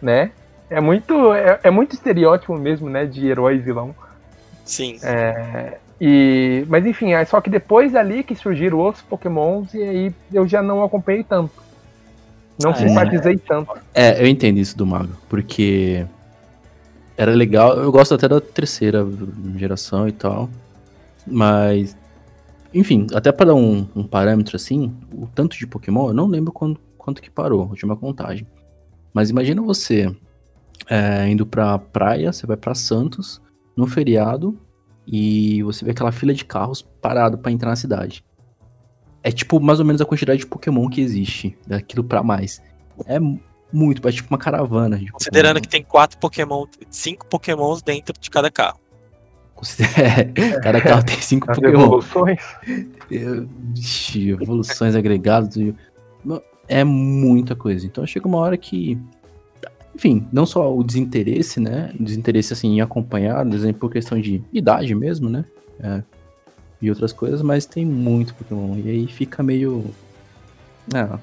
[0.00, 0.30] né?
[0.68, 3.94] É muito, é, é muito estereótipo mesmo, né, de herói e vilão.
[4.64, 4.98] Sim.
[5.02, 10.14] É, e, mas enfim, é só que depois dali que surgiram outros pokémons, e aí
[10.32, 11.52] eu já não acompanhei tanto.
[12.62, 12.76] Não Ah, é?
[12.88, 13.72] simpatizei tanto.
[13.94, 16.06] É, eu entendo isso do Mago, porque
[17.22, 17.78] era legal.
[17.78, 19.06] Eu gosto até da terceira
[19.56, 20.50] geração e tal.
[21.26, 21.96] Mas,
[22.74, 26.52] enfim, até para dar um, um parâmetro assim, o tanto de Pokémon, eu não lembro
[26.52, 28.46] quando, quanto que parou, a última contagem.
[29.14, 30.14] Mas imagina você
[30.88, 33.40] é, indo pra praia, você vai pra Santos,
[33.76, 34.58] no feriado,
[35.06, 38.24] e você vê aquela fila de carros parado pra entrar na cidade.
[39.22, 42.60] É tipo mais ou menos a quantidade de Pokémon que existe, daquilo pra mais.
[43.06, 43.18] É
[43.72, 44.98] muito, é tipo uma caravana.
[44.98, 45.62] de Considerando Pokémon.
[45.62, 48.78] que tem quatro Pokémon, cinco Pokémons dentro de cada carro.
[49.96, 51.82] É, cada carro tem cinco As Pokémon.
[51.84, 52.40] evoluções.
[53.10, 55.54] Eu- Ixi, evoluções agregadas.
[56.24, 57.86] Não, É muita coisa.
[57.86, 58.98] Então chega uma hora que.
[59.94, 61.92] Enfim, não só o desinteresse, né?
[61.98, 65.44] O desinteresse assim, em acompanhar, por exemplo, por questão de idade mesmo, né?
[65.78, 66.02] É,
[66.80, 68.76] e outras coisas, mas tem muito Pokémon.
[68.84, 69.84] E aí fica meio.
[70.92, 71.18] Ah,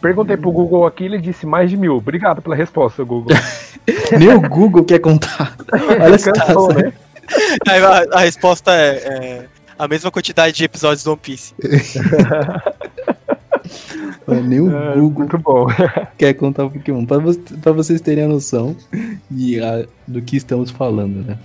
[0.00, 1.96] Perguntei pro Google aqui, ele disse mais de mil.
[1.96, 3.36] Obrigado pela resposta, Google.
[4.18, 5.56] nem o Google quer contar.
[5.72, 6.92] Olha essa Cansou, né?
[7.66, 9.46] Aí a, a resposta é, é
[9.78, 11.54] a mesma quantidade de episódios do One Piece.
[14.26, 15.66] Nem o É, Google muito bom.
[16.18, 17.04] quer contar Pokémon.
[17.06, 18.76] Pra, vo- pra vocês terem a noção
[19.30, 21.38] de, a- do que estamos falando, né?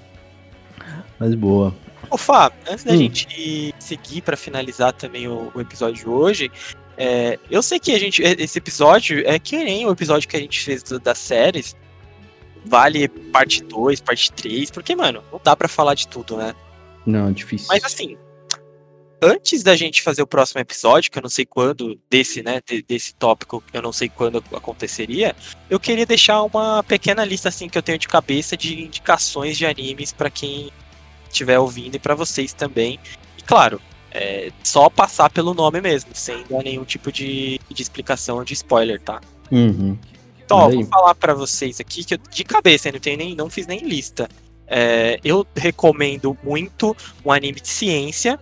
[1.19, 1.73] Mas boa.
[2.09, 2.97] Ô Fá, antes da Hum.
[2.97, 6.51] gente seguir pra finalizar também o, o episódio de hoje,
[6.99, 10.39] é, eu sei que a gente esse episódio é que nem o episódio que a
[10.39, 11.75] gente fez do- das séries.
[12.65, 16.53] Vale parte 2, parte 3, porque, mano, não dá pra falar de tudo, né?
[17.05, 17.67] Não, difícil.
[17.69, 18.17] Mas assim,
[19.21, 22.81] antes da gente fazer o próximo episódio, que eu não sei quando, desse, né, de-
[22.81, 25.35] desse tópico, eu não sei quando aconteceria,
[25.69, 29.65] eu queria deixar uma pequena lista, assim, que eu tenho de cabeça de indicações de
[29.65, 30.71] animes pra quem
[31.29, 32.99] estiver ouvindo e pra vocês também.
[33.37, 38.43] E claro, é só passar pelo nome mesmo, sem dar nenhum tipo de, de explicação
[38.43, 39.21] de spoiler, tá?
[39.51, 39.97] Uhum.
[40.43, 43.49] Então, ó, vou falar pra vocês aqui que eu, de cabeça, não, tenho nem, não
[43.49, 44.27] fiz nem lista.
[44.67, 46.95] É, eu recomendo muito
[47.25, 48.39] um anime de ciência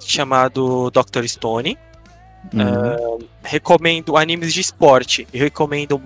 [0.00, 1.26] chamado Dr.
[1.26, 1.78] Stone.
[2.52, 3.18] Uhum.
[3.42, 5.26] Recomendo animes de esporte.
[5.32, 6.00] Eu recomendo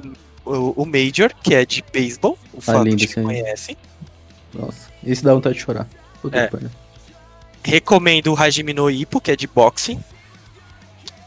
[0.45, 2.39] o, o Major, que é de beisebol.
[2.53, 3.77] O fã lindo que conhece.
[4.55, 5.89] Nossa, esse dá vontade de chorar.
[6.23, 6.47] Puta É.
[6.49, 6.71] pariu.
[7.67, 10.01] Recomendo o Hajime no Ippo, que é de boxing.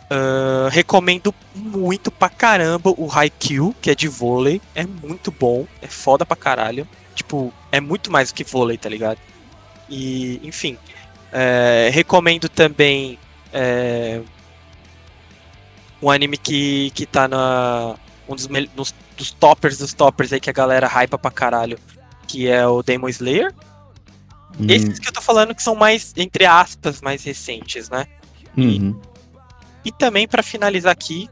[0.10, 4.62] Uh, recomendo muito pra caramba o Haikyuu, que é de vôlei.
[4.74, 6.88] É muito bom, é foda pra caralho.
[7.14, 9.20] Tipo, é muito mais do que vôlei, tá ligado?
[9.90, 10.78] E, enfim.
[11.32, 13.20] É, recomendo também
[13.54, 14.22] é,
[16.02, 17.96] um anime que, que tá na.
[18.28, 21.78] Um dos, nos, dos toppers dos toppers aí que a galera hypa pra caralho.
[22.26, 23.54] Que é o Demon Slayer.
[24.60, 24.66] Hum.
[24.68, 28.06] Esses que eu tô falando que são mais, entre aspas, mais recentes, né?
[28.58, 29.00] Uhum.
[29.86, 31.30] E, e também para finalizar aqui,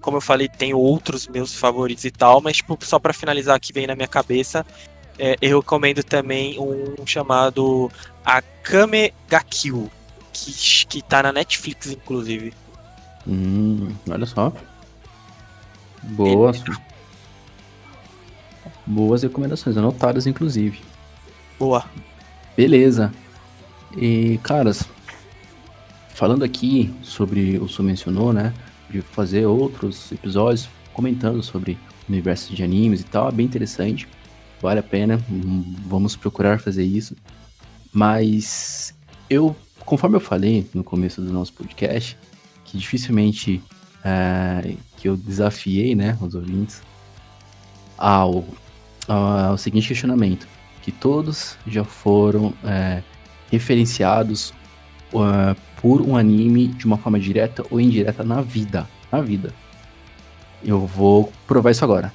[0.00, 3.72] como eu falei, tem outros meus favoritos e tal, mas tipo, só para finalizar aqui
[3.72, 4.64] vem na minha cabeça,
[5.18, 7.90] é, eu recomendo também um chamado
[8.24, 9.90] Akame ga Kill,
[10.32, 12.52] que, que tá na Netflix, inclusive.
[13.26, 14.52] Hum, olha só.
[16.02, 16.62] Boas.
[16.66, 16.76] Ele...
[18.86, 20.80] Boas recomendações, anotadas, inclusive.
[21.58, 21.84] Boa.
[22.56, 23.12] Beleza.
[23.94, 24.84] E, caras,
[26.14, 28.54] falando aqui sobre o que mencionou, né?
[28.88, 31.72] De fazer outros episódios comentando sobre
[32.08, 34.08] o universo de animes e tal, é bem interessante.
[34.62, 35.20] Vale a pena,
[35.86, 37.14] vamos procurar fazer isso.
[37.92, 38.94] Mas
[39.28, 39.54] eu,
[39.84, 42.16] conforme eu falei no começo do nosso podcast,
[42.64, 43.62] que dificilmente
[44.02, 46.80] é, que eu desafiei, né, os ouvintes,
[47.98, 48.44] ao,
[49.06, 50.55] ao seguinte questionamento
[50.86, 53.02] que todos já foram é,
[53.50, 54.54] referenciados
[55.12, 58.88] uh, por um anime de uma forma direta ou indireta na vida.
[59.10, 59.52] Na vida.
[60.64, 62.12] Eu vou provar isso agora.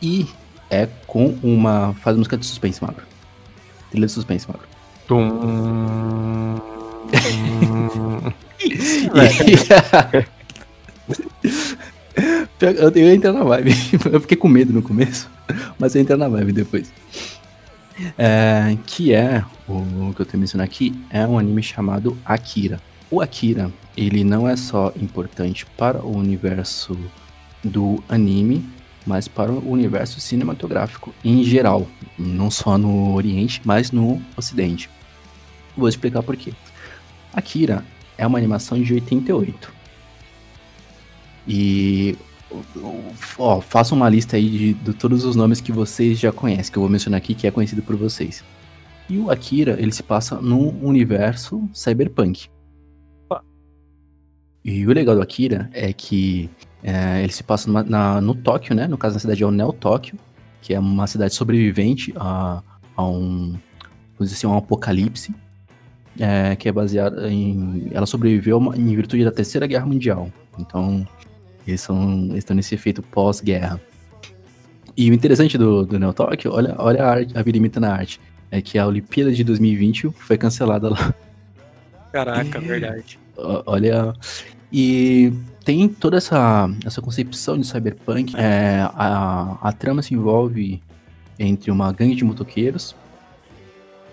[0.00, 0.28] E
[0.70, 1.92] é com uma.
[1.94, 3.02] Faz música de suspense, Magro.
[3.90, 4.68] Trilha de suspense, Magro.
[5.08, 6.60] Tum.
[12.60, 13.72] eu, eu entro na vibe.
[14.12, 15.28] Eu fiquei com medo no começo.
[15.78, 16.92] Mas eu entro na vibe depois.
[18.18, 22.80] É, que é, o que eu tenho mencionado aqui, é um anime chamado Akira.
[23.10, 26.98] O Akira, ele não é só importante para o universo
[27.64, 28.64] do anime,
[29.06, 31.86] mas para o universo cinematográfico em geral,
[32.18, 34.90] não só no Oriente, mas no Ocidente.
[35.76, 36.52] Vou explicar por quê.
[37.32, 37.84] Akira
[38.18, 39.72] é uma animação de 88.
[41.46, 42.16] E
[43.38, 46.78] ó, faça uma lista aí de, de, todos os nomes que vocês já conhecem, que
[46.78, 48.44] eu vou mencionar aqui, que é conhecido por vocês.
[49.08, 52.48] E o Akira, ele se passa num universo cyberpunk.
[54.64, 56.50] E o legal do Akira é que
[56.82, 58.88] é, ele se passa numa, na, no Tóquio, né?
[58.88, 60.18] No caso, na cidade é o Neo Tóquio,
[60.60, 62.62] que é uma cidade sobrevivente a,
[62.96, 63.56] a um,
[64.14, 65.32] vamos dizer assim, um apocalipse,
[66.18, 67.88] é, que é baseada em...
[67.92, 70.32] Ela sobreviveu em virtude da Terceira Guerra Mundial.
[70.58, 71.06] Então,
[71.66, 73.80] eles, são, eles estão nesse efeito pós-guerra.
[74.96, 78.20] E o interessante do, do Neo Tokyo, olha, olha a, arte, a virimita na arte,
[78.50, 81.14] é que a Olimpíada de 2020 foi cancelada lá.
[82.12, 83.18] Caraca, verdade.
[83.66, 84.14] Olha.
[84.72, 85.32] E
[85.64, 88.34] tem toda essa, essa concepção de cyberpunk.
[88.36, 90.82] É, a, a trama se envolve
[91.38, 92.96] entre uma gangue de motoqueiros.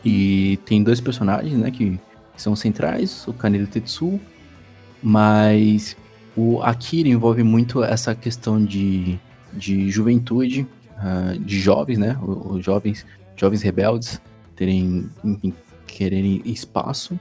[0.03, 1.97] E tem dois personagens, né, que,
[2.35, 4.19] que são centrais, o Kaneda Tetsu.
[5.01, 5.95] Mas
[6.35, 9.19] o Akira envolve muito essa questão de,
[9.53, 12.17] de juventude, uh, de jovens, né?
[12.21, 13.05] Os jovens,
[13.35, 14.19] jovens rebeldes
[14.55, 15.53] terem, enfim,
[15.85, 17.19] quererem espaço.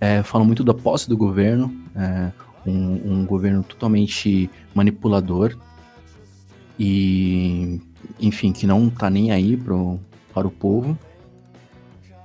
[0.00, 2.30] É, falam muito da posse do governo, é,
[2.66, 5.56] um, um, governo totalmente manipulador
[6.78, 7.80] e,
[8.20, 9.98] enfim, que não tá nem aí pro,
[10.32, 10.98] para o povo.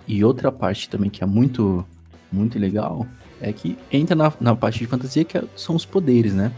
[0.06, 1.86] E outra parte também que é muito,
[2.32, 3.08] muito legal
[3.42, 6.52] é que entra na, na parte de fantasia que é, são os poderes, né?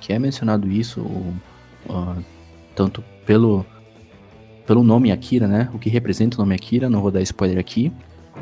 [0.00, 1.04] Que é mencionado isso,
[2.74, 3.64] tanto pelo,
[4.66, 5.68] pelo nome Akira, né?
[5.72, 7.92] O que representa o nome Akira, não vou dar spoiler aqui.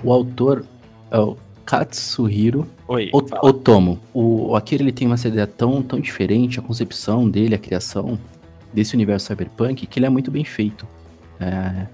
[0.03, 0.65] O autor
[1.11, 4.01] é o Katsuhiro Oi, Otomo.
[4.13, 8.19] O, o Akira ele tem uma ideia tão, tão diferente, a concepção dele, a criação
[8.73, 10.87] desse universo cyberpunk, que ele é muito bem feito.
[11.39, 11.87] É,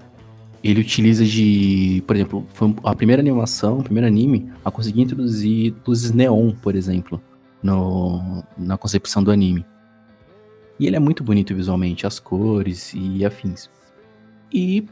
[0.63, 5.73] ele utiliza de, por exemplo, foi a primeira animação, o primeiro anime a conseguir introduzir
[5.87, 7.21] luzes neon, por exemplo,
[7.63, 9.65] no, na concepção do anime.
[10.79, 13.69] E ele é muito bonito visualmente, as cores e afins.
[14.51, 14.85] E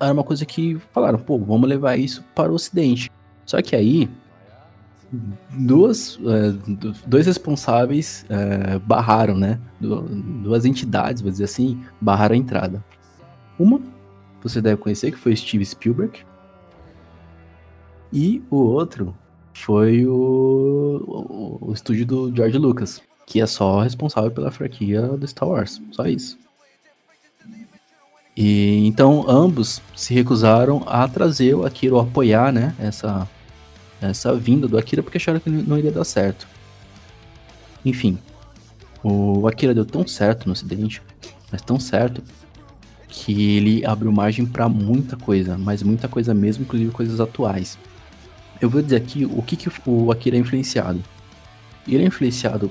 [0.00, 3.10] era uma coisa que falaram, pô, vamos levar isso para o ocidente.
[3.46, 4.08] Só que aí,
[5.50, 6.52] duas, é,
[7.06, 9.58] dois responsáveis é, barraram, né?
[9.80, 12.84] duas entidades, vou dizer assim, barraram a entrada.
[13.58, 13.80] Uma
[14.42, 16.24] você deve conhecer, que foi Steve Spielberg.
[18.12, 19.14] E o outro
[19.52, 25.26] foi o, o, o, estúdio do George Lucas, que é só responsável pela franquia do
[25.26, 25.82] Star Wars.
[25.92, 26.38] Só isso.
[28.36, 33.28] E então ambos se recusaram a trazer o Akira, ou apoiar, né, essa,
[34.00, 36.46] essa vinda do Akira, porque acharam que não iria dar certo.
[37.84, 38.16] Enfim,
[39.02, 41.02] o Akira deu tão certo no ocidente,
[41.50, 42.22] mas tão certo,
[43.18, 47.76] que ele abriu margem para muita coisa, mas muita coisa mesmo, inclusive coisas atuais.
[48.60, 51.02] Eu vou dizer aqui o que, que o Akira é influenciado.
[51.86, 52.70] Ele é influenciado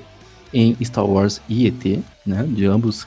[0.54, 3.06] em Star Wars e ET, né, de ambos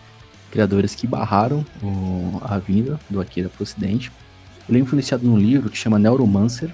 [0.50, 4.12] criadores que barraram o, a vinda do Akira para o ocidente.
[4.68, 6.70] Ele é influenciado num livro que chama Neuromancer.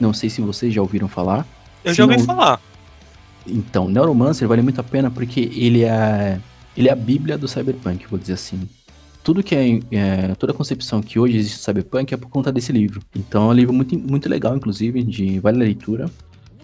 [0.00, 1.46] Não sei se vocês já ouviram falar.
[1.84, 2.24] Eu se já ouvi não...
[2.24, 2.60] falar.
[3.46, 6.40] Então, Neuromancer vale muito a pena porque ele é
[6.76, 8.68] ele é a bíblia do cyberpunk, vou dizer assim.
[9.26, 12.70] Tudo que é, é toda a concepção que hoje existe cyberpunk é por conta desse
[12.70, 13.02] livro.
[13.12, 16.08] Então é um livro muito, muito legal, inclusive, de vale a leitura.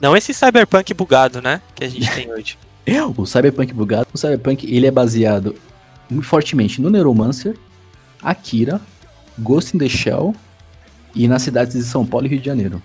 [0.01, 2.57] Não esse cyberpunk bugado, né, que a gente tem hoje.
[3.17, 5.57] o cyberpunk bugado, o cyberpunk ele é baseado
[6.23, 7.59] fortemente no Neuromancer,
[8.23, 8.81] Akira,
[9.41, 10.33] Ghost in the Shell
[11.17, 12.81] e nas cidades de São Paulo e Rio de Janeiro.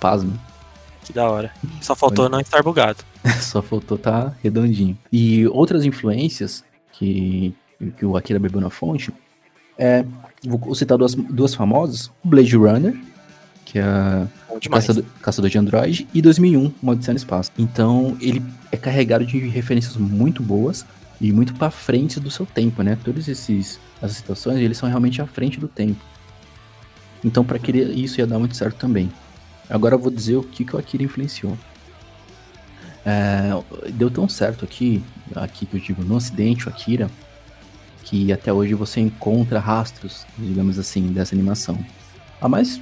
[0.00, 0.32] Pasme.
[1.04, 1.52] Que da hora.
[1.80, 3.04] Só faltou não estar bugado.
[3.40, 4.98] Só faltou tá redondinho.
[5.12, 7.54] E outras influências que,
[7.96, 9.12] que o Akira bebeu na fonte
[9.80, 10.04] é.
[10.46, 12.98] Vou citar duas, duas famosas: Blade Runner,
[13.64, 14.26] que é
[14.70, 17.50] Caçador, Caçador de Android, e 2001, Uma Odisseia no Espaço.
[17.58, 18.42] Então, ele
[18.72, 20.86] é carregado de referências muito boas
[21.20, 22.96] e muito para frente do seu tempo, né?
[23.04, 26.00] Todas esses essas situações, eles são realmente à frente do tempo.
[27.22, 29.12] Então, para querer isso ia dar muito certo também.
[29.68, 31.56] Agora eu vou dizer o que, que o Akira influenciou.
[33.04, 33.50] É,
[33.92, 35.02] deu tão certo aqui,
[35.34, 37.10] aqui que eu digo no Ocidente, o Akira,
[38.10, 41.78] que até hoje você encontra rastros, digamos assim, dessa animação.
[42.40, 42.80] A mais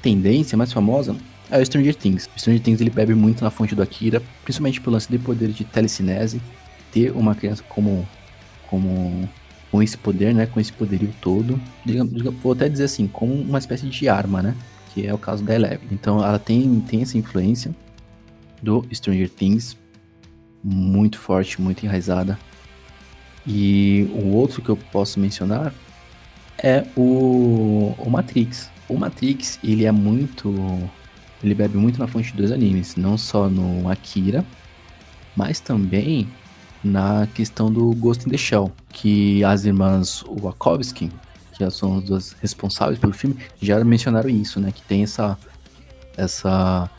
[0.00, 1.14] tendência, mais famosa,
[1.50, 2.26] é o Stranger Things.
[2.34, 5.48] O Stranger Things ele bebe muito na fonte do Akira, principalmente pelo lance de poder
[5.48, 6.40] de telecinese,
[6.90, 8.08] ter uma criança como,
[8.70, 9.28] como
[9.70, 13.58] com esse poder, né, com esse poderio todo, digamos, vou até dizer assim, como uma
[13.58, 14.56] espécie de arma, né?
[14.98, 15.88] que é o caso da Eleven.
[15.92, 17.74] Então ela tem, tem essa influência
[18.62, 19.76] do Stranger Things
[20.64, 22.38] muito forte, muito enraizada.
[23.46, 25.72] E o outro que eu posso mencionar
[26.62, 28.70] é o, o Matrix.
[28.88, 30.52] O Matrix, ele é muito.
[31.42, 34.44] Ele bebe muito na fonte dos animes, não só no Akira,
[35.36, 36.26] mas também
[36.82, 41.10] na questão do Ghost in the Shell, que as irmãs Wachowski,
[41.52, 44.72] que são as duas responsáveis pelo filme, já mencionaram isso, né?
[44.72, 45.38] Que tem essa.
[46.16, 46.90] essa.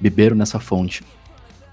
[0.00, 1.04] beberam nessa fonte.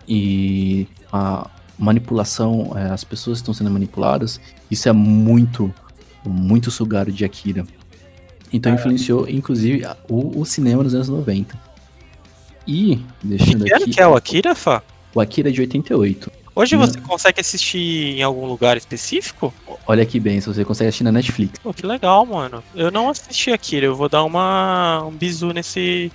[0.08, 4.40] E a manipulação, é, as pessoas estão sendo manipuladas,
[4.70, 5.74] isso é muito,
[6.26, 7.66] muito sugado de Akira.
[8.52, 8.76] Então é.
[8.76, 11.58] influenciou, inclusive, o, o, cinema nos anos 90.
[12.68, 13.90] E, deixando que aqui.
[13.92, 14.82] que é o Akira, Fá?
[15.14, 16.32] O Akira é de 88.
[16.56, 19.52] Hoje você consegue assistir em algum lugar específico?
[19.88, 21.58] Olha que bem, se você consegue assistir na Netflix.
[21.58, 22.64] Pô, que legal, mano.
[22.76, 26.12] Eu não assisti Akira, eu vou dar uma um bizu nesse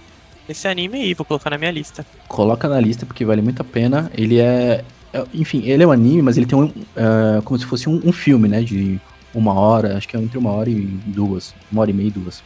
[0.48, 2.06] nesse anime aí, vou colocar na minha lista.
[2.28, 4.10] Coloca na lista porque vale muito a pena.
[4.14, 4.85] Ele é
[5.32, 8.12] enfim, ele é um anime, mas ele tem um, uh, como se fosse um, um,
[8.12, 9.01] filme, né, de
[9.35, 12.10] uma hora, acho que é entre uma hora e duas, uma hora e meia e
[12.10, 12.43] duas.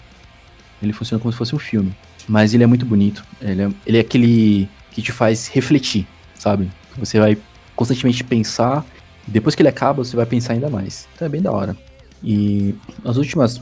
[0.82, 1.94] Ele funciona como se fosse um filme,
[2.28, 3.24] mas ele é muito bonito.
[3.40, 6.70] Ele é, ele é aquele que te faz refletir, sabe?
[6.98, 7.38] Você vai
[7.74, 8.84] constantemente pensar.
[9.26, 11.08] Depois que ele acaba, você vai pensar ainda mais.
[11.14, 11.76] Então é bem da hora.
[12.22, 12.74] E
[13.04, 13.60] as últimas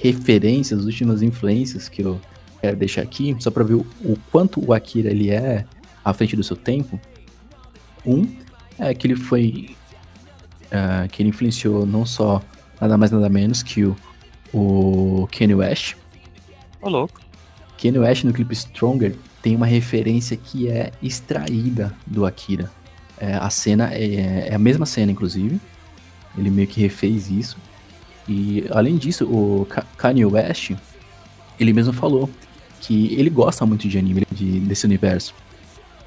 [0.00, 2.20] referências, as últimas influências que eu
[2.60, 5.64] quero deixar aqui, só para ver o, o, quanto o Akira ele é
[6.04, 6.98] à frente do seu tempo.
[8.08, 8.26] Um
[8.78, 9.76] é que ele foi.
[10.66, 12.42] Uh, que ele influenciou não só
[12.80, 13.96] nada mais nada menos que o,
[14.52, 15.96] o Kanye West.
[16.80, 17.20] Ô, louco.
[17.80, 22.70] Kanye West no clipe Stronger tem uma referência que é extraída do Akira.
[23.18, 25.60] É, a cena é, é, a mesma cena, inclusive.
[26.36, 27.56] Ele meio que refez isso.
[28.28, 29.66] E além disso, o
[29.96, 30.72] Kanye West,
[31.58, 32.28] ele mesmo falou
[32.80, 35.34] que ele gosta muito de anime, de, desse universo.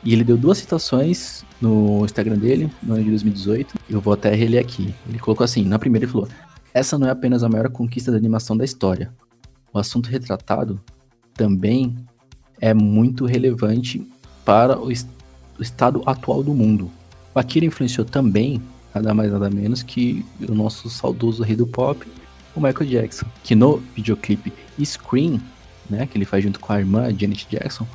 [0.03, 3.75] E ele deu duas citações no Instagram dele, no ano de 2018.
[3.89, 4.93] Eu vou até reler aqui.
[5.07, 6.27] Ele colocou assim: na primeira, ele falou:
[6.73, 9.13] Essa não é apenas a maior conquista da animação da história.
[9.71, 10.81] O assunto retratado
[11.33, 11.95] também
[12.59, 14.05] é muito relevante
[14.43, 16.91] para o, o estado atual do mundo.
[17.33, 18.61] O Akira influenciou também,
[18.93, 22.05] nada mais nada menos, que o nosso saudoso rei do pop,
[22.55, 24.51] o Michael Jackson, que no videoclipe
[24.83, 25.39] Scream,
[25.89, 27.87] né, que ele faz junto com a irmã Janet Jackson,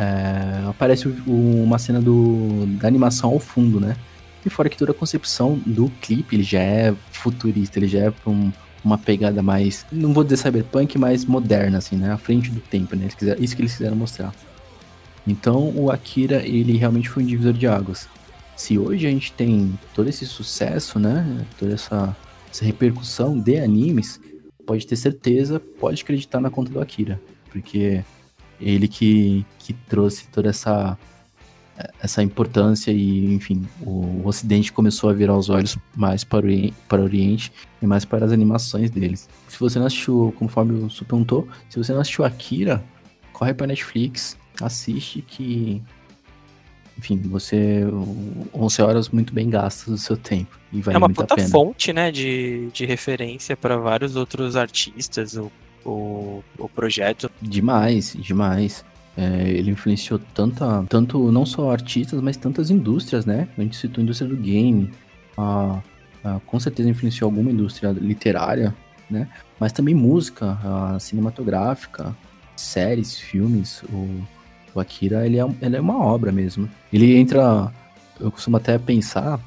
[0.00, 3.96] é, aparece o, uma cena do, da animação ao fundo, né?
[4.44, 8.12] E fora que toda a concepção do clipe, ele já é futurista, ele já é
[8.26, 8.50] um,
[8.82, 12.12] uma pegada mais, não vou dizer cyberpunk, mas moderna, assim, né?
[12.12, 13.08] À frente do tempo, né?
[13.16, 14.32] Quiseram, isso que eles quiseram mostrar.
[15.26, 18.08] Então o Akira, ele realmente foi um divisor de águas
[18.60, 21.46] se hoje a gente tem todo esse sucesso, né?
[21.58, 22.14] Toda essa,
[22.50, 24.20] essa repercussão de animes,
[24.66, 27.18] pode ter certeza, pode acreditar na conta do Akira.
[27.50, 28.04] Porque
[28.60, 30.98] ele que, que trouxe toda essa
[31.98, 36.48] essa importância e, enfim, o, o Ocidente começou a virar os olhos mais para o,
[36.48, 39.28] Oriente, para o Oriente e mais para as animações deles.
[39.48, 42.84] Se você não assistiu, conforme o Su perguntou, se você não assistiu Akira,
[43.32, 45.82] corre para Netflix, assiste que
[46.98, 47.82] enfim, você
[48.54, 50.58] 11 horas muito bem gastas do seu tempo.
[50.70, 51.48] E vale é uma muito puta a pena.
[51.48, 55.50] fonte, né, de, de referência para vários outros artistas, o,
[55.84, 57.30] o, o projeto.
[57.40, 58.84] Demais, demais.
[59.16, 63.48] É, ele influenciou tanta, tanto não só artistas, mas tantas indústrias, né?
[63.58, 64.90] A gente citou a indústria do game,
[65.36, 65.80] a,
[66.24, 68.74] a, com certeza influenciou alguma indústria literária,
[69.10, 69.28] né?
[69.58, 72.16] Mas também música, a cinematográfica,
[72.56, 73.82] séries, filmes.
[73.92, 74.22] O,
[74.74, 76.68] o Akira, ele é, ele é uma obra mesmo.
[76.92, 77.72] Ele entra,
[78.18, 79.40] eu costumo até pensar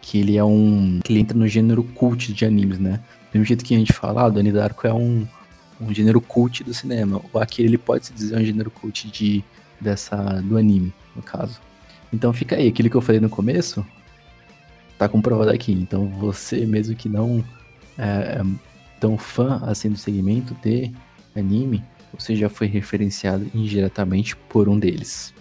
[0.00, 2.98] que ele é um, que ele entra no gênero cult de animes, né?
[3.30, 5.26] Do mesmo jeito que a gente fala, ah, Donnie Darko é um
[5.82, 7.20] um gênero cult do cinema.
[7.32, 9.44] O Akira ele pode se dizer um gênero cult de,
[9.80, 11.60] dessa, do anime, no caso.
[12.12, 13.84] Então fica aí, aquilo que eu falei no começo,
[14.98, 15.72] tá comprovado aqui.
[15.72, 17.44] Então você, mesmo que não
[17.98, 18.42] é, é
[19.00, 20.92] tão fã assim do segmento de
[21.34, 21.82] anime,
[22.12, 25.34] você já foi referenciado indiretamente por um deles.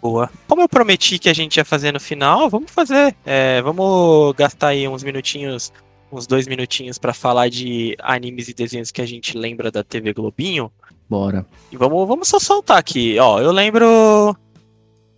[0.00, 0.30] Boa.
[0.48, 3.14] Como eu prometi que a gente ia fazer no final, vamos fazer.
[3.24, 5.72] É, vamos gastar aí uns minutinhos
[6.12, 10.12] uns dois minutinhos para falar de animes e desenhos que a gente lembra da TV
[10.12, 10.70] Globinho.
[11.08, 11.46] Bora.
[11.72, 13.18] E vamos, vamos só soltar aqui.
[13.18, 14.36] Ó, eu lembro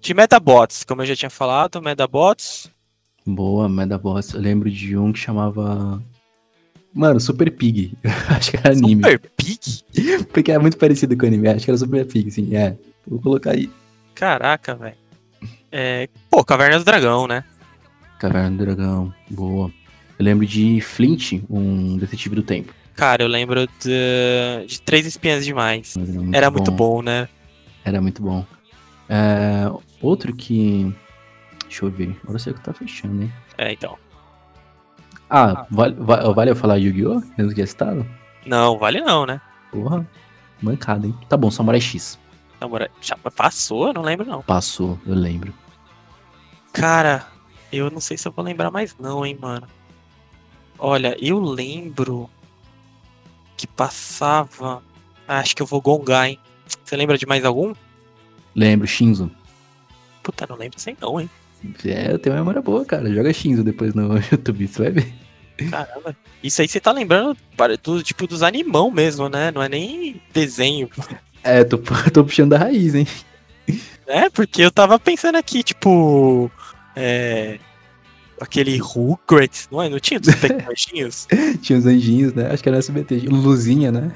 [0.00, 2.70] de Medabots, como eu já tinha falado, Medabots.
[3.26, 4.32] Boa, Medabots.
[4.34, 6.02] Eu lembro de um que chamava.
[6.92, 7.94] Mano, Super Pig.
[8.28, 9.02] Acho que era anime.
[9.02, 9.84] Super Pig?
[10.32, 11.48] Porque é muito parecido com o anime.
[11.48, 12.54] Acho que era Super Pig, sim.
[12.54, 12.76] É.
[13.06, 13.70] Vou colocar aí.
[14.14, 14.96] Caraca, velho.
[15.70, 16.08] É...
[16.30, 17.44] Pô, Caverna do Dragão, né?
[18.18, 19.14] Caverna do Dragão.
[19.30, 19.70] Boa.
[20.18, 22.72] Eu lembro de Flint, um detetive do tempo.
[22.94, 25.96] Cara, eu lembro de, de Três Espiãs Demais.
[25.96, 26.56] Era muito, Era bom.
[26.58, 27.28] muito bom, né?
[27.84, 28.44] Era muito bom.
[29.08, 29.64] É,
[30.00, 30.94] outro que.
[31.64, 32.10] Deixa eu ver.
[32.22, 33.32] Agora eu sei que tá fechando, hein?
[33.58, 33.96] É, então.
[35.28, 37.22] Ah, vale, va- vale eu falar Yu-Gi-Oh?
[37.38, 38.06] Mesmo que estado?
[38.44, 39.40] Não, vale não, né?
[39.70, 40.06] Porra,
[40.60, 41.14] mancada, hein?
[41.28, 42.18] Tá bom, Samurai X.
[42.60, 42.90] Namora...
[43.00, 43.88] Já passou?
[43.88, 44.42] Eu não lembro, não.
[44.42, 45.52] Passou, eu lembro.
[46.72, 47.26] Cara,
[47.72, 49.66] eu não sei se eu vou lembrar mais não, hein, mano.
[50.84, 52.28] Olha, eu lembro
[53.56, 54.82] que passava.
[55.28, 56.38] Ah, acho que eu vou gongar, hein?
[56.84, 57.72] Você lembra de mais algum?
[58.54, 59.30] Lembro, Shinzo.
[60.24, 61.30] Puta, não lembro sem não, hein?
[61.84, 63.12] É, eu tenho uma memória boa, cara.
[63.14, 65.12] Joga Shinzo depois no YouTube, você vai ver.
[65.70, 66.16] Caramba.
[66.42, 69.52] Isso aí você tá lembrando para- do tipo dos animão mesmo, né?
[69.52, 70.90] Não é nem desenho.
[71.44, 71.78] É, tô,
[72.12, 73.06] tô puxando da raiz, hein?
[74.08, 76.50] É, porque eu tava pensando aqui, tipo.
[76.96, 77.60] É.
[78.42, 79.88] Aquele Rugrats, não é?
[79.88, 81.28] Não tinha dos tecnologinhos?
[81.62, 82.50] Tinha os anjinhos, né?
[82.50, 83.20] Acho que era SBT.
[83.20, 84.12] Luluzinha, né?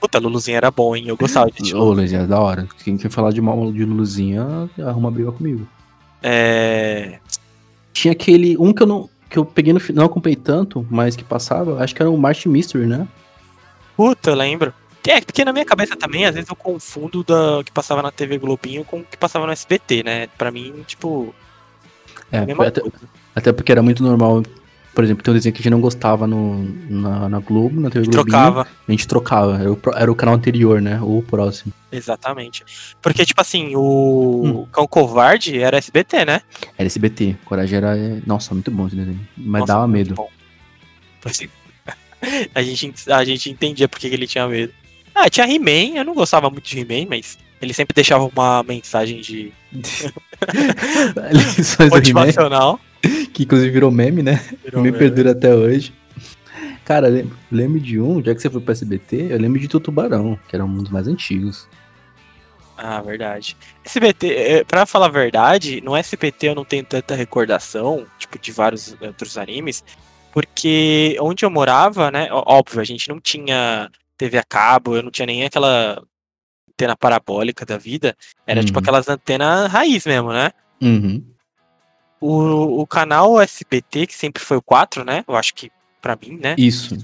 [0.00, 1.08] Puta, Luluzinha era bom, hein?
[1.08, 2.68] Eu gostava de Ô, Luluzinha, da hora.
[2.84, 5.66] Quem quer falar de mal de Luluzinha, arruma briga comigo.
[6.22, 7.18] É.
[7.92, 8.56] Tinha aquele.
[8.58, 9.10] Um que eu não.
[9.28, 12.16] Que eu peguei no final, não acompanhei tanto, mas que passava, acho que era o
[12.16, 13.06] March Mystery, né?
[13.96, 14.72] Puta, eu lembro.
[15.06, 18.38] É, porque na minha cabeça também, às vezes eu confundo da que passava na TV
[18.38, 20.28] Globinho com o que passava no SBT, né?
[20.38, 21.34] Pra mim, tipo,
[22.30, 22.82] É, mesma até,
[23.34, 24.42] até porque era muito normal,
[24.94, 27.88] por exemplo, ter um desenho que a gente não gostava no, na, na Globo, na
[27.90, 28.24] TV Globinho.
[28.24, 28.66] trocava.
[28.86, 31.00] A gente trocava, era o, era o canal anterior, né?
[31.00, 31.72] Ou o próximo.
[31.90, 32.64] Exatamente.
[33.00, 34.66] Porque, tipo assim, o Hum.
[34.72, 36.42] Cão Covarde era SBT, né?
[36.76, 37.36] Era SBT.
[37.44, 37.96] Coragem era.
[37.96, 39.20] é, Nossa, muito bom esse desenho.
[39.36, 40.14] Mas Nossa, dava medo.
[40.14, 40.28] bom.
[41.24, 41.48] É.
[42.52, 44.72] A gente, a gente entendia porque que ele tinha medo.
[45.14, 49.20] Ah, tinha He-Man, eu não gostava muito de He-Man, mas ele sempre deixava uma mensagem
[49.20, 49.52] de
[50.52, 52.80] He-Man, motivacional.
[53.32, 54.42] que inclusive virou meme, né?
[54.64, 54.98] Virou me meme.
[54.98, 55.92] perdura até hoje.
[56.84, 60.38] Cara, lembro, lembro de um, já que você foi pro SBT, eu lembro de Tutubarão,
[60.48, 61.68] que era um dos mais antigos.
[62.78, 63.56] Ah, verdade.
[63.84, 68.52] SBT, eh, pra falar a verdade, no SBT eu não tenho tanta recordação, tipo, de
[68.52, 69.84] vários outros animes,
[70.32, 75.10] porque onde eu morava, né, óbvio, a gente não tinha TV a cabo, eu não
[75.10, 76.00] tinha nem aquela
[76.78, 78.82] antena parabólica da vida, era tipo Uhum.
[78.82, 80.52] aquelas antenas raiz mesmo, né?
[80.80, 81.24] Uhum.
[82.20, 86.38] O, o canal SBT, que sempre foi o 4, né, eu acho que pra mim,
[86.40, 86.96] né, Isso.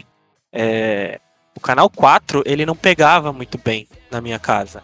[0.53, 1.21] é,
[1.57, 4.83] o canal 4, ele não pegava muito bem na minha casa.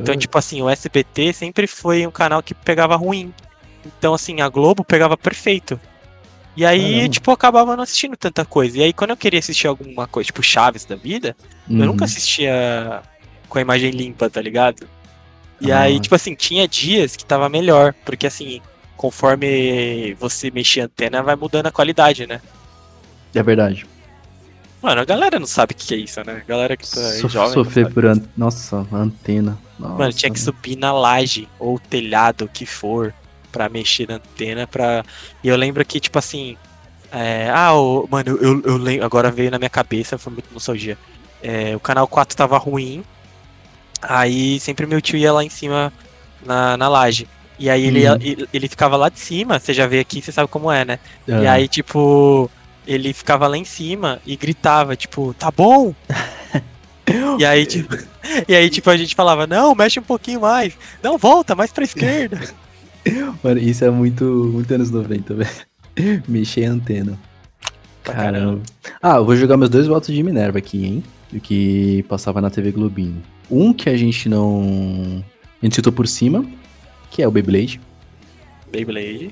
[0.00, 0.18] Então, Ah.
[0.18, 3.34] tipo assim, o SBT sempre foi um canal que pegava ruim.
[3.84, 5.80] Então, assim, a Globo pegava perfeito.
[6.56, 8.78] E aí, tipo, eu acabava não assistindo tanta coisa.
[8.78, 11.36] E aí, quando eu queria assistir alguma coisa, tipo Chaves da vida,
[11.70, 11.86] eu Uhum.
[11.86, 13.00] nunca assistia
[13.48, 14.88] com a imagem limpa, tá ligado?
[15.60, 15.80] E Ah.
[15.80, 17.94] aí, tipo assim, tinha dias que tava melhor.
[18.04, 18.60] Porque, assim,
[18.96, 22.40] conforme você mexia a antena, vai mudando a qualidade, né?
[23.34, 23.86] É verdade.
[24.80, 26.40] Mano, a galera não sabe o que é isso, né?
[26.44, 27.52] A galera que tá aí So- jovem.
[27.52, 28.22] sofrer por an...
[28.36, 29.58] Nossa, antena.
[29.78, 29.94] Nossa.
[29.94, 33.12] Mano, tinha que subir na laje ou telhado, o que for,
[33.50, 34.66] pra mexer na antena.
[34.68, 35.04] Pra...
[35.42, 36.56] E eu lembro que, tipo assim.
[37.10, 38.06] é, Ah, o...
[38.08, 39.04] mano, eu, eu lembro.
[39.04, 40.96] Agora veio na minha cabeça, foi muito nostalgia.
[41.42, 43.02] É, o canal 4 tava ruim.
[44.00, 45.92] Aí sempre meu tio ia lá em cima
[46.44, 47.26] na, na laje.
[47.58, 48.16] E aí ele, Uhum.
[48.20, 50.98] ele, ele ficava lá de cima, você já veio aqui, você sabe como é, né?
[51.26, 52.48] E Ah, aí, tipo,
[52.86, 55.92] ele ficava lá em cima e gritava, tipo, tá bom?
[57.38, 57.96] e aí, tipo,
[58.46, 60.74] e aí, tipo, a gente falava, não, mexe um pouquinho mais.
[61.02, 62.38] Não, volta, mais pra esquerda.
[63.42, 65.50] Mano, isso é muito, muito anos 90, velho.
[66.28, 67.18] Mexer em antena.
[68.04, 68.62] Caramba.
[69.02, 71.04] Ah, eu vou jogar meus dois votos de Minerva aqui, hein?
[71.32, 73.20] O que passava na TV Globinho.
[73.50, 75.24] Um que a gente não.
[75.60, 76.44] A gente citou por cima,
[77.10, 77.80] que é o Beyblade.
[78.70, 79.30] Beyblade.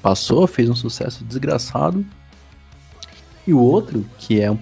[0.00, 2.04] Passou, fez um sucesso desgraçado.
[3.46, 4.56] E o outro, que é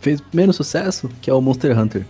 [0.00, 2.06] fez menos sucesso, que é o Monster Hunter.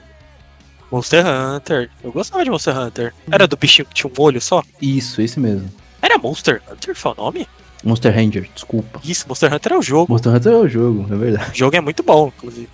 [0.90, 1.90] Monster Hunter.
[2.02, 3.14] Eu gostava de Monster Hunter.
[3.30, 4.62] Era do bichinho que tinha um olho só?
[4.80, 5.70] Isso, esse mesmo.
[6.00, 7.48] Era Monster Hunter, foi o nome?
[7.84, 9.00] Monster Ranger, desculpa.
[9.04, 10.12] Isso, Monster Hunter é o jogo.
[10.12, 11.52] Monster Hunter é o jogo, é verdade.
[11.52, 12.68] O jogo é muito bom, inclusive.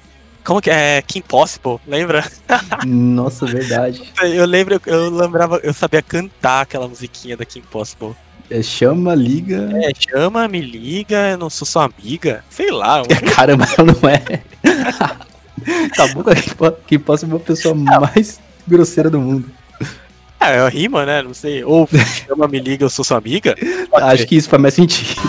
[0.45, 1.01] Como que é?
[1.03, 2.23] Kim Possible, lembra?
[2.87, 4.13] Nossa, verdade.
[4.23, 8.15] Eu lembro, eu lembrava, eu sabia cantar aquela musiquinha da Kim Possible.
[8.51, 9.71] É, chama, liga.
[9.83, 12.45] É, chama, me liga, eu não sou sua amiga.
[12.51, 14.43] Sei lá, um Caramba, não é.
[15.93, 18.39] Acabou com a que po- que possa ser uma pessoa mais
[18.69, 19.51] grosseira do mundo.
[20.39, 21.23] É, rima, né?
[21.23, 21.65] Não sei.
[21.65, 21.89] Ou
[22.27, 23.55] chama, me liga, eu sou sua amiga.
[23.95, 25.23] Acho que isso faz mais sentido.